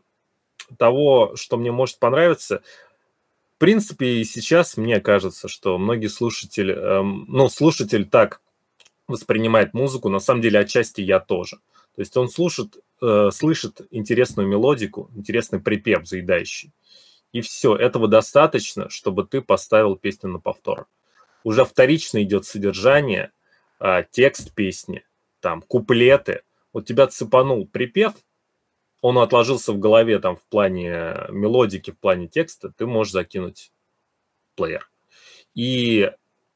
того, 0.79 1.37
что 1.37 1.57
мне 1.57 1.71
может 1.71 1.99
понравиться, 1.99 2.63
в 3.57 3.59
принципе, 3.59 4.17
и 4.17 4.25
сейчас 4.25 4.77
мне 4.77 5.01
кажется, 5.01 5.47
что 5.47 5.79
многие 5.79 6.09
слушатели, 6.09 6.75
эм, 6.75 7.27
ну, 7.29 7.49
слушатель 7.49 8.05
так 8.05 8.41
воспринимает 9.07 9.75
музыку, 9.75 10.09
на 10.09 10.19
самом 10.19 10.41
деле 10.41 10.59
отчасти 10.59 11.03
я 11.03 11.21
тоже. 11.21 11.59
То 11.95 12.01
есть 12.01 12.17
он 12.17 12.29
слушает, 12.29 12.79
э, 13.01 13.31
слышит 13.33 13.83
интересную 13.91 14.49
мелодику, 14.49 15.11
интересный 15.15 15.61
припев 15.61 16.07
заедающий. 16.07 16.73
И 17.33 17.41
все, 17.41 17.77
этого 17.77 18.09
достаточно, 18.09 18.89
чтобы 18.91 19.25
ты 19.25 19.41
поставил 19.41 19.95
песню 19.95 20.31
на 20.31 20.41
повтор. 20.41 20.87
Уже 21.45 21.65
вторично 21.65 22.23
идет 22.23 22.47
содержание, 22.47 23.31
э, 23.79 24.05
текст 24.11 24.53
песни, 24.53 25.05
там, 25.41 25.63
куплеты. 25.63 26.43
Вот 26.73 26.87
тебя 26.87 27.07
цепанул 27.07 27.69
припев, 27.69 28.15
он 29.05 29.19
отложился 29.19 29.75
в 29.75 29.79
голове 29.79 30.19
там 30.19 30.35
в 30.35 30.43
плане 30.45 31.27
мелодики, 31.29 31.91
в 31.91 31.99
плане 31.99 32.27
текста, 32.27 32.73
ты 32.75 32.87
можешь 32.87 33.13
закинуть 33.13 33.71
плеер. 34.55 34.91
И 35.55 36.11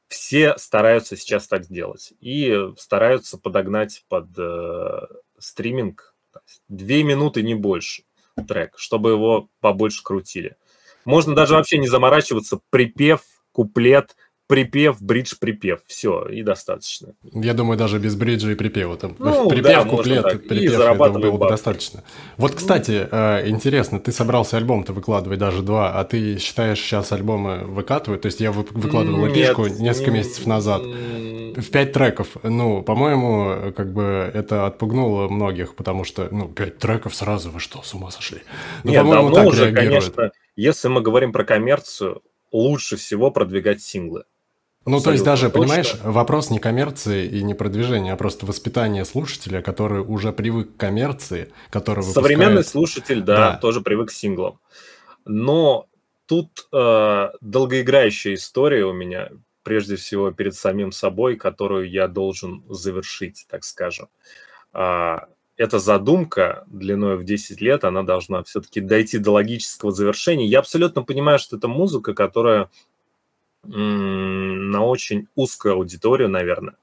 все 0.07 0.57
стараются 0.57 1.15
сейчас 1.15 1.47
так 1.47 1.65
сделать. 1.65 2.11
И 2.21 2.59
стараются 2.75 3.37
подогнать 3.37 4.03
под 4.09 4.29
э, 4.35 5.01
стриминг 5.37 6.15
две 6.67 7.03
минуты, 7.03 7.43
не 7.43 7.53
больше 7.53 8.01
трек, 8.47 8.79
чтобы 8.79 9.11
его 9.11 9.47
побольше 9.59 10.01
крутили. 10.01 10.57
Можно 11.05 11.35
даже 11.35 11.53
вообще 11.53 11.77
не 11.77 11.87
заморачиваться, 11.87 12.59
припев, 12.71 13.21
куплет, 13.51 14.15
припев, 14.49 14.99
бридж, 14.99 15.35
припев. 15.39 15.81
Все, 15.85 16.25
и 16.25 16.41
достаточно. 16.41 17.13
Я 17.33 17.53
думаю, 17.53 17.77
даже 17.77 17.99
без 17.99 18.15
бриджа 18.15 18.51
и 18.51 18.55
припева. 18.55 18.97
Там, 18.97 19.15
ну, 19.19 19.47
припев, 19.47 19.63
да, 19.63 19.85
куплет, 19.85 20.47
припев, 20.47 20.71
я 20.71 20.93
думаю, 20.95 21.13
было 21.13 21.37
бы 21.37 21.47
достаточно. 21.47 22.03
Вот, 22.37 22.55
кстати, 22.55 23.07
э, 23.09 23.47
интересно, 23.47 23.99
ты 23.99 24.11
собрался 24.11 24.57
альбом-то 24.57 24.91
выкладывать 24.91 25.37
даже 25.37 25.61
два, 25.61 25.99
а 25.99 26.03
ты 26.03 26.39
считаешь, 26.39 26.79
сейчас 26.79 27.11
альбомы 27.11 27.59
выкатывают? 27.59 28.23
То 28.23 28.25
есть 28.25 28.41
я 28.41 28.51
выкладывал 28.51 29.27
эпишку 29.27 29.67
несколько 29.67 30.11
месяцев 30.11 30.47
назад. 30.47 30.81
В 30.81 31.69
пять 31.71 31.93
треков. 31.93 32.37
Ну, 32.41 32.81
по-моему, 32.81 33.71
как 33.73 33.93
бы 33.93 34.31
это 34.33 34.65
отпугнуло 34.65 35.27
многих, 35.29 35.75
потому 35.75 36.03
что, 36.03 36.27
ну, 36.31 36.47
пять 36.47 36.79
треков 36.79 37.13
сразу, 37.13 37.51
вы 37.51 37.59
что, 37.59 37.81
с 37.83 37.93
ума 37.93 38.09
сошли? 38.09 38.39
Ну, 38.83 38.91
Нет, 38.91 39.03
давно 39.03 39.31
так 39.31 39.47
уже, 39.47 39.65
реагирует. 39.65 39.89
конечно, 39.89 40.31
если 40.55 40.87
мы 40.87 41.01
говорим 41.01 41.33
про 41.33 41.43
коммерцию, 41.43 42.23
лучше 42.51 42.97
всего 42.97 43.29
продвигать 43.29 43.81
синглы. 43.81 44.23
Ну, 44.85 45.01
то 45.01 45.11
есть 45.11 45.23
даже, 45.23 45.49
точно. 45.49 45.61
понимаешь, 45.61 45.95
вопрос 46.03 46.49
не 46.49 46.59
коммерции 46.59 47.27
и 47.27 47.43
не 47.43 47.53
продвижения, 47.53 48.13
а 48.13 48.15
просто 48.15 48.45
воспитания 48.45 49.05
слушателя, 49.05 49.61
который 49.61 50.01
уже 50.01 50.31
привык 50.31 50.75
к 50.75 50.79
коммерции, 50.79 51.51
который 51.69 51.99
выпускает... 51.99 52.25
Современный 52.25 52.63
слушатель, 52.63 53.21
да, 53.21 53.51
да, 53.51 53.57
тоже 53.57 53.81
привык 53.81 54.09
к 54.09 54.11
синглам. 54.11 54.59
Но 55.25 55.87
тут 56.25 56.67
э, 56.71 57.29
долгоиграющая 57.41 58.35
история 58.35 58.85
у 58.85 58.93
меня, 58.93 59.29
прежде 59.63 59.97
всего 59.97 60.31
перед 60.31 60.55
самим 60.55 60.91
собой, 60.91 61.35
которую 61.35 61.89
я 61.89 62.07
должен 62.07 62.63
завершить, 62.69 63.45
так 63.49 63.63
скажем. 63.63 64.07
А, 64.71 65.27
эта 65.57 65.77
задумка 65.77 66.63
длиной 66.67 67.17
в 67.17 67.25
10 67.25 67.59
лет, 67.59 67.83
она 67.83 68.03
должна 68.03 68.43
все-таки 68.43 68.79
дойти 68.79 69.17
до 69.17 69.31
логического 69.31 69.91
завершения. 69.91 70.47
Я 70.47 70.59
абсолютно 70.59 71.03
понимаю, 71.03 71.37
что 71.37 71.57
это 71.57 71.67
музыка, 71.67 72.13
которая 72.13 72.69
на 73.63 74.85
очень 74.85 75.27
узкую 75.35 75.75
аудиторию, 75.75 76.29
наверное. 76.29 76.75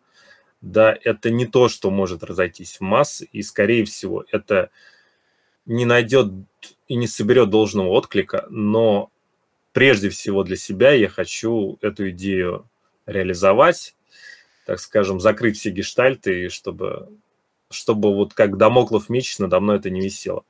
Да, 0.60 0.96
это 1.02 1.30
не 1.30 1.46
то, 1.46 1.68
что 1.68 1.90
может 1.90 2.24
разойтись 2.24 2.78
в 2.78 2.80
массы, 2.80 3.28
и, 3.32 3.42
скорее 3.42 3.84
всего, 3.84 4.24
это 4.30 4.70
не 5.64 5.84
найдет 5.84 6.32
и 6.88 6.96
не 6.96 7.06
соберет 7.06 7.50
должного 7.50 7.88
отклика, 7.88 8.46
но 8.50 9.10
прежде 9.72 10.08
всего 10.08 10.42
для 10.42 10.56
себя 10.56 10.92
я 10.92 11.08
хочу 11.08 11.78
эту 11.82 12.10
идею 12.10 12.68
реализовать, 13.04 13.94
так 14.64 14.80
скажем, 14.80 15.20
закрыть 15.20 15.58
все 15.58 15.70
гештальты, 15.70 16.48
чтобы, 16.48 17.08
чтобы 17.70 18.14
вот 18.14 18.34
как 18.34 18.56
дамоклов 18.56 19.08
меч 19.08 19.38
надо 19.38 19.60
мной 19.60 19.76
это 19.76 19.90
не 19.90 20.00
висело. 20.00 20.44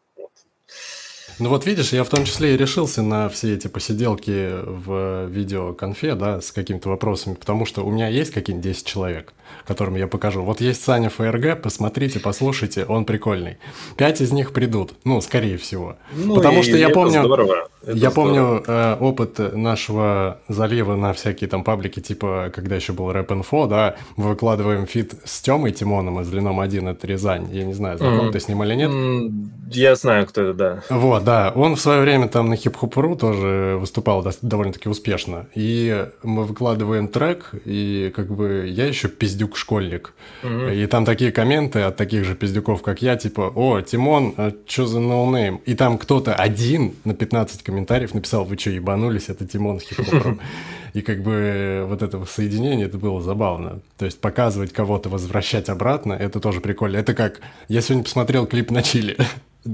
Ну 1.39 1.51
вот 1.51 1.67
видишь, 1.67 1.93
я 1.93 2.03
в 2.03 2.09
том 2.09 2.25
числе 2.25 2.55
и 2.55 2.57
решился 2.57 3.03
на 3.03 3.29
все 3.29 3.55
эти 3.55 3.69
посиделки 3.69 4.53
в 4.65 5.27
видеоконфе, 5.27 6.15
да, 6.15 6.41
с 6.41 6.51
какими-то 6.51 6.89
вопросами, 6.89 7.35
потому 7.35 7.67
что 7.67 7.85
у 7.85 7.91
меня 7.91 8.09
есть 8.09 8.33
какие-нибудь 8.33 8.65
10 8.65 8.87
человек, 8.87 9.35
которым 9.67 9.97
я 9.97 10.07
покажу. 10.07 10.43
Вот 10.43 10.63
есть 10.63 10.83
Саня 10.83 11.11
ФРГ, 11.11 11.61
посмотрите, 11.61 12.21
послушайте, 12.21 12.87
он 12.87 13.05
прикольный. 13.05 13.59
Пять 13.99 14.23
из 14.23 14.33
них 14.33 14.55
придут, 14.55 14.95
ну, 15.05 15.21
скорее 15.21 15.59
всего. 15.59 15.97
Ну, 16.15 16.37
потому 16.37 16.63
что 16.63 16.79
я 16.79 16.89
помню, 16.89 17.23
здорово. 17.23 17.69
Это 17.83 17.93
я 17.93 18.11
здорово. 18.11 18.15
помню 18.15 18.65
э, 18.67 18.97
опыт 18.99 19.55
нашего 19.55 20.41
залива 20.49 20.97
на 20.97 21.13
всякие 21.13 21.49
там 21.49 21.65
паблики, 21.65 22.01
типа, 22.01 22.51
когда 22.55 22.77
еще 22.77 22.95
был 22.95 23.13
Рэп 23.13 23.33
Инфо, 23.33 23.67
да, 23.67 23.97
мы 24.17 24.31
выкладываем 24.31 24.87
feat 24.87 25.15
с 25.25 25.43
Тёмой 25.43 25.73
Тимоном 25.73 26.21
из 26.21 26.33
Леном 26.33 26.61
1, 26.61 26.89
это 26.89 27.07
Рязань. 27.07 27.49
Я 27.53 27.65
не 27.65 27.75
знаю, 27.75 27.99
знаком 27.99 28.29
mm. 28.29 28.33
ты 28.33 28.41
с 28.41 28.49
ним 28.49 28.65
или 28.65 28.75
нет. 28.75 28.91
Mm, 28.91 29.49
я 29.71 29.95
знаю, 29.97 30.27
кто 30.27 30.43
это, 30.43 30.55
да. 30.55 30.83
Вот, 30.89 31.26
да, 31.27 31.53
он 31.57 31.75
в 31.75 31.81
свое 31.81 32.03
время 32.03 32.29
там 32.29 32.49
на 32.49 32.55
hip-hop.ru 32.55 33.17
тоже 33.17 33.77
выступал 33.81 34.25
довольно-таки 34.43 34.89
успешно. 34.89 35.49
И 35.57 36.07
мы 36.23 36.45
выкладываем 36.45 37.09
трек, 37.09 37.51
и 37.65 38.13
как 38.15 38.31
бы 38.31 38.69
я 38.69 38.87
еще 38.87 39.09
пиздюк-школьник. 39.09 40.15
Mm-hmm. 40.45 40.85
И 40.85 40.87
там 40.87 41.05
такие 41.05 41.33
комменты 41.33 41.81
от 41.81 41.97
таких 41.97 42.25
же 42.25 42.37
пиздюков, 42.37 42.81
как 42.81 43.03
я, 43.03 43.17
типа, 43.17 43.53
о, 43.57 43.81
Тимон, 43.81 44.35
а 44.37 44.53
что 44.69 44.87
за 44.87 45.01
no-name? 45.01 45.57
И 45.67 45.75
там 45.75 45.99
кто-то 45.99 46.33
один 46.33 46.95
на 47.03 47.13
15 47.13 47.65
комментариев 47.65 48.15
написал, 48.15 48.45
вы 48.45 48.57
что, 48.57 48.71
ебанулись, 48.71 49.29
это 49.29 49.49
Тимон 49.49 49.81
хип-хоп. 49.81 50.39
И 50.95 51.03
как 51.03 51.23
бы 51.23 51.85
вот 51.89 52.03
это 52.03 52.25
соединение, 52.25 52.87
это 52.87 52.99
было 52.99 53.21
забавно. 53.21 53.81
То 53.99 54.05
есть 54.05 54.21
показывать 54.21 54.73
кого-то, 54.73 55.09
возвращать 55.09 55.69
обратно, 55.69 56.13
это 56.13 56.39
тоже 56.39 56.61
прикольно. 56.61 56.97
Это 56.99 57.15
как, 57.15 57.41
я 57.69 57.81
сегодня 57.81 58.05
посмотрел 58.05 58.47
клип 58.47 58.71
на 58.71 58.83
Чили. 58.83 59.17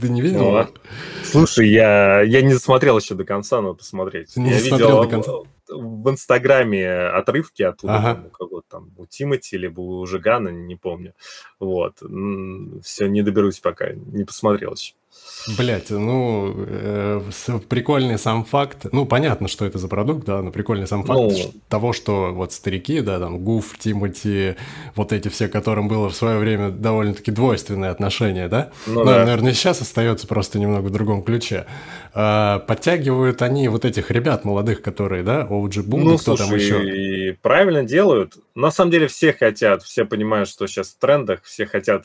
Ты 0.01 0.09
не 0.09 0.21
видел? 0.21 0.53
Ну, 0.53 0.69
слушай, 1.25 1.69
я, 1.69 2.23
я 2.23 2.43
не 2.43 2.55
смотрел 2.55 2.99
еще 2.99 3.15
до 3.15 3.25
конца, 3.25 3.61
надо 3.61 3.75
посмотреть. 3.75 4.37
Не 4.37 4.51
я 4.51 4.61
видел 4.61 5.03
до 5.03 5.09
конца. 5.09 5.33
в 5.69 6.11
Инстаграме 6.11 6.91
отрывки 6.91 7.63
оттуда, 7.63 7.97
ага. 7.97 8.31
кого-то 8.33 8.67
там, 8.69 8.91
у 8.97 9.07
Тимати, 9.07 9.57
либо 9.57 9.81
у 9.81 10.07
Жигана, 10.07 10.49
не 10.49 10.77
помню. 10.77 11.15
Вот. 11.61 12.03
Все, 12.83 13.07
не 13.07 13.23
доберусь 13.23 13.61
пока, 13.61 13.93
не 13.93 14.25
посмотрел 14.25 14.73
еще. 14.73 14.95
Блять, 15.59 15.91
ну, 15.91 16.55
э, 16.57 17.21
прикольный 17.69 18.19
сам 18.19 18.45
факт. 18.45 18.87
Ну, 18.93 19.07
понятно, 19.07 19.49
что 19.49 19.65
это 19.65 19.79
за 19.79 19.89
продукт, 19.89 20.25
да, 20.25 20.41
но 20.41 20.53
прикольный 20.53 20.87
сам 20.87 21.03
факт 21.03 21.21
ну... 21.21 21.53
того, 21.69 21.93
что 21.93 22.33
вот 22.33 22.53
старики, 22.53 23.01
да, 23.01 23.19
там, 23.19 23.41
Гуф, 23.41 23.77
Тимати, 23.79 24.55
вот 24.95 25.13
эти 25.13 25.29
все, 25.29 25.49
которым 25.49 25.89
было 25.89 26.09
в 26.09 26.15
свое 26.15 26.39
время 26.39 26.71
довольно-таки 26.71 27.33
двойственное 27.33 27.91
отношение, 27.91 28.49
да? 28.49 28.71
Ну, 28.87 29.01
но, 29.01 29.05
да. 29.05 29.19
наверное, 29.19 29.53
сейчас 29.53 29.81
остается 29.81 30.29
просто 30.29 30.61
немного 30.61 30.87
в 30.87 30.91
другом 30.91 31.23
ключе. 31.23 31.67
А, 32.15 32.61
подтягивают 32.61 33.43
они 33.43 33.69
вот 33.69 33.85
этих 33.85 34.11
ребят 34.13 34.45
молодых, 34.45 34.81
которые, 34.81 35.25
да, 35.25 35.43
OG 35.43 35.85
Boom, 35.85 36.03
ну, 36.05 36.19
кто 36.19 36.37
слушай, 36.37 36.49
там 36.49 36.57
еще? 36.57 36.89
И 36.89 37.33
правильно 37.33 37.83
делают. 37.83 38.35
На 38.55 38.71
самом 38.71 38.93
деле 38.93 39.09
все 39.09 39.33
хотят, 39.33 39.83
все 39.83 40.05
понимают, 40.05 40.49
что 40.49 40.69
сейчас 40.69 40.91
в 40.91 40.99
трендах, 40.99 41.43
все 41.43 41.67
хотят 41.67 42.05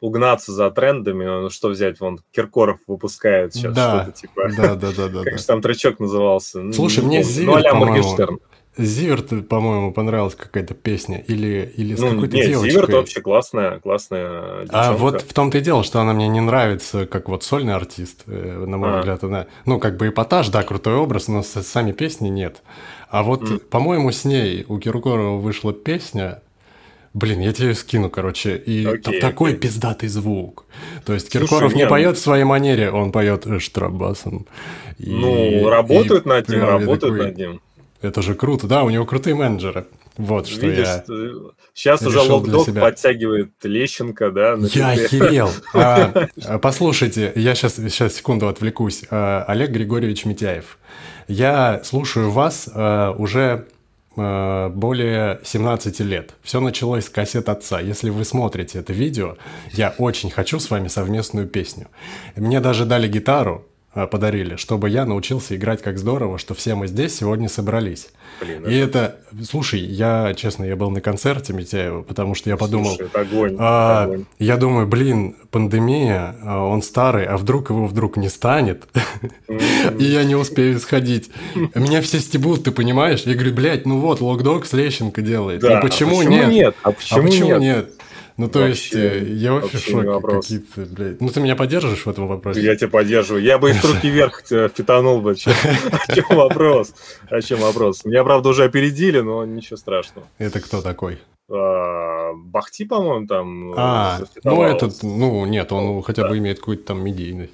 угнаться 0.00 0.52
за 0.52 0.70
трендами, 0.70 1.24
ну 1.24 1.50
что 1.50 1.68
взять, 1.68 2.00
вон 2.00 2.20
Киркоров 2.32 2.78
выпускает 2.86 3.54
сейчас 3.54 3.74
да, 3.74 4.02
что-то 4.02 4.18
типа. 4.20 4.48
Да, 4.56 4.74
да, 4.74 4.92
да, 4.96 5.08
да. 5.08 5.22
Как 5.24 5.38
же 5.38 5.46
там 5.46 5.62
тречок 5.62 5.98
назывался? 6.00 6.72
Слушай, 6.72 7.04
мне 7.04 7.22
Зиверт, 7.22 7.64
ну, 7.64 7.70
по-моему, 7.80 8.38
Зиверт, 8.78 9.48
по-моему, 9.48 9.92
понравилась 9.92 10.34
какая-то 10.34 10.74
песня 10.74 11.24
или, 11.26 11.72
или 11.76 11.94
с 11.94 11.98
Ну, 12.00 12.10
какой-то 12.10 12.36
нет, 12.36 12.46
девочкой. 12.48 12.70
Зиверт 12.70 12.92
вообще 12.92 13.20
классная, 13.22 13.80
классная 13.80 14.28
А 14.28 14.64
девчонка. 14.64 14.92
вот 14.98 15.22
в 15.22 15.32
том-то 15.32 15.58
и 15.58 15.60
дело, 15.62 15.82
что 15.82 16.00
она 16.00 16.12
мне 16.12 16.28
не 16.28 16.40
нравится 16.40 17.06
как 17.06 17.30
вот 17.30 17.42
сольный 17.42 17.74
артист, 17.74 18.24
э, 18.26 18.64
на 18.66 18.76
мой 18.76 18.96
А. 18.96 18.98
взгляд, 18.98 19.24
она, 19.24 19.46
ну, 19.64 19.80
как 19.80 19.96
бы 19.96 20.08
эпатаж, 20.08 20.50
да, 20.50 20.62
крутой 20.62 20.96
образ, 20.96 21.28
но 21.28 21.42
сами 21.42 21.92
песни 21.92 22.28
нет. 22.28 22.62
А 23.08 23.22
вот, 23.22 23.50
М. 23.50 23.60
по-моему, 23.60 24.12
с 24.12 24.26
ней 24.26 24.66
у 24.68 24.78
Киркорова 24.78 25.38
вышла 25.38 25.72
песня, 25.72 26.42
блин, 27.16 27.40
я 27.40 27.52
тебе 27.52 27.74
скину, 27.74 28.10
короче, 28.10 28.56
и 28.56 28.84
там 28.84 29.10
Окей, 29.10 29.20
такой 29.20 29.54
пиздатый 29.54 30.08
звук. 30.08 30.64
То 31.04 31.14
есть 31.14 31.30
Слушай, 31.32 31.44
Киркоров 31.44 31.72
не 31.72 31.78
не, 31.78 31.84
ну- 31.84 31.90
поет 31.90 32.18
в 32.18 32.20
своей 32.20 32.44
манере, 32.44 32.90
он 32.90 33.10
поет 33.10 33.46
э, 33.46 33.58
штрабасом. 33.58 34.46
И- 34.98 35.10
Ну, 35.10 35.68
работают 35.68 36.26
и 36.26 36.28
над 36.28 36.48
ним, 36.48 36.64
работают 36.64 37.00
такой, 37.00 37.26
над 37.26 37.36
ним. 37.38 37.60
Это 38.02 38.20
же 38.20 38.34
круто, 38.34 38.66
да, 38.66 38.84
у 38.84 38.90
него 38.90 39.06
крутые 39.06 39.34
менеджеры. 39.34 39.86
Вот 40.18 40.46
что 40.46 40.66
Видишь, 40.66 40.86
я... 40.86 41.04
сейчас 41.74 42.02
уже 42.02 42.20
Локдог 42.20 42.66
подтягивает 42.74 43.50
Лещенко, 43.62 44.30
да? 44.30 44.56
Я 44.72 44.90
охерел. 44.90 45.50
А, 45.74 46.28
а, 46.44 46.58
послушайте, 46.58 47.32
я 47.34 47.54
сейчас, 47.54 47.76
сейчас 47.76 48.14
секунду 48.14 48.48
отвлекусь. 48.48 49.04
А, 49.10 49.44
Олег 49.48 49.70
Григорьевич 49.70 50.24
Митяев. 50.26 50.78
Я 51.28 51.80
слушаю 51.84 52.30
вас 52.30 52.68
а, 52.72 53.12
уже 53.12 53.66
более 54.16 55.40
17 55.44 56.00
лет. 56.00 56.34
Все 56.42 56.60
началось 56.60 57.04
с 57.04 57.10
кассет 57.10 57.48
отца. 57.48 57.80
Если 57.80 58.10
вы 58.10 58.24
смотрите 58.24 58.78
это 58.78 58.92
видео, 58.92 59.36
я 59.72 59.94
очень 59.98 60.30
хочу 60.30 60.58
с 60.58 60.70
вами 60.70 60.88
совместную 60.88 61.46
песню. 61.46 61.88
Мне 62.34 62.60
даже 62.60 62.86
дали 62.86 63.08
гитару, 63.08 63.66
а, 63.96 64.06
подарили, 64.06 64.56
чтобы 64.56 64.90
я 64.90 65.06
научился 65.06 65.56
играть 65.56 65.80
как 65.80 65.98
здорово, 65.98 66.36
что 66.36 66.54
все 66.54 66.74
мы 66.74 66.86
здесь 66.86 67.16
сегодня 67.16 67.48
собрались. 67.48 68.08
Блин, 68.40 68.64
И 68.66 68.74
это, 68.74 69.16
слушай, 69.48 69.80
я, 69.80 70.34
честно, 70.34 70.64
я 70.64 70.76
был 70.76 70.90
на 70.90 71.00
концерте 71.00 71.52
Митяева, 71.52 72.02
потому 72.02 72.34
что 72.34 72.50
я 72.50 72.56
подумал, 72.56 72.90
Слушай, 72.90 73.06
это 73.06 73.20
огонь, 73.20 73.54
это 73.54 73.62
а, 73.62 74.04
огонь. 74.04 74.24
я 74.38 74.56
думаю, 74.56 74.86
блин, 74.86 75.36
пандемия, 75.50 76.36
а, 76.42 76.64
он 76.66 76.82
старый, 76.82 77.24
а 77.24 77.36
вдруг 77.36 77.70
его 77.70 77.86
вдруг 77.86 78.16
не 78.16 78.28
станет, 78.28 78.84
и 79.98 80.04
я 80.04 80.24
не 80.24 80.34
успею 80.34 80.78
сходить. 80.80 81.30
Меня 81.74 82.02
все 82.02 82.20
стебут, 82.20 82.64
ты 82.64 82.72
понимаешь? 82.72 83.22
Я 83.22 83.34
говорю, 83.34 83.54
блядь, 83.54 83.86
ну 83.86 84.00
вот, 84.00 84.20
Локдог 84.20 84.66
с 84.66 84.72
Лещенко 84.72 85.22
делает. 85.22 85.60
Да, 85.60 85.78
а 85.78 85.80
почему, 85.80 86.22
нет? 86.22 86.74
А 86.82 86.92
почему 86.92 87.58
нет? 87.58 87.90
Ну, 88.36 88.48
то 88.48 88.66
есть, 88.66 88.92
Вообще- 88.92 89.20
э, 89.20 89.24
я 89.32 89.52
вообще 89.54 89.72
вообще 89.72 89.90
шоке 89.92 90.08
вопрос. 90.08 90.44
какие-то, 90.44 90.80
блядь. 90.94 91.20
Ну, 91.22 91.28
ты 91.30 91.40
меня 91.40 91.56
поддержишь 91.56 92.04
в 92.04 92.08
этом 92.08 92.26
вопросе? 92.26 92.60
Я 92.60 92.76
тебя 92.76 92.88
поддерживаю. 92.88 93.42
Я 93.42 93.58
бы 93.58 93.70
из 93.70 93.82
руки 93.84 94.10
вверх 94.10 94.42
тебя 94.42 94.68
впитанул 94.68 95.20
бы. 95.22 95.34
Чем- 95.36 95.54
О 96.08 96.14
чем 96.14 96.24
вопрос? 96.36 96.94
О 97.30 97.40
чем 97.40 97.60
вопрос? 97.60 98.04
Меня, 98.04 98.24
правда, 98.24 98.50
уже 98.50 98.64
опередили, 98.64 99.20
но 99.20 99.44
ничего 99.46 99.76
страшного. 99.78 100.26
Это 100.38 100.60
кто 100.60 100.82
такой? 100.82 101.18
А, 101.48 102.32
Бахти, 102.34 102.84
по-моему, 102.84 103.26
там 103.26 103.72
А, 103.76 104.16
э, 104.16 104.20
ну, 104.20 104.26
впитовал. 104.26 104.62
этот, 104.64 105.02
ну, 105.02 105.46
нет, 105.46 105.72
он 105.72 106.02
хотя 106.02 106.28
бы 106.28 106.36
имеет 106.38 106.58
какую-то 106.58 106.84
там 106.88 107.02
медийность. 107.02 107.52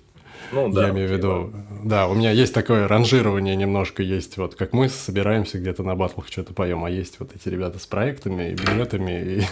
Ну, 0.52 0.70
да, 0.70 0.86
Я 0.86 0.90
имею 0.90 1.08
в 1.08 1.12
виду, 1.12 1.52
да, 1.82 2.06
у 2.06 2.14
меня 2.14 2.30
есть 2.30 2.52
такое 2.52 2.86
ранжирование 2.86 3.56
немножко, 3.56 4.02
есть 4.02 4.36
вот, 4.36 4.54
как 4.54 4.72
мы 4.72 4.88
собираемся 4.88 5.58
где-то 5.58 5.82
на 5.82 5.96
батлах 5.96 6.28
что-то 6.28 6.52
поем, 6.52 6.84
а 6.84 6.90
есть 6.90 7.18
вот 7.20 7.34
эти 7.34 7.48
ребята 7.48 7.78
с 7.78 7.86
проектами 7.86 8.50
и 8.50 8.54
билетами. 8.54 9.46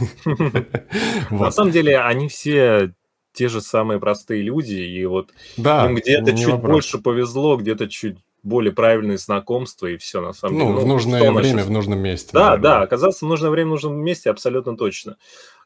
На 1.30 1.50
самом 1.50 1.72
деле, 1.72 1.98
они 1.98 2.28
все 2.28 2.92
те 3.32 3.48
же 3.48 3.60
самые 3.60 3.98
простые 4.00 4.42
люди, 4.42 4.74
и 4.74 5.04
вот 5.06 5.30
им 5.56 5.94
где-то 5.94 6.36
чуть 6.36 6.56
больше 6.56 6.98
повезло, 6.98 7.56
где-то 7.56 7.88
чуть 7.88 8.18
более 8.42 8.72
правильные 8.72 9.18
знакомства, 9.18 9.86
и 9.86 9.96
все, 9.96 10.20
на 10.20 10.32
самом 10.32 10.58
деле. 10.58 10.70
Ну, 10.70 10.80
в 10.80 10.86
нужное 10.86 11.32
время, 11.32 11.64
в 11.64 11.70
нужном 11.70 11.98
месте. 11.98 12.30
Да, 12.32 12.50
наверное. 12.50 12.62
да, 12.62 12.82
оказаться 12.82 13.24
в 13.24 13.28
нужное 13.28 13.50
время, 13.50 13.68
в 13.68 13.72
нужном 13.72 13.96
месте, 13.96 14.30
абсолютно 14.30 14.76
точно. 14.76 15.16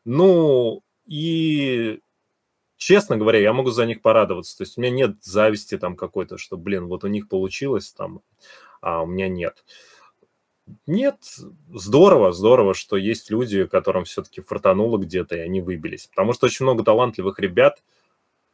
Ну, 0.05 0.83
и 1.07 2.01
честно 2.77 3.17
говоря, 3.17 3.39
я 3.39 3.53
могу 3.53 3.71
за 3.71 3.87
них 3.87 4.03
порадоваться. 4.03 4.57
То 4.57 4.65
есть 4.65 4.79
у 4.79 4.81
меня 4.81 4.91
нет 4.91 5.17
зависти 5.23 5.79
там 5.79 5.97
какой-то, 5.97 6.39
что, 6.39 6.57
блин, 6.57 6.87
вот 6.87 7.05
у 7.05 7.09
них 7.09 7.29
получилось 7.29 7.93
там, 7.93 8.21
а 8.81 9.03
у 9.03 9.07
меня 9.07 9.29
нет. 9.29 9.65
Нет, 10.87 11.17
здорово, 11.75 12.33
здорово, 12.33 12.75
что 12.75 12.97
есть 12.97 13.31
люди, 13.31 13.67
которым 13.67 14.05
все-таки 14.05 14.41
фартануло 14.41 14.97
где-то, 14.99 15.37
и 15.37 15.41
они 15.41 15.61
выбились. 15.61 16.07
Потому 16.07 16.33
что 16.33 16.47
очень 16.47 16.65
много 16.65 16.83
талантливых 16.85 17.39
ребят, 17.39 17.83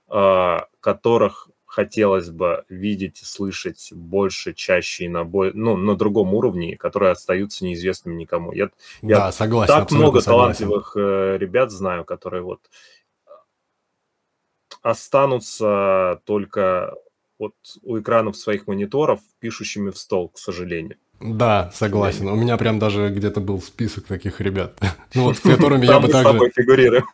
а, 0.08 0.66
которых 0.80 1.48
хотелось 1.66 2.30
бы 2.30 2.64
видеть 2.68 3.22
и 3.22 3.24
слышать 3.24 3.90
больше, 3.92 4.54
чаще 4.54 5.04
и 5.04 5.08
на, 5.08 5.24
бо- 5.24 5.52
ну, 5.54 5.76
на 5.76 5.94
другом 5.94 6.34
уровне, 6.34 6.76
которые 6.76 7.12
остаются 7.12 7.64
неизвестными 7.64 8.16
никому. 8.16 8.50
Я 8.52 8.70
я 9.02 9.16
Да, 9.16 9.32
согласен, 9.32 9.72
так 9.72 9.92
много 9.92 10.20
согласен. 10.20 10.64
талантливых 10.66 10.96
э, 10.96 11.36
ребят 11.38 11.70
знаю, 11.70 12.04
которые 12.04 12.42
вот 12.42 12.60
останутся 14.82 16.20
только 16.24 16.94
вот 17.38 17.54
у 17.82 17.98
экранов 17.98 18.36
своих 18.36 18.66
мониторов, 18.66 19.20
пишущими 19.40 19.90
в 19.90 19.98
стол, 19.98 20.28
к 20.28 20.38
сожалению. 20.38 20.96
Да, 21.20 21.70
согласен. 21.74 22.28
У 22.28 22.34
меня 22.34 22.56
прям 22.56 22.78
даже 22.78 23.10
где-то 23.10 23.40
был 23.40 23.60
список 23.60 24.06
таких 24.06 24.40
ребят. 24.40 24.78
Ну 25.12 25.24
вот, 25.24 25.38
с 25.38 25.40
которыми 25.40 25.86
я 25.86 25.98
бы 25.98 26.06
также... 26.06 26.50
фигурируем. 26.54 27.04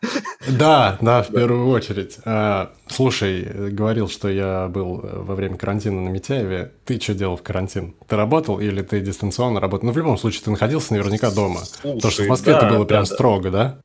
Да, 0.47 0.99
да, 1.01 1.23
в 1.23 1.29
первую 1.29 1.67
очередь. 1.67 2.19
А, 2.25 2.71
Слушай, 2.87 3.71
говорил, 3.71 4.07
что 4.07 4.29
я 4.29 4.67
был 4.67 5.01
э, 5.01 5.19
во 5.19 5.33
время 5.33 5.57
карантина 5.57 6.01
на 6.01 6.09
Митяеве. 6.09 6.73
Ты 6.85 6.99
что 6.99 7.15
делал 7.15 7.37
в 7.37 7.41
карантин? 7.41 7.95
Ты 8.07 8.15
работал 8.15 8.59
или 8.59 8.83
ты 8.83 9.01
дистанционно 9.01 9.59
работал? 9.59 9.87
Ну, 9.87 9.93
в 9.93 9.97
любом 9.97 10.15
случае, 10.19 10.43
ты 10.43 10.51
находился 10.51 10.93
наверняка 10.93 11.31
дома. 11.31 11.61
Потому 11.81 12.11
что 12.11 12.23
в 12.23 12.27
Москве 12.27 12.53
это 12.53 12.69
было 12.69 12.85
прям 12.85 13.05
строго, 13.07 13.49
да? 13.49 13.81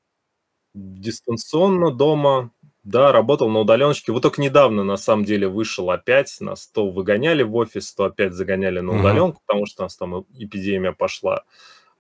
Дистанционно 0.75 1.91
дома, 1.91 2.51
да, 2.85 3.13
работал 3.13 3.49
на 3.49 3.61
удаленочке. 3.61 4.13
Вот 4.13 4.23
только 4.23 4.41
недавно, 4.41 4.83
на 4.83 4.97
самом 4.97 5.25
деле, 5.25 5.49
вышел 5.49 5.91
опять. 5.91 6.37
Нас 6.41 6.67
то 6.67 6.89
выгоняли 6.89 7.43
в 7.43 7.55
офис, 7.55 7.93
то 7.95 8.05
опять 8.05 8.33
загоняли 8.33 8.81
на 8.81 8.99
удаленку, 8.99 9.41
потому 9.47 9.67
что 9.67 9.83
у 9.83 9.87
нас 9.87 9.97
там 9.97 10.25
эпидемия 10.37 10.93
пошла. 10.93 11.45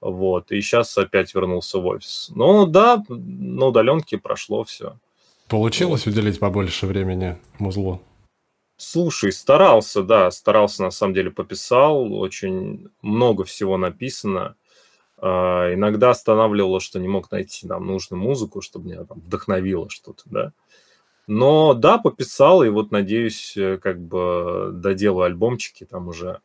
Вот, 0.01 0.51
и 0.51 0.61
сейчас 0.61 0.99
опять 0.99 1.33
вернулся 1.33 1.79
в 1.79 1.87
офис. 1.87 2.33
Ну 2.35 2.67
да, 2.67 3.05
на 3.09 3.67
удаленке 3.67 4.19
прошло 4.19 4.65
все. 4.65 4.99
Получилось 5.49 6.07
уделить 6.07 6.41
побольше 6.41 6.87
времени 6.87 7.39
музлу? 7.61 8.01
Слушай, 8.77 9.31
старался, 9.31 10.03
да, 10.03 10.31
старался, 10.33 10.83
на 10.83 10.91
самом 10.91 11.15
деле, 11.15 11.31
пописал, 11.31 12.13
очень 12.15 12.89
много 13.01 13.45
всего 13.45 13.77
написано. 13.77 14.57
А, 15.25 15.73
иногда 15.73 16.11
останавливало, 16.11 16.81
что 16.81 16.99
не 16.99 17.07
мог 17.07 17.31
найти 17.31 17.67
нам 17.69 17.87
нужную 17.87 18.21
музыку, 18.21 18.61
чтобы 18.61 18.89
меня 18.89 19.05
там 19.05 19.21
вдохновило 19.21 19.89
что-то, 19.89 20.25
да. 20.27 20.53
Но 21.29 21.75
да, 21.75 21.99
пописал, 21.99 22.65
и 22.65 22.69
вот, 22.69 22.91
надеюсь, 22.91 23.57
э, 23.57 23.79
как 23.79 24.01
бы 24.01 24.71
доделаю 24.73 25.27
альбомчики, 25.27 25.85
там 25.85 26.09
уже 26.09 26.41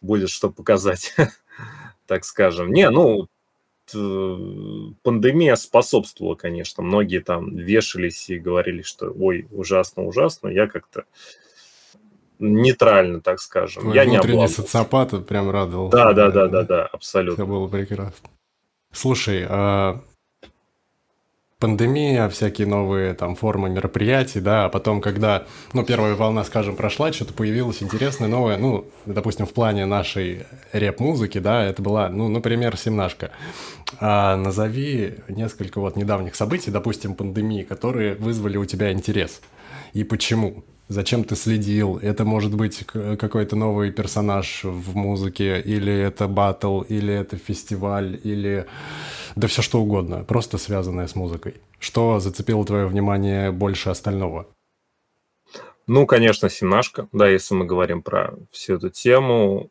будет 0.00 0.28
что 0.28 0.50
показать, 0.50 1.14
так 2.06 2.24
скажем. 2.24 2.72
Не, 2.72 2.90
ну, 2.90 3.28
пандемия 5.02 5.54
способствовала, 5.54 6.34
конечно. 6.34 6.82
Многие 6.82 7.20
там 7.20 7.56
вешались 7.56 8.28
и 8.28 8.40
говорили, 8.40 8.82
что 8.82 9.10
ой, 9.10 9.46
ужасно, 9.52 10.04
ужасно. 10.04 10.48
Я 10.48 10.66
как-то 10.66 11.04
нейтрально, 12.40 13.20
так 13.20 13.40
скажем. 13.40 13.82
Твой 13.82 13.94
Я 13.94 14.04
не 14.04 14.16
обламывался. 14.16 14.62
социопат 14.62 15.26
прям 15.26 15.50
радовался. 15.50 15.96
Да, 15.96 16.12
да, 16.12 16.30
да, 16.30 16.48
да, 16.48 16.62
да, 16.62 16.86
абсолютно. 16.86 17.46
было 17.46 17.68
прекрасно. 17.68 18.30
Слушай, 18.92 19.46
а 19.48 20.00
пандемия, 21.60 22.28
всякие 22.30 22.66
новые 22.66 23.14
там 23.14 23.36
формы 23.36 23.68
мероприятий, 23.68 24.40
да, 24.40 24.64
а 24.64 24.68
потом, 24.70 25.00
когда, 25.00 25.44
ну, 25.74 25.84
первая 25.84 26.14
волна, 26.14 26.42
скажем, 26.42 26.74
прошла, 26.74 27.12
что-то 27.12 27.34
появилось 27.34 27.82
интересное, 27.82 28.28
новое, 28.28 28.56
ну, 28.56 28.86
допустим, 29.04 29.46
в 29.46 29.52
плане 29.52 29.84
нашей 29.84 30.46
реп-музыки, 30.72 31.38
да, 31.38 31.62
это 31.64 31.82
была, 31.82 32.08
ну, 32.08 32.28
например, 32.28 32.76
«Семнашка». 32.76 33.30
А 34.00 34.36
назови 34.36 35.18
несколько 35.28 35.80
вот 35.80 35.96
недавних 35.96 36.34
событий, 36.34 36.70
допустим, 36.70 37.14
пандемии, 37.14 37.62
которые 37.62 38.14
вызвали 38.14 38.56
у 38.56 38.64
тебя 38.64 38.90
интерес. 38.92 39.42
И 39.92 40.02
почему? 40.02 40.64
Зачем 40.90 41.22
ты 41.22 41.36
следил? 41.36 41.98
Это 41.98 42.24
может 42.24 42.52
быть 42.52 42.84
какой-то 42.84 43.54
новый 43.54 43.92
персонаж 43.92 44.64
в 44.64 44.96
музыке, 44.96 45.60
или 45.60 45.92
это 45.92 46.26
батл, 46.26 46.80
или 46.80 47.14
это 47.14 47.36
фестиваль, 47.36 48.20
или 48.24 48.66
да 49.36 49.46
все 49.46 49.62
что 49.62 49.80
угодно, 49.80 50.24
просто 50.24 50.58
связанное 50.58 51.06
с 51.06 51.14
музыкой. 51.14 51.54
Что 51.78 52.18
зацепило 52.18 52.66
твое 52.66 52.86
внимание 52.86 53.52
больше 53.52 53.90
остального? 53.90 54.48
Ну, 55.86 56.06
конечно, 56.06 56.50
семнашка, 56.50 57.06
да, 57.12 57.28
если 57.28 57.54
мы 57.54 57.66
говорим 57.66 58.02
про 58.02 58.34
всю 58.50 58.74
эту 58.74 58.90
тему. 58.90 59.70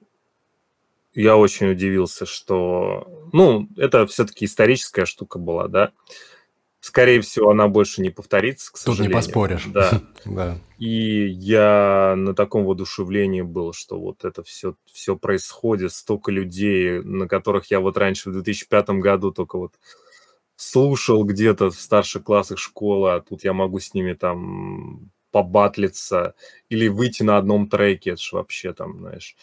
Я 1.13 1.36
очень 1.36 1.70
удивился, 1.70 2.26
что... 2.26 3.28
Ну, 3.34 3.67
это 3.76 4.07
все-таки 4.07 4.45
историческая 4.45 5.03
штука 5.03 5.38
была, 5.38 5.67
да. 5.67 5.91
Скорее 6.80 7.20
всего, 7.20 7.49
она 7.49 7.67
больше 7.67 8.01
не 8.01 8.09
повторится, 8.09 8.72
к 8.72 8.76
Тут 8.76 8.88
не 8.88 8.91
сожалению. 8.93 9.17
поспоришь. 9.17 9.65
Да. 9.65 10.01
Да. 10.24 10.57
И 10.80 11.27
я 11.27 12.13
на 12.15 12.34
таком 12.34 12.63
воодушевлении 12.63 13.41
был, 13.41 13.73
что 13.73 13.99
вот 13.99 14.23
это 14.23 14.43
все, 14.43 14.75
все 14.86 15.17
происходит, 15.17 15.91
столько 15.91 16.32
людей, 16.32 17.01
на 17.03 17.27
которых 17.27 17.69
я 17.69 17.82
вот 17.82 17.97
раньше 17.97 18.30
в 18.30 18.34
2005 18.34 18.89
году 18.91 19.32
только 19.32 19.57
вот 19.57 19.73
слушал 20.55 21.25
где-то 21.25 21.69
в 21.69 21.75
старших 21.75 22.23
классах 22.23 22.59
школы, 22.59 23.11
а 23.11 23.19
тут 23.19 23.43
я 23.43 23.51
могу 23.51 23.80
с 23.80 23.93
ними 23.93 24.13
там 24.13 25.11
побатлиться 25.32 26.34
или 26.69 26.88
выйти 26.88 27.23
на 27.23 27.38
одном 27.38 27.69
треке, 27.69 28.11
это 28.11 28.21
же 28.21 28.36
вообще 28.38 28.73
там, 28.73 28.99
знаешь, 28.99 29.36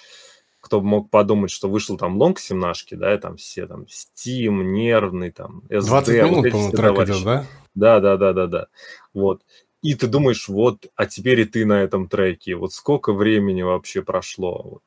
кто 0.61 0.81
мог 0.81 1.11
подумать, 1.11 1.51
что 1.51 1.69
вышел 1.69 1.97
там 1.97 2.17
лонг 2.17 2.39
17 2.39 2.99
да, 2.99 3.15
и 3.15 3.19
там 3.19 3.37
все 3.37 3.67
там 3.67 3.85
Steam, 3.85 4.65
Нервный, 4.65 5.31
там 5.31 5.63
SD. 5.69 5.87
20 5.87 6.15
минут, 6.23 6.45
вот 6.45 6.51
по-моему, 6.51 6.73
трек 6.73 7.09
идет, 7.09 7.25
да? 7.25 7.47
Да, 7.75 8.01
да, 8.01 8.17
да, 8.17 8.33
да, 8.33 8.47
да. 8.47 8.67
Вот. 9.15 9.43
И 9.87 9.95
ты 9.95 10.09
думаешь, 10.09 10.49
вот, 10.49 10.87
а 10.97 11.07
теперь 11.07 11.41
и 11.41 11.45
ты 11.45 11.65
на 11.65 11.81
этом 11.81 12.09
треке. 12.09 12.57
Вот 12.57 12.73
сколько 12.73 13.13
времени 13.13 13.63
вообще 13.63 14.03
прошло. 14.03 14.61
Вот. 14.65 14.83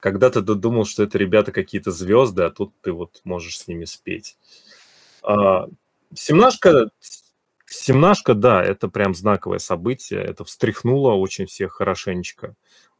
Когда 0.00 0.30
ты 0.30 0.40
думал, 0.40 0.86
что 0.86 1.02
это 1.02 1.18
ребята 1.18 1.52
какие-то 1.52 1.90
звезды, 1.90 2.44
а 2.44 2.50
тут 2.50 2.72
ты 2.80 2.92
вот 2.92 3.20
можешь 3.24 3.58
с 3.58 3.68
ними 3.68 3.84
спеть. 3.84 4.38
А, 5.22 5.68
семнашка, 6.14 6.88
семнашка, 7.66 8.32
да, 8.32 8.64
это 8.64 8.88
прям 8.88 9.14
знаковое 9.14 9.58
событие. 9.58 10.22
Это 10.22 10.44
встряхнуло 10.44 11.12
очень 11.12 11.44
всех 11.44 11.72
хорошенечко. 11.72 12.54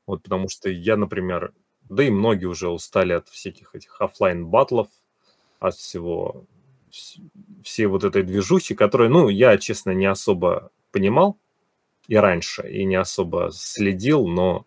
Вот 0.07 0.25
потому 0.25 0.51
что 0.51 0.69
я, 0.69 0.99
например, 0.99 1.55
да 1.89 2.05
и 2.05 2.11
многие 2.11 2.47
уже 2.47 2.69
устали 2.69 3.15
от 3.15 3.31
всяких 3.31 3.75
этих 3.75 3.99
офлайн 4.03 4.45
батлов, 4.45 4.89
от 5.59 5.75
всего 5.75 6.45
всей 7.63 7.87
вот 7.87 8.05
этой 8.05 8.23
движухи, 8.23 8.75
которую, 8.75 9.11
ну, 9.11 9.29
я, 9.29 9.59
честно, 9.59 9.91
не 9.91 10.07
особо 10.07 10.71
понимал 10.93 11.39
и 12.09 12.17
раньше, 12.17 12.69
и 12.69 12.85
не 12.85 12.97
особо 12.97 13.51
следил, 13.53 14.27
но 14.27 14.67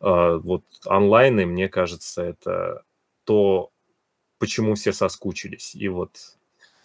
э, 0.00 0.40
вот 0.42 0.64
онлайны, 0.84 1.46
мне 1.46 1.68
кажется, 1.68 2.22
это 2.22 2.82
то, 3.24 3.70
почему 4.38 4.74
все 4.74 4.92
соскучились. 4.92 5.74
И 5.74 5.88
вот 5.88 6.16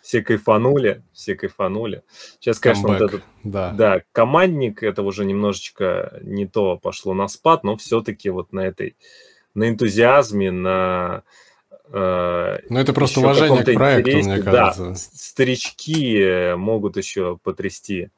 все 0.01 0.21
кайфанули, 0.21 1.03
все 1.11 1.35
кайфанули. 1.35 2.03
Сейчас, 2.39 2.59
конечно, 2.59 2.87
Comeback, 2.87 2.99
вот 2.99 3.01
этот 3.01 3.23
да. 3.43 3.71
Да, 3.71 4.01
командник, 4.13 4.83
это 4.83 5.03
уже 5.03 5.25
немножечко 5.25 6.19
не 6.21 6.47
то 6.47 6.77
пошло 6.77 7.13
на 7.13 7.27
спад, 7.27 7.63
но 7.63 7.75
все-таки 7.75 8.29
вот 8.29 8.53
на 8.53 8.61
этой, 8.61 8.95
на 9.53 9.67
энтузиазме, 9.67 10.51
на 10.51 11.17
Э, 11.17 11.46
ну, 11.91 12.79
это 12.79 12.93
просто 12.93 13.19
уважение 13.19 13.63
к 13.63 13.73
проекту, 13.73 14.11
интересе. 14.11 14.29
мне 14.29 14.41
кажется. 14.41 14.89
Да, 14.89 14.95
старички 14.95 16.53
могут 16.55 16.97
еще 16.97 17.37
потрясти. 17.41 18.09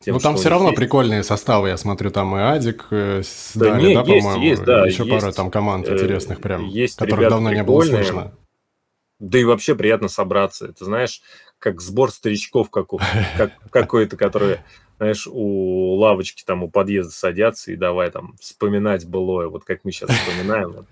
Тем, 0.00 0.14
ну, 0.14 0.20
там 0.20 0.36
все 0.36 0.50
равно 0.50 0.68
есть. 0.68 0.78
прикольные 0.78 1.22
составы, 1.22 1.68
я 1.68 1.76
смотрю, 1.76 2.10
там 2.10 2.36
и 2.36 2.40
Адик 2.40 2.86
э, 2.90 3.22
да, 3.54 3.70
Дали, 3.70 3.86
не, 3.88 3.94
да, 3.94 4.02
есть, 4.02 4.24
по-моему, 4.24 4.44
есть, 4.44 4.64
да, 4.64 4.86
еще 4.86 5.04
есть, 5.04 5.24
пара 5.24 5.32
там 5.32 5.50
команд 5.50 5.88
э, 5.88 5.94
интересных 5.94 6.40
прям, 6.42 6.66
есть 6.66 6.98
которых 6.98 7.30
давно 7.30 7.50
не 7.50 7.62
было 7.62 7.80
слышно. 7.82 8.32
Да 9.18 9.38
и 9.38 9.44
вообще 9.44 9.74
приятно 9.74 10.08
собраться. 10.08 10.66
Это 10.66 10.84
знаешь, 10.84 11.22
как 11.58 11.80
сбор 11.80 12.10
старичков 12.10 12.70
как, 12.70 12.88
как, 13.38 13.52
какой-то, 13.70 14.18
которые 14.18 14.62
знаешь, 14.98 15.26
у 15.26 15.94
лавочки 15.96 16.42
там 16.44 16.62
у 16.62 16.70
подъезда 16.70 17.12
садятся 17.12 17.72
и 17.72 17.76
давай 17.76 18.10
там 18.10 18.34
вспоминать 18.40 19.06
былое, 19.06 19.48
вот 19.48 19.64
как 19.64 19.84
мы 19.84 19.92
сейчас 19.92 20.10
вспоминаем. 20.10 20.72
Вот, 20.72 20.86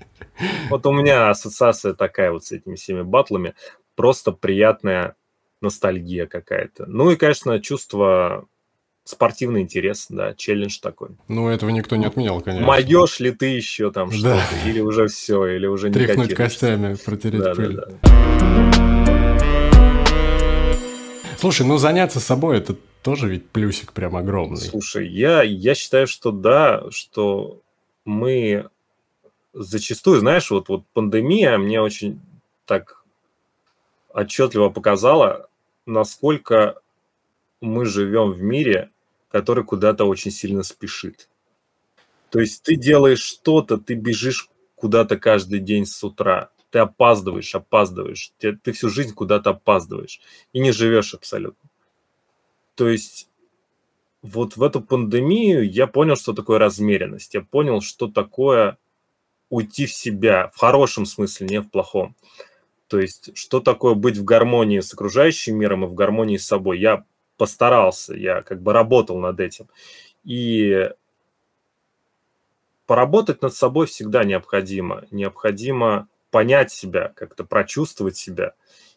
вот 0.70 0.86
у 0.86 0.92
меня 0.92 1.30
ассоциация 1.30 1.94
такая 1.94 2.30
вот 2.30 2.44
с 2.44 2.52
этими 2.52 2.74
всеми 2.74 3.02
батлами, 3.02 3.54
просто 3.96 4.32
приятная 4.32 5.16
ностальгия 5.60 6.26
какая-то. 6.26 6.86
Ну 6.86 7.10
и, 7.10 7.16
конечно, 7.16 7.60
чувство 7.60 8.46
спортивный 9.04 9.62
интерес, 9.62 10.06
да, 10.08 10.34
челлендж 10.34 10.78
такой. 10.80 11.10
Ну, 11.28 11.48
этого 11.48 11.70
никто 11.70 11.96
не 11.96 12.06
отменял, 12.06 12.40
конечно. 12.40 12.66
Могешь 12.66 13.20
ли 13.20 13.30
ты 13.30 13.46
еще 13.46 13.90
там 13.90 14.10
что-то, 14.10 14.42
или 14.66 14.80
уже 14.80 15.08
все, 15.08 15.46
или 15.46 15.66
уже 15.66 15.88
не 15.88 15.94
Тряхнуть 15.94 16.34
костями, 16.34 16.96
протереть 16.96 17.42
да, 17.42 17.54
пыль. 17.54 17.76
Да, 17.76 17.86
да. 18.02 18.14
Слушай, 21.38 21.66
ну 21.66 21.76
заняться 21.76 22.20
собой 22.20 22.58
это 22.58 22.74
тоже 23.04 23.28
ведь 23.28 23.48
плюсик 23.50 23.92
прям 23.92 24.16
огромный. 24.16 24.56
Слушай, 24.56 25.08
я, 25.08 25.42
я 25.42 25.74
считаю, 25.74 26.06
что 26.06 26.32
да, 26.32 26.90
что 26.90 27.60
мы 28.04 28.68
зачастую, 29.52 30.20
знаешь, 30.20 30.50
вот, 30.50 30.68
вот 30.68 30.84
пандемия 30.94 31.58
мне 31.58 31.80
очень 31.80 32.20
так 32.64 33.04
отчетливо 34.08 34.70
показала, 34.70 35.48
насколько 35.86 36.80
мы 37.60 37.84
живем 37.84 38.32
в 38.32 38.42
мире, 38.42 38.90
который 39.30 39.64
куда-то 39.64 40.06
очень 40.06 40.30
сильно 40.30 40.62
спешит. 40.62 41.28
То 42.30 42.40
есть 42.40 42.62
ты 42.62 42.76
делаешь 42.76 43.20
что-то, 43.20 43.76
ты 43.76 43.94
бежишь 43.94 44.48
куда-то 44.74 45.18
каждый 45.18 45.60
день 45.60 45.86
с 45.86 46.02
утра 46.02 46.50
ты 46.74 46.80
опаздываешь, 46.80 47.54
опаздываешь, 47.54 48.32
ты, 48.36 48.56
ты 48.56 48.72
всю 48.72 48.88
жизнь 48.88 49.14
куда-то 49.14 49.50
опаздываешь 49.50 50.20
и 50.52 50.58
не 50.58 50.72
живешь 50.72 51.14
абсолютно. 51.14 51.70
То 52.74 52.88
есть 52.88 53.28
вот 54.22 54.56
в 54.56 54.62
эту 54.62 54.80
пандемию 54.80 55.70
я 55.70 55.86
понял, 55.86 56.16
что 56.16 56.32
такое 56.32 56.58
размеренность, 56.58 57.34
я 57.34 57.42
понял, 57.42 57.80
что 57.80 58.08
такое 58.08 58.78
уйти 59.50 59.86
в 59.86 59.92
себя, 59.92 60.50
в 60.54 60.58
хорошем 60.58 61.06
смысле, 61.06 61.46
не 61.46 61.60
в 61.60 61.68
плохом. 61.68 62.16
То 62.88 62.98
есть, 62.98 63.36
что 63.36 63.60
такое 63.60 63.94
быть 63.94 64.16
в 64.16 64.24
гармонии 64.24 64.80
с 64.80 64.92
окружающим 64.92 65.56
миром 65.56 65.84
и 65.84 65.88
в 65.88 65.94
гармонии 65.94 66.36
с 66.36 66.46
собой. 66.46 66.78
Я 66.78 67.04
постарался, 67.36 68.14
я 68.14 68.42
как 68.42 68.62
бы 68.62 68.72
работал 68.72 69.18
над 69.18 69.40
этим. 69.40 69.68
И 70.24 70.90
поработать 72.86 73.42
над 73.42 73.54
собой 73.54 73.86
всегда 73.86 74.24
необходимо. 74.24 75.04
Необходимо 75.10 76.08
понять 76.30 76.72
себя, 76.72 77.12
как-то 77.14 77.44
прочувствовать 77.44 78.16
себя. 78.16 78.54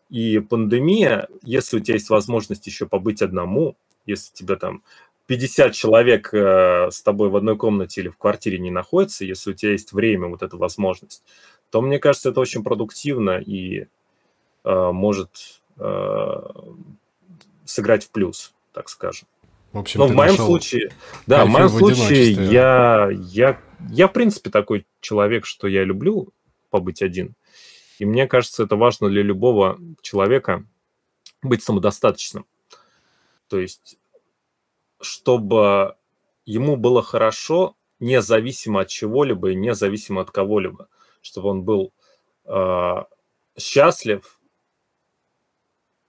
И 0.10 0.40
пандемия, 0.40 1.28
если 1.44 1.78
у 1.78 1.80
тебя 1.80 1.96
есть 1.96 2.10
возможность 2.10 2.66
еще 2.66 2.86
побыть 2.86 3.22
одному, 3.22 3.76
если 4.06 4.34
тебя 4.34 4.56
там 4.56 4.84
50 5.28 5.74
человек 5.74 6.34
э, 6.34 6.90
с 6.90 7.02
тобой 7.02 7.30
в 7.30 7.36
одной 7.36 7.58
комнате 7.58 8.02
или 8.02 8.08
в 8.08 8.18
квартире 8.18 8.60
не 8.60 8.72
находится, 8.72 9.26
если 9.26 9.52
у 9.52 9.54
тебя 9.54 9.74
есть 9.74 9.92
время, 9.92 10.28
вот 10.28 10.42
эта 10.42 10.56
возможность, 10.56 11.24
то 11.70 11.82
мне 11.82 12.00
кажется, 12.00 12.30
это 12.30 12.40
очень 12.40 12.64
продуктивно 12.64 13.38
и 13.38 13.88
э, 14.64 14.92
может 14.92 15.62
э, 15.78 16.36
сыграть 17.66 18.06
в 18.06 18.12
плюс, 18.12 18.54
так 18.74 18.88
скажем. 18.88 19.28
В 19.74 19.80
общем, 19.80 20.00
Но 20.00 20.08
в 20.08 20.14
моем 20.14 20.38
случае, 20.38 20.92
да, 21.28 21.46
в 21.46 21.50
моем 21.50 21.70
случае 21.70 22.32
я, 22.32 23.10
я, 23.12 23.60
я 23.92 24.08
в 24.08 24.14
принципе 24.14 24.50
такой 24.50 24.86
человек, 25.02 25.46
что 25.46 25.68
я 25.68 25.84
люблю 25.84 26.30
побыть 26.70 27.02
один. 27.02 27.34
И 28.00 28.06
мне 28.06 28.28
кажется, 28.28 28.64
это 28.64 28.76
важно 28.76 29.10
для 29.10 29.24
любого 29.24 29.80
человека 30.02 30.66
быть 31.42 31.64
самодостаточным. 31.64 32.46
То 33.48 33.60
есть, 33.60 33.98
чтобы 35.02 35.96
ему 36.46 36.76
было 36.76 37.02
хорошо, 37.02 37.76
независимо 38.00 38.82
от 38.82 38.90
чего-либо 38.90 39.52
и 39.52 39.56
независимо 39.56 40.22
от 40.22 40.32
кого-либо, 40.32 40.88
чтобы 41.22 41.50
он 41.50 41.64
был 41.64 41.94
э, 42.46 43.04
счастлив 43.58 44.40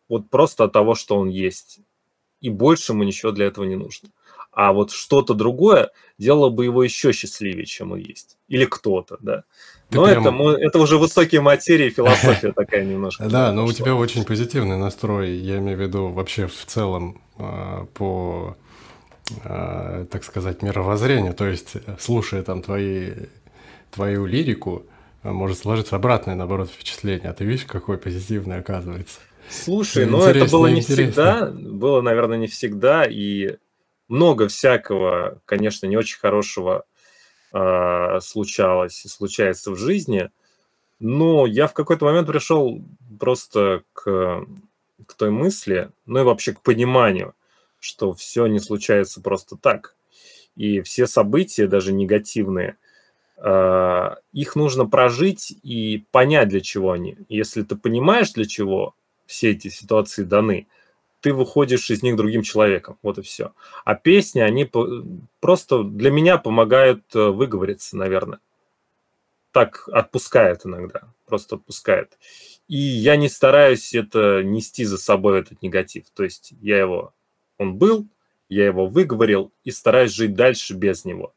вот 0.09 0.31
просто 0.31 0.65
от 0.65 0.73
того, 0.73 0.95
что 0.95 1.17
он 1.17 1.29
есть. 1.29 1.81
И 2.41 2.51
больше 2.51 2.93
ему 2.93 3.05
ничего 3.05 3.33
для 3.33 3.47
этого 3.47 3.65
не 3.65 3.77
нужно 3.77 4.11
а 4.59 4.73
вот 4.73 4.91
что-то 4.91 5.35
другое 5.35 5.93
делало 6.19 6.51
бы 6.51 6.65
его 6.65 6.83
еще 6.83 7.13
счастливее, 7.13 7.65
чем 7.65 7.93
он 7.93 7.99
есть. 8.01 8.39
Или 8.49 8.65
кто-то, 8.65 9.17
да. 9.21 9.45
но 9.93 10.05
прям... 10.05 10.27
это, 10.27 10.61
это 10.61 10.79
уже 10.81 10.99
высокие 10.99 11.41
материи, 11.41 11.91
философия 11.97 12.53
такая 12.53 12.85
немножко. 12.85 13.29
Да, 13.29 13.53
но 13.53 13.65
у 13.65 13.73
тебя 13.73 13.95
очень 13.95 14.25
позитивный 14.25 14.77
настрой, 14.77 15.37
я 15.37 15.59
имею 15.59 15.79
в 15.79 15.81
виду 15.81 16.09
вообще 16.09 16.49
в 16.49 16.65
целом 16.67 17.23
а, 17.39 17.87
по, 17.95 18.57
а, 19.45 20.07
так 20.07 20.25
сказать, 20.25 20.63
мировоззрению. 20.63 21.35
То 21.35 21.47
есть, 21.47 21.75
слушая 22.01 22.43
там 22.43 22.61
твои, 22.61 23.13
твою 23.93 24.27
лирику, 24.27 24.87
может 25.23 25.59
сложиться 25.59 25.95
обратное, 25.95 26.35
наоборот, 26.35 26.69
впечатление. 26.69 27.31
А 27.31 27.33
ты 27.33 27.45
видишь, 27.45 27.65
какой 27.65 27.97
позитивный 27.97 28.59
оказывается. 28.59 29.21
Слушай, 29.49 30.07
ну 30.07 30.21
это 30.21 30.51
было 30.51 30.67
не 30.67 30.81
всегда, 30.81 31.47
было, 31.47 32.01
наверное, 32.01 32.39
не 32.39 32.49
всегда, 32.49 33.05
и 33.05 33.59
много 34.09 34.49
всякого, 34.49 35.41
конечно, 35.45 35.87
не 35.87 35.97
очень 35.97 36.19
хорошего 36.19 36.85
э, 37.53 38.21
случалось 38.21 39.05
и 39.05 39.09
случается 39.09 39.71
в 39.71 39.77
жизни, 39.77 40.31
но 40.99 41.47
я 41.47 41.67
в 41.67 41.75
какой-то 41.75 42.05
момент 42.07 42.27
пришел 42.27 42.83
просто 43.21 43.83
к, 43.93 44.47
к 45.07 45.15
той 45.15 45.31
мысли, 45.31 45.91
ну 46.07 46.21
и 46.21 46.25
вообще 46.25 46.55
к 46.55 46.63
пониманию, 46.63 47.35
что 47.79 48.13
все 48.13 48.47
не 48.47 48.59
случается 48.59 49.21
просто 49.21 49.57
так. 49.57 49.95
И 50.57 50.81
все 50.81 51.07
события, 51.07 51.69
даже 51.69 51.93
негативные, 51.93 52.77
э, 53.37 54.11
их 54.33 54.57
нужно 54.57 54.87
прожить 54.87 55.57
и 55.63 56.05
понять, 56.11 56.49
для 56.49 56.61
чего 56.61 56.93
они. 56.93 57.19
Если 57.29 57.63
ты 57.63 57.77
понимаешь, 57.77 58.33
для 58.33 58.47
чего 58.47 58.95
все 59.27 59.51
эти 59.51 59.69
ситуации 59.69 60.25
даны, 60.25 60.67
ты 61.21 61.33
выходишь 61.33 61.91
из 61.91 62.03
них 62.03 62.17
другим 62.17 62.43
человеком. 62.43 62.99
Вот 63.03 63.19
и 63.19 63.23
все. 63.23 63.53
А 63.85 63.95
песни, 63.95 64.41
они 64.41 64.71
просто 65.41 65.83
для 65.83 66.11
меня 66.11 66.39
помогают 66.39 67.05
э, 67.15 67.29
выговориться, 67.29 67.97
наверное. 67.97 68.41
Так 69.51 69.89
отпускает 69.89 70.65
иногда, 70.65 71.13
просто 71.27 71.57
отпускает. 71.57 72.19
И 72.69 72.77
я 72.77 73.17
не 73.17 73.29
стараюсь 73.29 73.95
это 73.95 74.43
нести 74.43 74.85
за 74.85 74.99
собой, 74.99 75.41
этот 75.41 75.63
негатив. 75.63 76.05
То 76.15 76.23
есть 76.23 76.53
я 76.61 76.79
его, 76.79 77.15
он 77.57 77.77
был, 77.77 78.07
я 78.49 78.67
его 78.67 78.87
выговорил 78.87 79.53
и 79.65 79.71
стараюсь 79.71 80.13
жить 80.13 80.35
дальше 80.35 80.75
без 80.75 81.05
него. 81.05 81.35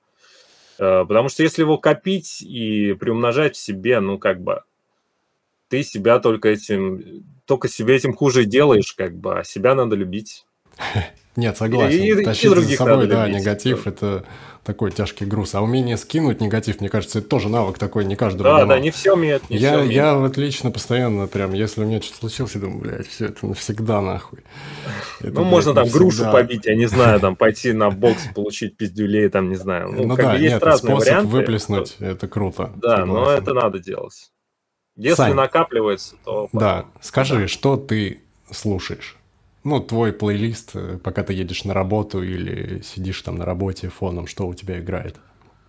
Э, 0.77 1.05
потому 1.07 1.29
что 1.29 1.41
если 1.43 1.61
его 1.61 1.77
копить 1.77 2.41
и 2.41 2.93
приумножать 2.93 3.55
в 3.55 3.59
себе, 3.59 3.99
ну, 3.99 4.19
как 4.19 4.41
бы, 4.41 4.63
ты 5.71 5.83
себя 5.83 6.19
только 6.19 6.49
этим, 6.49 7.23
только 7.45 7.69
себе 7.69 7.95
этим 7.95 8.13
хуже 8.13 8.43
делаешь, 8.43 8.93
как 8.93 9.17
бы, 9.17 9.39
а 9.39 9.43
себя 9.45 9.73
надо 9.73 9.95
любить. 9.95 10.45
Нет, 11.37 11.55
согласен. 11.55 12.03
И, 12.03 12.25
Тащить 12.25 12.51
и 12.51 12.55
за 12.55 12.75
собой, 12.75 13.07
да, 13.07 13.25
любить, 13.25 13.39
негатив– 13.39 13.87
это 13.87 14.25
такой 14.65 14.91
тяжкий 14.91 15.23
груз. 15.23 15.55
А 15.55 15.61
умение 15.61 15.95
скинуть 15.95 16.41
негатив, 16.41 16.81
мне 16.81 16.89
кажется, 16.89 17.19
это 17.19 17.29
тоже 17.29 17.47
навык 17.47 17.77
такой, 17.77 18.03
не 18.03 18.17
каждый 18.17 18.43
Да, 18.43 18.65
да, 18.65 18.79
не 18.79 18.91
все 18.91 19.13
умеет, 19.13 19.49
не 19.49 19.55
я, 19.55 19.69
все 19.69 19.77
умеет. 19.77 19.93
Я 19.93 20.15
вот 20.15 20.35
лично 20.35 20.71
постоянно 20.71 21.27
прям, 21.27 21.53
если 21.53 21.83
у 21.83 21.87
меня 21.87 22.01
что-то 22.01 22.17
случилось, 22.17 22.55
я 22.55 22.59
думаю, 22.59 22.81
блядь, 22.81 23.07
все 23.07 23.27
это 23.27 23.45
навсегда 23.45 24.01
нахуй. 24.01 24.39
Это, 25.21 25.29
ну, 25.29 25.31
блядь, 25.35 25.45
можно 25.51 25.73
там 25.73 25.83
навсегда. 25.83 25.99
грушу 25.99 26.31
побить, 26.33 26.65
я 26.65 26.75
не 26.75 26.87
знаю, 26.87 27.21
там 27.21 27.37
пойти 27.37 27.71
на 27.71 27.89
бокс, 27.91 28.27
получить 28.35 28.75
пиздюлей, 28.75 29.29
там, 29.29 29.47
не 29.47 29.55
знаю. 29.55 29.93
Ну, 29.93 30.05
ну 30.05 30.15
да, 30.17 30.33
есть 30.33 30.55
нет, 30.55 30.63
разные 30.63 30.95
способ 30.95 31.07
варианты. 31.07 31.31
выплеснуть, 31.31 31.95
это 31.99 32.27
круто. 32.27 32.71
Да, 32.75 33.05
но 33.05 33.31
это 33.31 33.53
надо 33.53 33.79
делать. 33.79 34.31
Если 34.95 35.15
Сань, 35.15 35.33
накапливается, 35.33 36.15
то... 36.23 36.49
Да, 36.53 36.85
скажи, 37.01 37.41
да. 37.41 37.47
что 37.47 37.77
ты 37.77 38.21
слушаешь? 38.51 39.17
Ну, 39.63 39.79
твой 39.79 40.11
плейлист, 40.11 40.71
э, 40.73 40.97
пока 40.97 41.23
ты 41.23 41.33
едешь 41.33 41.63
на 41.63 41.73
работу 41.73 42.23
или 42.23 42.81
сидишь 42.81 43.21
там 43.21 43.37
на 43.37 43.45
работе 43.45 43.89
фоном, 43.89 44.27
что 44.27 44.47
у 44.47 44.53
тебя 44.53 44.79
играет? 44.79 45.17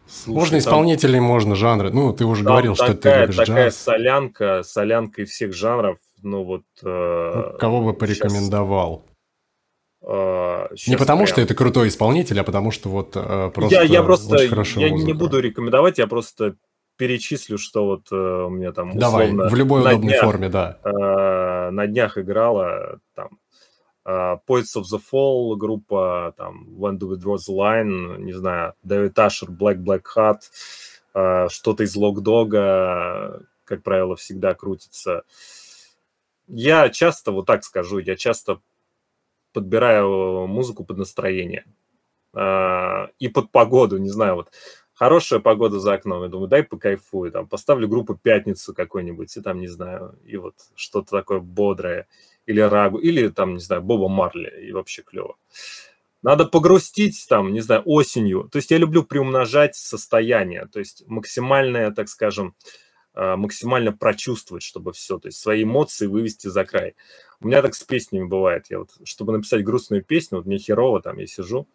Слушай, 0.06 0.34
можно 0.34 0.58
исполнителей, 0.58 1.18
там, 1.18 1.24
можно 1.24 1.54
жанры. 1.54 1.92
Ну, 1.92 2.12
ты 2.12 2.24
уже 2.24 2.42
говорил, 2.42 2.74
такая, 2.74 2.92
что 2.92 3.00
ты 3.00 3.20
любишь 3.20 3.36
такая 3.36 3.66
джаз. 3.66 3.76
солянка, 3.76 4.62
солянка 4.64 5.22
из 5.22 5.30
всех 5.30 5.54
жанров. 5.54 5.98
Ну, 6.22 6.44
вот... 6.44 6.64
Э, 6.82 7.32
ну, 7.52 7.58
кого 7.58 7.82
бы 7.82 7.94
порекомендовал? 7.94 9.06
Э, 10.02 10.68
не 10.86 10.96
потому, 10.96 11.24
прям... 11.24 11.26
что 11.26 11.40
это 11.40 11.54
крутой 11.54 11.88
исполнитель, 11.88 12.40
а 12.40 12.44
потому, 12.44 12.70
что 12.70 12.88
вот 12.88 13.12
э, 13.14 13.50
просто 13.54 13.74
Я, 13.74 13.82
я 13.82 14.02
просто... 14.02 14.36
Я 14.42 14.88
музыка. 14.88 15.06
не 15.06 15.12
буду 15.12 15.38
рекомендовать, 15.38 15.98
я 15.98 16.06
просто 16.06 16.56
перечислю, 17.02 17.58
что 17.58 17.84
вот 17.84 18.12
э, 18.12 18.14
у 18.14 18.48
меня 18.48 18.70
там 18.70 18.96
условно... 18.96 19.36
Давай, 19.36 19.50
в 19.50 19.54
любой 19.56 19.80
удобной 19.80 20.12
днях, 20.12 20.22
форме, 20.22 20.48
да. 20.48 20.78
Э, 20.84 21.70
на 21.70 21.88
днях 21.88 22.16
играла 22.16 23.00
там 23.14 23.38
Uh, 24.04 24.40
Poets 24.48 24.76
of 24.76 24.82
the 24.92 25.00
Fall, 25.12 25.54
группа 25.54 26.34
там 26.36 26.66
When 26.76 26.98
Do 26.98 27.08
We 27.10 27.18
Draw 27.18 27.36
the 27.36 27.56
Line, 27.56 28.18
не 28.18 28.32
знаю, 28.32 28.74
Дэвид 28.82 29.16
Ашер, 29.16 29.48
Black 29.48 29.76
Black 29.76 30.02
Hat, 30.16 30.40
uh, 31.14 31.48
что-то 31.48 31.84
из 31.84 31.94
Локдога, 31.94 33.42
как 33.64 33.84
правило, 33.84 34.16
всегда 34.16 34.54
крутится. 34.54 35.22
Я 36.48 36.88
часто, 36.88 37.30
вот 37.30 37.46
так 37.46 37.62
скажу, 37.62 37.98
я 37.98 38.16
часто 38.16 38.58
подбираю 39.52 40.48
музыку 40.48 40.82
под 40.84 40.98
настроение 40.98 41.64
uh, 42.34 43.08
и 43.20 43.28
под 43.28 43.52
погоду, 43.52 43.98
не 43.98 44.08
знаю, 44.08 44.34
вот 44.34 44.50
хорошая 45.02 45.40
погода 45.40 45.80
за 45.80 45.94
окном, 45.94 46.22
я 46.22 46.28
думаю, 46.28 46.48
дай 46.48 46.62
покайфую, 46.62 47.32
там, 47.32 47.46
поставлю 47.46 47.88
группу 47.88 48.14
«Пятницу» 48.14 48.74
какой-нибудь, 48.74 49.36
и 49.36 49.40
там, 49.40 49.60
не 49.60 49.68
знаю, 49.68 50.16
и 50.24 50.36
вот 50.36 50.54
что-то 50.76 51.10
такое 51.10 51.40
бодрое– 51.40 52.06
или 52.46 52.60
Рагу, 52.60 52.98
или 52.98 53.28
там, 53.28 53.54
не 53.54 53.60
знаю, 53.60 53.82
Боба 53.82 54.08
Марли, 54.08 54.66
и 54.66 54.72
вообще 54.72 55.02
клево. 55.02 55.36
Надо 56.22 56.44
погрустить 56.44 57.26
там, 57.28 57.52
не 57.52 57.60
знаю, 57.60 57.82
осенью. 57.84 58.48
То 58.50 58.56
есть 58.56 58.70
я 58.70 58.78
люблю 58.78 59.02
приумножать 59.02 59.74
состояние, 59.74 60.68
то 60.72 60.78
есть 60.78 61.04
максимальное, 61.06 61.90
так 61.90 62.08
скажем, 62.08 62.54
а, 63.14 63.36
максимально 63.36 63.92
прочувствовать, 63.92 64.62
чтобы 64.62 64.92
все, 64.92 65.18
то 65.18 65.28
есть 65.28 65.38
свои 65.38 65.64
эмоции 65.64 66.06
вывести 66.06 66.48
за 66.48 66.64
край. 66.64 66.94
У 67.40 67.48
меня 67.48 67.60
так 67.60 67.74
с 67.74 67.82
песнями 67.82 68.24
бывает. 68.24 68.66
Я 68.70 68.78
вот, 68.80 68.90
чтобы 69.04 69.32
написать 69.32 69.64
грустную 69.64 70.04
песню, 70.04 70.38
вот 70.38 70.46
мне 70.46 70.58
херово, 70.58 71.02
там 71.02 71.18
я 71.18 71.26
сижу 71.26 71.66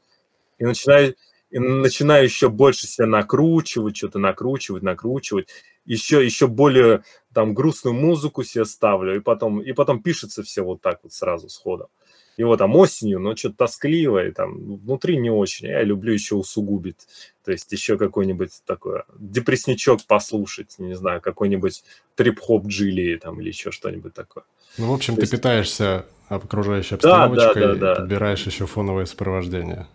и 0.58 0.66
начинаю, 0.66 1.16
и 1.50 1.60
начинаю 1.60 2.24
еще 2.24 2.50
больше 2.50 2.88
себя 2.88 3.08
накручивать, 3.08 3.98
что-то 3.98 4.20
накручивать, 4.20 4.84
накручивать 4.84 5.50
еще, 5.86 6.24
еще 6.24 6.48
более 6.48 7.04
там 7.34 7.54
грустную 7.54 7.94
музыку 7.94 8.44
себе 8.44 8.66
ставлю, 8.66 9.16
и 9.16 9.20
потом, 9.20 9.62
и 9.62 9.72
потом 9.72 10.02
пишется 10.02 10.44
все 10.44 10.62
вот 10.62 10.82
так 10.82 11.00
вот 11.04 11.14
сразу 11.14 11.50
сходу. 11.50 11.90
И 12.36 12.44
вот 12.44 12.60
там 12.60 12.76
осенью, 12.76 13.20
ну, 13.20 13.36
что-то 13.36 13.58
тоскливое, 13.58 14.32
там, 14.32 14.78
внутри 14.78 15.18
не 15.18 15.32
очень. 15.32 15.70
Я 15.70 15.82
люблю 15.82 16.14
еще 16.14 16.36
усугубить. 16.36 17.08
То 17.44 17.52
есть 17.52 17.72
еще 17.72 17.98
какой-нибудь 17.98 18.52
такой 18.64 19.02
депрессничок 19.18 20.04
послушать, 20.06 20.76
не 20.78 20.96
знаю, 20.96 21.20
какой-нибудь 21.20 21.84
трип-хоп 22.16 22.68
джилли 22.68 23.16
там 23.16 23.42
или 23.42 23.48
еще 23.48 23.72
что-нибудь 23.72 24.14
такое. 24.14 24.44
Ну, 24.78 24.92
в 24.92 24.94
общем, 24.94 25.16
То 25.16 25.22
ты 25.22 25.24
есть... 25.24 25.34
питаешься 25.34 26.06
окружающей 26.28 26.96
обстановочкой, 26.96 27.62
да, 27.62 27.68
да, 27.68 27.74
да, 27.74 27.80
да. 27.80 27.96
подбираешь 28.02 28.46
еще 28.46 28.68
фоновое 28.68 29.06
сопровождение. 29.06 29.88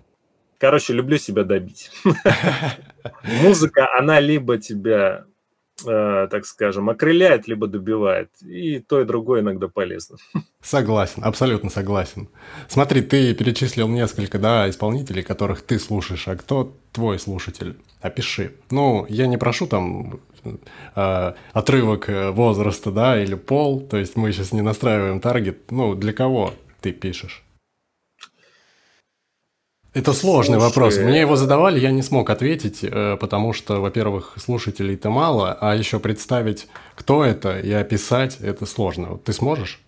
Короче, 0.63 0.93
люблю 0.93 1.19
себя 1.19 1.43
добить. 1.43 1.91
Музыка, 3.43 3.89
она 3.99 4.21
либо 4.21 4.59
тебя 4.59 5.25
э, 5.85 6.29
так 6.31 6.47
скажем, 6.47 6.89
окрыляет, 6.89 7.49
либо 7.49 7.67
добивает. 7.67 8.31
И 8.43 8.79
то, 8.79 9.01
и 9.01 9.05
другое 9.05 9.41
иногда 9.41 9.67
полезно. 9.67 10.19
Согласен, 10.63 11.25
абсолютно 11.25 11.69
согласен. 11.69 12.29
Смотри, 12.69 13.03
ты 13.03 13.35
перечислил 13.35 13.89
несколько, 13.89 14.39
да, 14.39 14.71
исполнителей, 14.71 15.25
которых 15.25 15.63
ты 15.63 15.81
слушаешь, 15.81 16.29
а 16.29 16.37
кто 16.37 16.79
твой 16.93 17.19
слушатель? 17.19 17.77
Опиши. 18.01 18.53
Ну, 18.71 19.05
я 19.09 19.27
не 19.27 19.39
прошу 19.39 19.67
там 19.67 20.21
э, 20.95 21.33
отрывок 21.53 22.09
э, 22.09 22.31
возраста, 22.31 22.93
да, 22.93 23.21
или 23.21 23.35
пол, 23.35 23.81
то 23.81 23.97
есть 23.97 24.15
мы 24.15 24.31
сейчас 24.31 24.53
не 24.53 24.63
настраиваем 24.63 25.19
таргет. 25.19 25.73
Ну, 25.73 25.97
для 25.97 26.13
кого 26.13 26.55
ты 26.81 26.93
пишешь? 26.93 27.43
Это 29.95 30.15
сложный 30.15 30.55
Слушай, 30.59 30.69
вопрос. 30.69 30.97
Мне 30.99 31.21
его 31.21 31.37
задавали, 31.37 31.79
я 31.79 31.91
не 31.91 32.03
смог 32.03 32.31
ответить, 32.31 32.83
э, 32.83 33.17
потому 33.19 33.53
что, 33.53 33.81
во-первых, 33.81 34.35
слушателей-то 34.39 35.11
мало, 35.11 35.53
а 35.61 35.77
еще 35.77 36.01
представить, 36.01 36.69
кто 36.95 37.25
это, 37.25 37.59
и 37.59 37.71
описать 37.73 38.39
это 38.41 38.65
сложно. 38.65 39.11
Вот 39.11 39.25
ты 39.25 39.35
сможешь? 39.35 39.81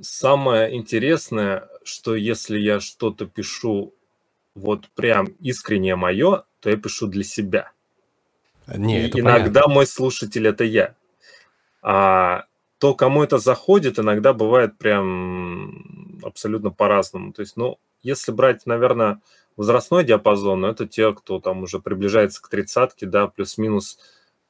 Самое 0.00 0.74
интересное, 0.76 1.68
что 1.84 2.14
если 2.14 2.58
я 2.58 2.78
что-то 2.78 3.26
пишу 3.26 3.92
вот 4.54 4.88
прям 4.94 5.26
искренне 5.40 5.96
мое, 5.96 6.44
то 6.60 6.70
я 6.70 6.76
пишу 6.76 7.08
для 7.08 7.24
себя. 7.24 7.72
Не, 8.68 9.06
это 9.06 9.18
иногда 9.18 9.62
понятно. 9.62 9.74
мой 9.74 9.86
слушатель 9.86 10.46
это 10.46 10.62
я. 10.62 10.94
А 11.82 12.44
то, 12.78 12.94
кому 12.94 13.22
это 13.24 13.38
заходит, 13.38 13.98
иногда 13.98 14.32
бывает 14.32 14.78
прям 14.78 16.20
абсолютно 16.22 16.70
по-разному. 16.70 17.32
То 17.32 17.42
есть, 17.42 17.56
ну, 17.56 17.78
если 18.04 18.30
брать, 18.30 18.66
наверное, 18.66 19.20
возрастной 19.56 20.04
диапазон, 20.04 20.60
ну, 20.60 20.68
это 20.68 20.86
те, 20.86 21.12
кто 21.12 21.40
там 21.40 21.62
уже 21.64 21.80
приближается 21.80 22.40
к 22.40 22.48
тридцатке, 22.48 23.06
да, 23.06 23.26
плюс-минус 23.26 23.98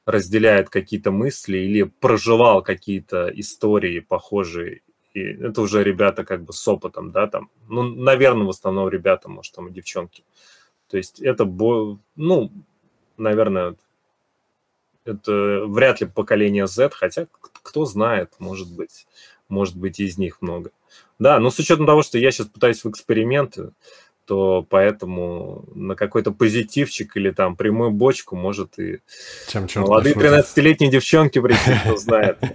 разделяет 0.05 0.69
какие-то 0.69 1.11
мысли 1.11 1.57
или 1.57 1.83
проживал 1.83 2.61
какие-то 2.61 3.31
истории 3.33 3.99
похожие. 3.99 4.81
И 5.13 5.21
это 5.21 5.61
уже 5.61 5.83
ребята 5.83 6.23
как 6.23 6.43
бы 6.43 6.53
с 6.53 6.67
опытом, 6.67 7.11
да, 7.11 7.27
там, 7.27 7.49
ну, 7.67 7.83
наверное, 7.83 8.45
в 8.45 8.49
основном 8.49 8.89
ребята, 8.89 9.29
может, 9.29 9.53
там 9.55 9.67
и 9.67 9.71
девчонки. 9.71 10.23
То 10.89 10.97
есть 10.97 11.21
это, 11.21 11.45
ну, 11.45 12.51
наверное, 13.17 13.75
это 15.05 15.65
вряд 15.67 16.01
ли 16.01 16.07
поколение 16.07 16.67
Z, 16.67 16.89
хотя 16.93 17.27
кто 17.39 17.85
знает, 17.85 18.33
может 18.39 18.71
быть, 18.75 19.07
может 19.49 19.75
быть, 19.75 19.99
из 19.99 20.17
них 20.17 20.41
много. 20.41 20.71
Да, 21.19 21.39
но 21.39 21.49
с 21.49 21.59
учетом 21.59 21.85
того, 21.85 22.03
что 22.03 22.17
я 22.17 22.31
сейчас 22.31 22.47
пытаюсь 22.47 22.83
в 22.83 22.89
эксперименты, 22.89 23.71
то 24.25 24.65
поэтому 24.67 25.65
на 25.73 25.95
какой-то 25.95 26.31
позитивчик 26.31 27.15
или 27.15 27.31
там 27.31 27.55
прямую 27.55 27.91
бочку 27.91 28.35
может 28.35 28.79
и 28.79 28.99
Чем 29.47 29.67
молодые 29.75 30.15
13-летние 30.15 30.89
девчонки 30.89 31.39
прийти, 31.39 31.79
кто 31.83 31.97
знает. 31.97 32.39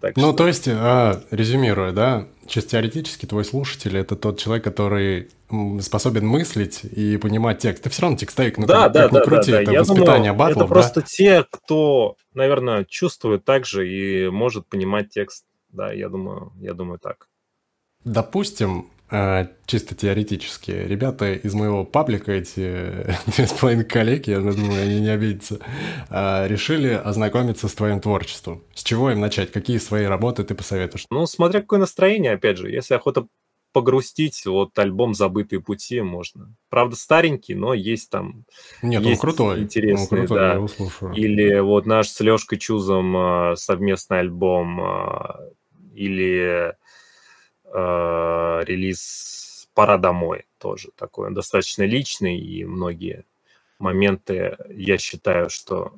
Так 0.00 0.18
ну, 0.18 0.28
что... 0.28 0.36
то 0.36 0.46
есть, 0.48 0.68
а, 0.68 1.22
резюмируя, 1.30 1.90
да, 1.92 2.26
чисто 2.46 2.72
теоретически 2.72 3.24
твой 3.24 3.42
слушатель– 3.42 3.96
это 3.98 4.16
тот 4.16 4.38
человек, 4.38 4.62
который 4.62 5.30
способен 5.80 6.26
мыслить 6.26 6.84
и 6.84 7.16
понимать 7.16 7.60
текст. 7.60 7.84
Ты 7.84 7.88
все 7.88 8.02
равно 8.02 8.18
текстовик, 8.18 8.58
ну, 8.58 8.66
да, 8.66 8.82
как, 8.82 8.92
да, 8.92 9.02
как 9.04 9.12
да, 9.12 9.20
крути, 9.22 9.52
да, 9.52 9.62
это 9.62 9.72
Я 9.72 9.80
воспитание 9.80 10.32
думаю, 10.32 10.34
батлов, 10.34 10.56
Это 10.56 10.68
да? 10.68 10.74
просто 10.74 11.00
те, 11.00 11.46
кто, 11.50 12.16
наверное, 12.34 12.84
чувствует 12.84 13.46
так 13.46 13.64
же 13.64 13.88
и 13.88 14.28
может 14.28 14.66
понимать 14.66 15.08
текст. 15.08 15.46
Да, 15.74 15.92
я 15.92 16.08
думаю, 16.08 16.52
я 16.60 16.72
думаю 16.72 16.98
так. 16.98 17.28
Допустим, 18.04 18.90
э, 19.10 19.48
чисто 19.66 19.96
теоретически, 19.96 20.70
ребята 20.70 21.32
из 21.32 21.52
моего 21.52 21.84
паблика, 21.84 22.30
эти 22.30 23.06
две 23.26 23.46
с 23.46 23.52
половиной 23.52 23.84
коллеги, 23.84 24.30
я 24.30 24.40
думаю, 24.40 24.82
они 24.82 25.00
не 25.00 25.08
обидятся, 25.08 25.58
э, 26.10 26.46
решили 26.46 26.90
ознакомиться 26.90 27.66
с 27.66 27.74
твоим 27.74 28.00
творчеством. 28.00 28.62
С 28.74 28.84
чего 28.84 29.10
им 29.10 29.20
начать? 29.20 29.50
Какие 29.50 29.78
свои 29.78 30.04
работы 30.04 30.44
ты 30.44 30.54
посоветуешь? 30.54 31.06
Ну, 31.10 31.26
смотря 31.26 31.60
какое 31.60 31.80
настроение, 31.80 32.32
опять 32.32 32.58
же. 32.58 32.70
Если 32.70 32.94
охота 32.94 33.26
погрустить, 33.72 34.46
вот 34.46 34.78
альбом 34.78 35.14
«Забытые 35.14 35.60
пути» 35.60 36.00
можно. 36.00 36.54
Правда, 36.70 36.94
старенький, 36.94 37.56
но 37.56 37.74
есть 37.74 38.08
там... 38.08 38.44
Нет, 38.80 39.02
есть 39.02 39.16
он 39.16 39.20
крутой. 39.20 39.60
Интересный, 39.62 40.20
он 40.20 40.26
крутой, 40.26 40.38
да. 40.38 40.46
я 40.46 40.54
его 40.54 40.68
слушаю. 40.68 41.12
Или 41.14 41.58
вот 41.58 41.84
наш 41.84 42.08
с 42.08 42.20
Лешкой 42.20 42.58
Чузом 42.58 43.16
э, 43.16 43.56
совместный 43.56 44.20
альбом, 44.20 44.80
или 45.94 46.74
э, 47.64 48.62
релиз 48.64 49.68
«Пора 49.74 49.98
домой» 49.98 50.46
тоже 50.58 50.90
такой. 50.96 51.28
Он 51.28 51.34
достаточно 51.34 51.82
личный, 51.82 52.38
и 52.38 52.64
многие 52.64 53.24
моменты, 53.78 54.56
я 54.70 54.98
считаю, 54.98 55.50
что 55.50 55.94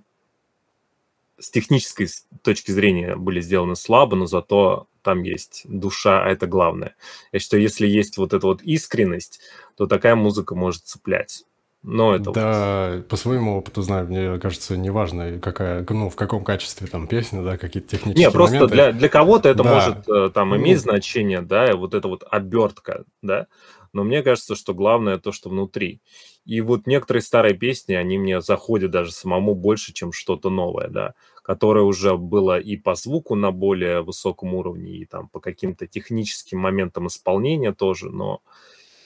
с 1.38 1.50
технической 1.50 2.08
точки 2.42 2.70
зрения 2.70 3.16
были 3.16 3.40
сделаны 3.40 3.76
слабо, 3.76 4.16
но 4.16 4.26
зато 4.26 4.88
там 5.02 5.22
есть 5.22 5.62
душа, 5.66 6.24
а 6.24 6.28
это 6.28 6.46
главное. 6.46 6.96
Я 7.32 7.38
считаю, 7.38 7.62
если 7.62 7.86
есть 7.86 8.16
вот 8.16 8.32
эта 8.32 8.46
вот 8.46 8.62
искренность, 8.62 9.40
то 9.76 9.86
такая 9.86 10.16
музыка 10.16 10.54
может 10.54 10.84
цеплять. 10.84 11.44
Но 11.88 12.16
это 12.16 12.32
да, 12.32 12.94
вот... 12.96 13.06
по 13.06 13.16
своему 13.16 13.58
опыту 13.58 13.80
знаю, 13.80 14.08
мне 14.08 14.40
кажется, 14.40 14.76
неважно, 14.76 15.38
какая, 15.38 15.86
ну, 15.88 16.10
в 16.10 16.16
каком 16.16 16.42
качестве 16.42 16.88
там 16.88 17.06
песня, 17.06 17.42
да, 17.42 17.56
какие-то 17.56 17.90
технические 17.90 18.26
Не, 18.26 18.32
просто 18.32 18.56
моменты. 18.56 18.74
для, 18.74 18.92
для 18.92 19.08
кого-то 19.08 19.48
это 19.48 19.62
да. 19.62 19.72
может 19.72 20.08
э, 20.08 20.30
там 20.34 20.56
иметь 20.56 20.78
ну... 20.78 20.82
значение, 20.82 21.42
да, 21.42 21.70
и 21.70 21.74
вот 21.74 21.94
эта 21.94 22.08
вот 22.08 22.24
обертка, 22.28 23.04
да, 23.22 23.46
но 23.92 24.02
мне 24.02 24.24
кажется, 24.24 24.56
что 24.56 24.74
главное 24.74 25.18
то, 25.18 25.30
что 25.30 25.48
внутри. 25.48 26.00
И 26.44 26.60
вот 26.60 26.88
некоторые 26.88 27.22
старые 27.22 27.54
песни, 27.54 27.94
они 27.94 28.18
мне 28.18 28.40
заходят 28.40 28.90
даже 28.90 29.12
самому 29.12 29.54
больше, 29.54 29.92
чем 29.92 30.10
что-то 30.10 30.50
новое, 30.50 30.88
да, 30.88 31.14
которое 31.44 31.84
уже 31.84 32.16
было 32.16 32.58
и 32.58 32.76
по 32.76 32.96
звуку 32.96 33.36
на 33.36 33.52
более 33.52 34.02
высоком 34.02 34.54
уровне, 34.54 34.90
и 34.96 35.04
там 35.04 35.28
по 35.28 35.38
каким-то 35.38 35.86
техническим 35.86 36.58
моментам 36.58 37.06
исполнения 37.06 37.72
тоже, 37.72 38.10
но 38.10 38.40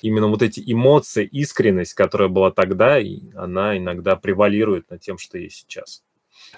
именно 0.03 0.29
вот 0.29 0.43
эти 0.43 0.63
эмоции, 0.65 1.25
искренность, 1.25 1.95
которая 1.95 2.29
была 2.29 2.51
тогда, 2.51 2.99
и 2.99 3.21
она 3.35 3.77
иногда 3.77 4.17
превалирует 4.17 4.91
над 4.91 5.01
тем, 5.01 5.19
что 5.19 5.39
есть 5.39 5.57
сейчас. 5.57 6.03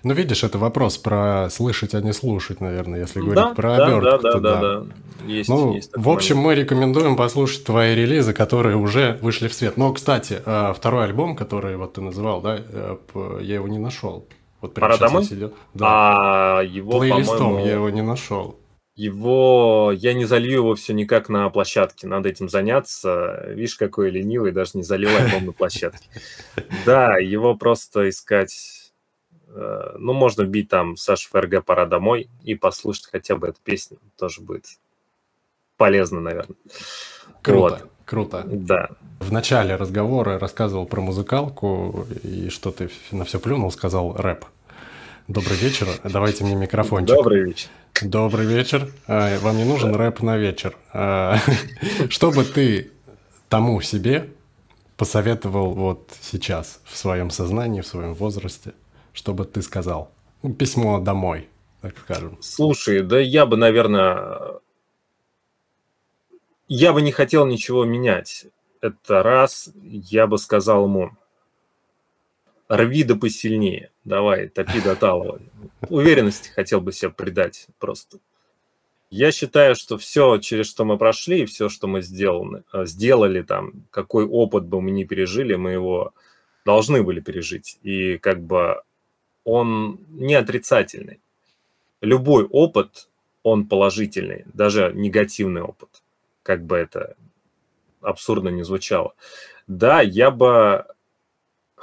Ну, 0.05 0.15
видишь, 0.15 0.43
это 0.43 0.59
вопрос 0.59 0.97
про 0.97 1.49
слышать, 1.51 1.95
а 1.95 2.01
не 2.01 2.13
слушать, 2.13 2.61
наверное, 2.61 3.01
если 3.01 3.21
говорить 3.21 3.37
да, 3.37 3.55
про 3.55 3.77
да, 3.77 3.87
обертку. 3.87 4.05
Да, 4.05 4.19
да, 4.19 4.33
да, 4.33 4.41
да, 4.41 4.61
да. 4.61 4.87
Есть, 5.27 5.49
ну, 5.51 5.75
есть 5.75 5.91
в 5.95 6.09
общем, 6.09 6.37
момент. 6.37 6.59
мы 6.59 6.63
рекомендуем 6.63 7.17
послушать 7.17 7.65
твои 7.65 7.95
релизы, 7.95 8.33
которые 8.33 8.77
уже 8.77 9.19
вышли 9.21 9.49
в 9.49 9.55
свет. 9.55 9.77
Но, 9.77 9.93
кстати, 9.93 10.41
второй 10.75 11.05
альбом, 11.05 11.37
который 11.37 11.77
вот 11.77 11.93
ты 11.93 12.01
называл, 12.01 12.41
да, 12.41 12.61
я 13.41 13.55
его 13.55 13.69
не 13.69 13.79
нашел. 13.79 14.27
Вот 14.61 14.75
Пора 14.75 14.97
домой? 14.97 15.25
Сидел. 15.25 15.53
Да. 15.75 15.87
А 15.89 16.63
его, 16.63 16.99
Плейлистом 16.99 17.39
по-моему... 17.39 17.67
я 17.67 17.73
его 17.75 17.91
не 17.91 18.03
нашел. 18.03 18.59
Его... 18.95 19.93
Я 19.95 20.13
не 20.13 20.25
залью 20.25 20.53
его 20.53 20.75
все 20.75 20.93
никак 20.93 21.29
на 21.29 21.49
площадке. 21.49 22.07
Надо 22.07 22.29
этим 22.29 22.49
заняться. 22.49 23.45
Видишь, 23.49 23.77
какой 23.77 24.11
ленивый, 24.11 24.53
даже 24.53 24.73
не 24.75 24.83
залил 24.83 25.11
альбом 25.17 25.47
на 25.47 25.53
площадке. 25.53 26.09
Да, 26.87 27.19
его 27.19 27.55
просто 27.55 28.09
искать... 28.09 28.93
Ну, 29.55 30.15
можно 30.15 30.45
бить 30.45 30.71
там 30.71 30.97
Саша 30.97 31.29
ФРГ 31.29 31.65
«Пора 31.65 31.85
домой» 31.85 32.31
и 32.43 32.55
послушать 32.55 33.09
хотя 33.13 33.37
бы 33.37 33.49
эту 33.49 33.61
песню. 33.63 33.99
Тоже 34.17 34.41
будет 34.41 34.65
полезно, 35.77 36.21
наверное. 36.21 36.57
Круто, 37.43 37.81
вот. 37.81 37.91
круто. 38.05 38.45
Да. 38.47 38.91
В 39.21 39.33
начале 39.33 39.77
разговора 39.77 40.39
рассказывал 40.39 40.87
про 40.87 41.01
музыкалку, 41.01 42.07
и 42.23 42.51
что 42.51 42.71
ты 42.71 42.89
на 43.11 43.25
все 43.25 43.39
плюнул, 43.41 43.71
сказал 43.73 44.15
рэп. 44.17 44.45
Добрый 45.29 45.57
вечер, 45.57 45.87
давайте 46.03 46.45
мне 46.45 46.57
микрофончик. 46.57 47.17
Добрый 47.17 47.45
вечер. 47.45 47.69
Добрый 48.03 48.45
вечер. 48.47 48.93
Вам 49.07 49.57
не 49.57 49.65
нужен 49.65 49.95
рэп 49.95 50.21
на 50.21 50.37
вечер. 50.37 50.77
Что 52.09 52.33
бы 52.33 52.45
ты 52.45 52.91
тому 53.49 53.81
себе 53.81 54.31
посоветовал 54.97 55.75
вот 55.75 56.11
сейчас 56.21 56.81
в 56.85 56.97
своем 56.97 57.31
сознании, 57.31 57.83
в 57.83 57.87
своем 57.87 58.15
возрасте, 58.15 58.73
чтобы 59.13 59.45
ты 59.45 59.63
сказал? 59.63 60.11
Письмо 60.59 60.99
домой, 60.99 61.49
так 61.83 61.97
скажем. 61.99 62.39
Слушай, 62.41 63.03
да 63.03 63.21
я 63.21 63.47
бы, 63.47 63.57
наверное, 63.57 64.61
я 66.67 66.93
бы 66.93 67.01
не 67.01 67.13
хотел 67.13 67.47
ничего 67.47 67.85
менять. 67.85 68.47
Это 68.81 69.23
раз, 69.23 69.71
я 69.83 70.27
бы 70.27 70.37
сказал 70.39 70.87
ему, 70.87 71.13
рви 72.77 73.05
да 73.05 73.17
посильнее, 73.17 73.91
давай, 74.05 74.49
топи 74.49 74.81
до 74.81 74.97
талого. 74.97 75.41
Уверенности 75.89 76.49
хотел 76.51 76.81
бы 76.81 76.93
себе 76.93 77.11
придать 77.11 77.67
просто. 77.79 78.19
Я 79.11 79.31
считаю, 79.31 79.75
что 79.75 79.99
все, 79.99 80.39
через 80.39 80.69
что 80.71 80.85
мы 80.85 80.97
прошли, 80.97 81.45
все, 81.45 81.69
что 81.69 81.87
мы 81.87 82.01
сделаны, 82.01 82.63
сделали 82.73 83.43
там, 83.43 83.73
какой 83.91 84.25
опыт 84.25 84.65
бы 84.65 84.81
мы 84.81 84.91
ни 84.91 85.05
пережили, 85.05 85.55
мы 85.55 85.73
его 85.73 86.15
должны 86.65 87.03
были 87.03 87.21
пережить. 87.21 87.79
И 87.83 88.17
как 88.19 88.41
бы 88.41 88.83
он 89.45 90.01
не 90.09 90.35
отрицательный. 90.35 91.21
Любой 92.01 92.45
опыт, 92.45 93.09
он 93.43 93.67
положительный, 93.67 94.45
даже 94.55 94.93
негативный 94.95 95.63
опыт 95.63 96.03
как 96.43 96.65
бы 96.65 96.77
это 96.77 97.17
абсурдно 98.01 98.49
не 98.49 98.65
звучало. 98.65 99.15
Да, 99.67 100.01
я 100.01 100.31
бы 100.31 100.87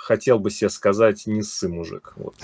хотел 0.01 0.39
бы 0.39 0.49
себе 0.51 0.69
сказать, 0.69 1.27
не 1.27 1.43
ссы, 1.43 1.69
мужик. 1.69 2.13
Вот, 2.15 2.35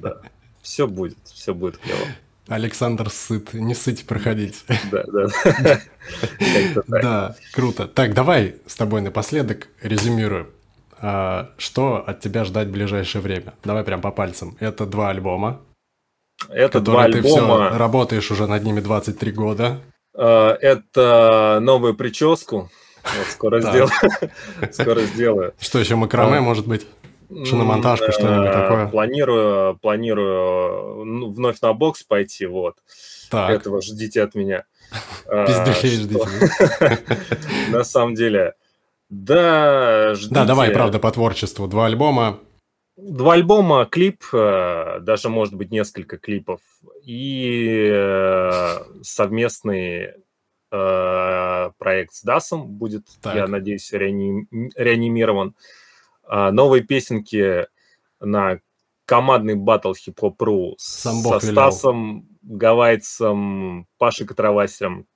да. 0.00 0.20
Все 0.62 0.86
будет, 0.86 1.18
все 1.24 1.54
будет 1.54 1.78
клево. 1.78 2.06
Александр 2.48 3.08
сыт, 3.10 3.54
не 3.54 3.74
сыть 3.74 4.06
проходить. 4.06 4.64
Да, 4.90 5.04
да. 5.06 5.80
Да, 6.88 7.36
круто. 7.52 7.86
Так, 7.88 8.12
давай 8.14 8.56
с 8.66 8.74
тобой 8.74 9.00
напоследок 9.00 9.68
резюмируем. 9.82 10.48
Что 11.58 12.04
от 12.06 12.20
тебя 12.20 12.44
ждать 12.44 12.68
в 12.68 12.72
ближайшее 12.72 13.22
время? 13.22 13.54
Давай 13.64 13.84
прям 13.84 14.00
по 14.00 14.10
пальцам. 14.10 14.56
Это 14.60 14.84
два 14.86 15.10
альбома. 15.10 15.60
Это 16.48 16.80
два 16.80 17.04
альбома. 17.04 17.22
Ты 17.22 17.28
все 17.28 17.78
работаешь 17.78 18.30
уже 18.30 18.46
над 18.46 18.62
ними 18.62 18.80
23 18.80 19.32
года. 19.32 19.80
Это 20.14 21.58
новую 21.60 21.94
прическу. 21.94 22.70
Вот 23.02 23.26
скоро 23.30 23.60
сделаю. 23.60 23.90
Скоро 24.72 25.00
сделаю. 25.00 25.54
Что 25.58 25.78
еще, 25.78 25.96
макраме, 25.96 26.40
может 26.40 26.66
быть? 26.66 26.86
Шиномонтажка, 27.44 28.12
что-нибудь 28.12 28.52
такое? 28.52 28.86
Планирую, 28.88 29.78
планирую 29.78 31.04
ну, 31.04 31.30
вновь 31.30 31.60
на 31.60 31.72
бокс 31.72 32.02
пойти, 32.02 32.46
вот. 32.46 32.76
Так. 33.30 33.50
Этого 33.50 33.82
ждите 33.82 34.22
от 34.22 34.34
меня. 34.34 34.64
Пиздюлей 35.26 35.96
ждите. 35.96 37.02
На 37.70 37.84
самом 37.84 38.14
деле, 38.14 38.54
да, 39.08 40.14
ждите. 40.14 40.34
Да, 40.34 40.44
давай, 40.44 40.70
правда, 40.70 40.98
по 40.98 41.10
творчеству. 41.10 41.66
Два 41.66 41.86
альбома. 41.86 42.38
Два 42.96 43.34
альбома, 43.34 43.86
клип, 43.86 44.22
даже, 44.32 45.28
может 45.28 45.54
быть, 45.54 45.72
несколько 45.72 46.16
клипов, 46.16 46.60
и 47.02 47.92
совместный 49.02 50.12
проект 50.70 52.14
с 52.14 52.22
Дасом 52.22 52.66
будет, 52.66 53.06
так. 53.20 53.34
я 53.34 53.46
надеюсь, 53.48 53.92
реаним, 53.92 54.48
реанимирован. 54.76 55.54
Новые 56.28 56.82
песенки 56.82 57.66
на 58.20 58.60
командный 59.04 59.54
батл 59.54 59.92
хип-хоп.ру 59.92 60.74
со 60.78 61.12
Стасом 61.40 62.28
Гавайцем, 62.42 63.86
Пашей 63.98 64.26
Катравасем, 64.26 65.06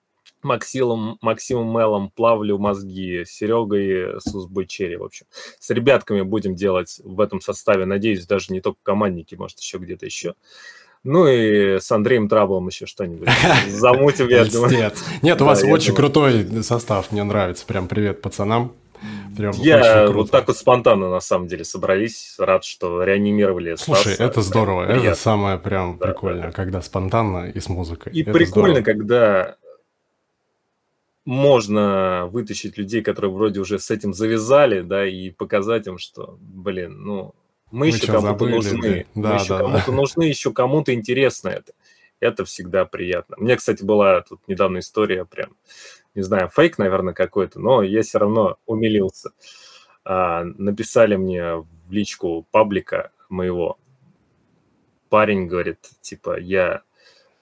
Максимом, 0.42 1.18
Максимом 1.20 1.68
Мелом, 1.76 2.11
Плавлю 2.11 2.59
мозги, 2.59 3.24
Серегой 3.26 4.20
Сузбой 4.20 4.66
Черри, 4.66 4.96
в 4.96 5.04
общем. 5.04 5.26
С 5.59 5.70
ребятками 5.70 6.22
будем 6.22 6.54
делать 6.54 7.00
в 7.02 7.20
этом 7.20 7.40
составе, 7.40 7.86
надеюсь, 7.86 8.26
даже 8.26 8.52
не 8.52 8.61
только 8.61 8.78
командники, 8.82 9.34
может, 9.34 9.59
еще 9.59 9.78
где-то 9.78 10.06
еще. 10.06 10.34
Ну 11.04 11.26
и 11.26 11.78
с 11.78 11.90
Андреем 11.92 12.28
Траблом 12.28 12.68
еще 12.68 12.86
что-нибудь 12.86 13.28
замутим, 13.68 14.28
я 14.28 14.44
думаю. 14.44 14.92
Нет, 15.22 15.40
у 15.40 15.44
вас 15.44 15.62
очень 15.62 15.94
крутой 15.94 16.46
состав, 16.62 17.12
мне 17.12 17.24
нравится. 17.24 17.64
Прям 17.66 17.88
привет 17.88 18.20
пацанам. 18.20 18.72
Прям 19.36 19.53
я 19.57 20.11
вот 20.11 20.30
так 20.30 20.49
вот 20.49 20.57
спонтанно 20.57 21.11
на 21.11 21.20
самом 21.20 21.46
деле 21.46 21.64
собрались, 21.64 22.34
рад, 22.38 22.64
что 22.64 23.03
реанимировали. 23.03 23.76
Слушай, 23.76 24.14
Стаса. 24.14 24.24
это 24.24 24.42
здорово, 24.42 24.84
это 24.84 24.94
приятно. 24.94 25.14
самое 25.14 25.59
прям 25.59 25.99
да, 25.99 26.07
прикольное, 26.07 26.46
да. 26.49 26.53
когда 26.53 26.82
спонтанно 26.82 27.51
и 27.51 27.61
с 27.61 27.68
музыкой. 27.68 28.12
И 28.12 28.22
это 28.22 28.32
прикольно, 28.32 28.80
здорово. 28.80 28.84
когда 28.84 29.57
можно 31.24 32.26
вытащить 32.32 32.78
людей, 32.78 33.03
которые 33.03 33.30
вроде 33.30 33.61
уже 33.61 33.78
с 33.78 33.90
этим 33.90 34.14
завязали, 34.14 34.80
да, 34.80 35.07
и 35.07 35.30
показать 35.30 35.86
им, 35.86 35.99
что, 35.99 36.38
блин, 36.40 37.03
ну, 37.03 37.34
мы, 37.70 37.80
мы 37.80 37.86
еще 37.88 38.07
кому-то 38.07 38.46
нужны, 38.46 39.07
да, 39.14 39.28
мы 39.28 39.34
еще 39.34 39.49
да, 39.49 39.59
кому-то 39.59 39.86
да. 39.86 39.92
нужны, 39.92 40.22
еще 40.22 40.53
кому-то 40.53 40.94
интересно 40.94 41.51
это. 41.51 41.72
Это 42.20 42.44
всегда 42.44 42.84
приятно. 42.84 43.36
Мне, 43.38 43.57
кстати, 43.57 43.84
была 43.84 44.22
тут 44.22 44.40
недавно 44.49 44.78
история, 44.78 45.24
прям, 45.24 45.51
не 46.18 46.24
знаю, 46.24 46.48
фейк, 46.48 46.78
наверное, 46.78 47.14
какой-то, 47.14 47.60
но 47.60 47.80
я 47.84 48.02
все 48.02 48.18
равно 48.18 48.56
умилился. 48.66 49.30
А, 50.04 50.42
написали 50.42 51.14
мне 51.14 51.58
в 51.58 51.66
личку 51.90 52.44
паблика 52.50 53.12
моего. 53.28 53.78
Парень 55.10 55.46
говорит, 55.46 55.78
типа, 56.00 56.40
я 56.40 56.82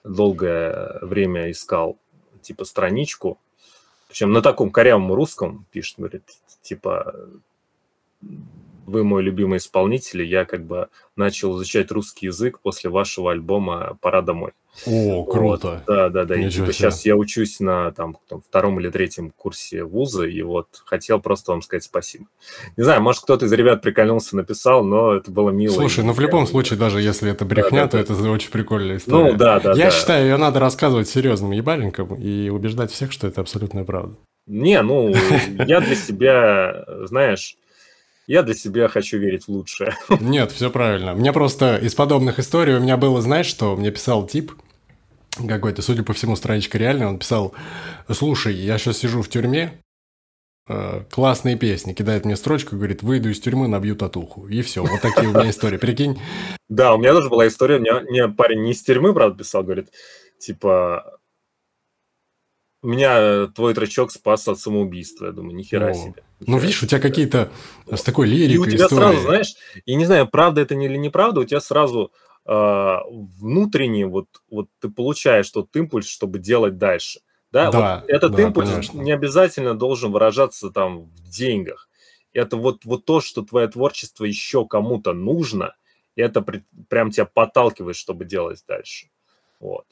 долгое 0.03 0.99
время 1.01 1.49
искал, 1.49 1.97
типа, 2.43 2.65
страничку, 2.65 3.39
Причем 4.09 4.31
на 4.31 4.43
таком 4.43 4.69
корявом 4.69 5.11
русском 5.11 5.65
пишет, 5.71 5.97
говорит, 5.97 6.29
типа, 6.61 7.15
вы 8.87 9.03
мой 9.03 9.21
любимый 9.21 9.57
исполнитель, 9.57 10.23
и 10.23 10.27
я 10.27 10.45
как 10.45 10.65
бы 10.65 10.87
начал 11.15 11.55
изучать 11.57 11.91
русский 11.91 12.27
язык 12.27 12.59
после 12.61 12.89
вашего 12.89 13.31
альбома 13.31 13.97
«Пора 14.01 14.21
домой». 14.21 14.53
О, 14.85 15.23
круто. 15.23 15.83
Вот, 15.87 15.95
да, 15.95 16.09
да, 16.09 16.25
да. 16.25 16.35
И 16.35 16.49
типа, 16.49 16.71
сейчас 16.71 17.05
я 17.05 17.15
учусь 17.15 17.59
на 17.59 17.91
там, 17.91 18.17
там, 18.29 18.41
втором 18.41 18.79
или 18.79 18.89
третьем 18.89 19.31
курсе 19.35 19.83
вуза, 19.83 20.25
и 20.25 20.41
вот 20.41 20.67
хотел 20.85 21.19
просто 21.19 21.51
вам 21.51 21.61
сказать 21.63 21.83
спасибо. 21.83 22.25
Не 22.77 22.83
знаю, 22.83 23.01
может, 23.01 23.23
кто-то 23.23 23.45
из 23.45 23.51
ребят 23.51 23.81
прикольнулся, 23.81 24.35
написал, 24.35 24.83
но 24.83 25.15
это 25.15 25.31
было 25.31 25.49
мило. 25.49 25.73
Слушай, 25.73 26.03
ну 26.03 26.13
в 26.13 26.19
любом 26.19 26.45
да. 26.45 26.51
случае, 26.51 26.77
даже 26.77 27.01
если 27.01 27.31
это 27.31 27.43
брехня, 27.43 27.83
да, 27.83 27.87
то 27.87 27.97
да, 27.97 28.03
это 28.03 28.29
очень 28.29 28.51
прикольная 28.51 28.97
история. 28.97 29.31
Ну, 29.31 29.37
да, 29.37 29.59
да, 29.59 29.71
Я 29.71 29.85
да. 29.85 29.91
считаю, 29.91 30.25
ее 30.25 30.37
надо 30.37 30.59
рассказывать 30.59 31.09
серьезным 31.09 31.51
ебаленьком 31.51 32.13
и 32.13 32.49
убеждать 32.49 32.91
всех, 32.91 33.11
что 33.11 33.27
это 33.27 33.41
абсолютная 33.41 33.83
правда. 33.83 34.15
Не, 34.45 34.81
ну, 34.81 35.13
я 35.65 35.81
для 35.81 35.95
себя, 35.95 36.85
знаешь, 37.05 37.57
я 38.27 38.43
для 38.43 38.53
себя 38.53 38.89
хочу 38.89 39.17
верить 39.17 39.45
в 39.45 39.49
лучшее. 39.49 39.95
Нет, 40.19 40.51
все 40.51 40.69
правильно. 40.69 41.13
Мне 41.13 41.31
просто 41.33 41.77
из 41.77 41.95
подобных 41.95 42.39
историй 42.39 42.75
у 42.75 42.79
меня 42.79 42.97
было, 42.97 43.21
знаешь, 43.21 43.47
что 43.47 43.75
мне 43.75 43.89
писал 43.89 44.27
тип, 44.27 44.51
какой-то, 45.47 45.81
судя 45.81 46.03
по 46.03 46.13
всему, 46.13 46.35
страничка 46.35 46.77
реальная, 46.77 47.07
он 47.07 47.19
писал, 47.19 47.53
слушай, 48.11 48.53
я 48.53 48.77
сейчас 48.77 48.97
сижу 48.97 49.21
в 49.21 49.29
тюрьме, 49.29 49.81
э, 50.67 51.03
классные 51.09 51.57
песни, 51.57 51.93
кидает 51.93 52.25
мне 52.25 52.35
строчку, 52.35 52.75
говорит, 52.75 53.01
выйду 53.03 53.29
из 53.29 53.39
тюрьмы, 53.39 53.67
набью 53.67 53.95
татуху. 53.95 54.47
И 54.47 54.61
все, 54.61 54.83
вот 54.83 54.99
такие 55.01 55.29
у 55.29 55.33
меня 55.33 55.49
истории, 55.49 55.77
прикинь. 55.77 56.19
Да, 56.67 56.95
у 56.95 56.97
меня 56.97 57.13
тоже 57.13 57.29
была 57.29 57.47
история, 57.47 57.79
мне, 57.79 57.93
мне 57.93 58.27
парень 58.27 58.63
не 58.63 58.71
из 58.71 58.83
тюрьмы, 58.83 59.13
правда, 59.13 59.37
писал, 59.37 59.63
говорит, 59.63 59.89
типа, 60.39 61.19
меня 62.83 63.47
твой 63.47 63.73
тречок 63.73 64.11
спас 64.11 64.47
от 64.47 64.59
самоубийства. 64.59 65.27
Я 65.27 65.31
думаю, 65.31 65.55
нихера 65.55 65.91
О. 65.91 65.93
себе. 65.93 66.23
Ну, 66.45 66.59
видишь, 66.59 66.83
у 66.83 66.87
тебя 66.87 66.99
какие-то 66.99 67.51
с 67.91 68.03
такой 68.03 68.27
лирикой 68.27 68.55
И 68.55 68.57
у 68.57 68.65
тебя 68.65 68.85
истории. 68.85 68.99
сразу, 68.99 69.19
знаешь, 69.21 69.55
я 69.85 69.95
не 69.95 70.05
знаю, 70.05 70.27
правда 70.27 70.61
это 70.61 70.75
или 70.75 70.97
неправда, 70.97 71.41
у 71.41 71.45
тебя 71.45 71.59
сразу 71.59 72.11
э, 72.45 72.97
внутренний 73.39 74.05
вот, 74.05 74.27
вот 74.49 74.69
ты 74.79 74.89
получаешь 74.89 75.49
тот 75.49 75.75
импульс, 75.75 76.07
чтобы 76.07 76.39
делать 76.39 76.77
дальше. 76.77 77.21
Да, 77.51 77.71
да 77.71 77.99
вот 78.01 78.09
этот 78.09 78.35
да, 78.35 78.43
импульс 78.43 78.69
конечно. 78.69 79.01
не 79.01 79.11
обязательно 79.11 79.73
должен 79.73 80.11
выражаться 80.11 80.69
там 80.69 81.05
в 81.05 81.29
деньгах. 81.29 81.89
Это 82.33 82.55
вот, 82.55 82.85
вот 82.85 83.05
то, 83.05 83.19
что 83.19 83.41
твое 83.41 83.67
творчество 83.67 84.25
еще 84.25 84.67
кому-то 84.67 85.13
нужно, 85.13 85.75
и 86.15 86.21
это 86.21 86.41
при, 86.41 86.63
прям 86.89 87.09
тебя 87.09 87.25
подталкивает, 87.25 87.95
чтобы 87.95 88.25
делать 88.25 88.63
дальше. 88.67 89.07
Вот. 89.59 89.85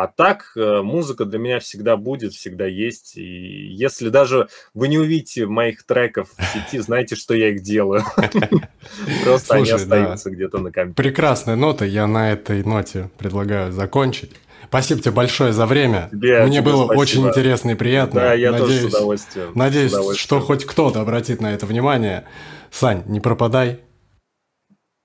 А 0.00 0.06
так, 0.06 0.52
э, 0.56 0.80
музыка 0.80 1.26
для 1.26 1.38
меня 1.38 1.60
всегда 1.60 1.98
будет, 1.98 2.32
всегда 2.32 2.64
есть. 2.64 3.18
И 3.18 3.66
если 3.66 4.08
даже 4.08 4.48
вы 4.72 4.88
не 4.88 4.96
увидите 4.96 5.44
моих 5.44 5.82
треков 5.82 6.30
в 6.38 6.42
сети, 6.42 6.78
знайте, 6.78 7.16
что 7.16 7.34
я 7.34 7.50
их 7.50 7.60
делаю. 7.60 8.02
Просто 9.24 9.56
они 9.56 9.68
остаются 9.68 10.30
где-то 10.30 10.56
на 10.56 10.72
компьютере. 10.72 11.10
Прекрасная 11.10 11.54
нота. 11.56 11.84
Я 11.84 12.06
на 12.06 12.32
этой 12.32 12.64
ноте 12.64 13.10
предлагаю 13.18 13.72
закончить. 13.72 14.30
Спасибо 14.68 15.02
тебе 15.02 15.12
большое 15.12 15.52
за 15.52 15.66
время. 15.66 16.08
Тебе, 16.10 16.44
Мне 16.46 16.60
тебе 16.60 16.72
было 16.72 16.86
спасибо. 16.86 17.02
очень 17.02 17.28
интересно 17.28 17.70
и 17.72 17.74
приятно. 17.74 18.20
Да, 18.20 18.32
я 18.32 18.52
надеюсь, 18.52 18.80
тоже 18.80 18.90
с 18.90 18.94
удовольствием. 18.94 19.52
Надеюсь, 19.54 19.90
с 19.90 19.94
удовольствием. 19.94 20.24
что 20.24 20.40
хоть 20.40 20.64
кто-то 20.64 21.02
обратит 21.02 21.42
на 21.42 21.52
это 21.52 21.66
внимание. 21.66 22.24
Сань, 22.70 23.02
не 23.04 23.20
пропадай. 23.20 23.80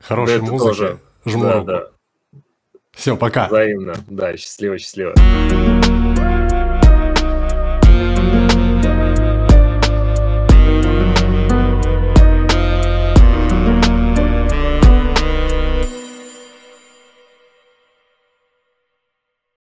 Хорошая 0.02 0.40
да, 0.40 0.46
музыка. 0.46 0.70
Тоже. 0.70 1.00
Жму 1.26 1.44
да, 1.44 1.54
руку. 1.56 1.68
Да. 1.68 1.88
Все, 2.96 3.16
пока. 3.18 3.48
Взаимно. 3.48 3.96
Да, 4.08 4.36
счастливо, 4.38 4.78
счастливо. 4.78 5.14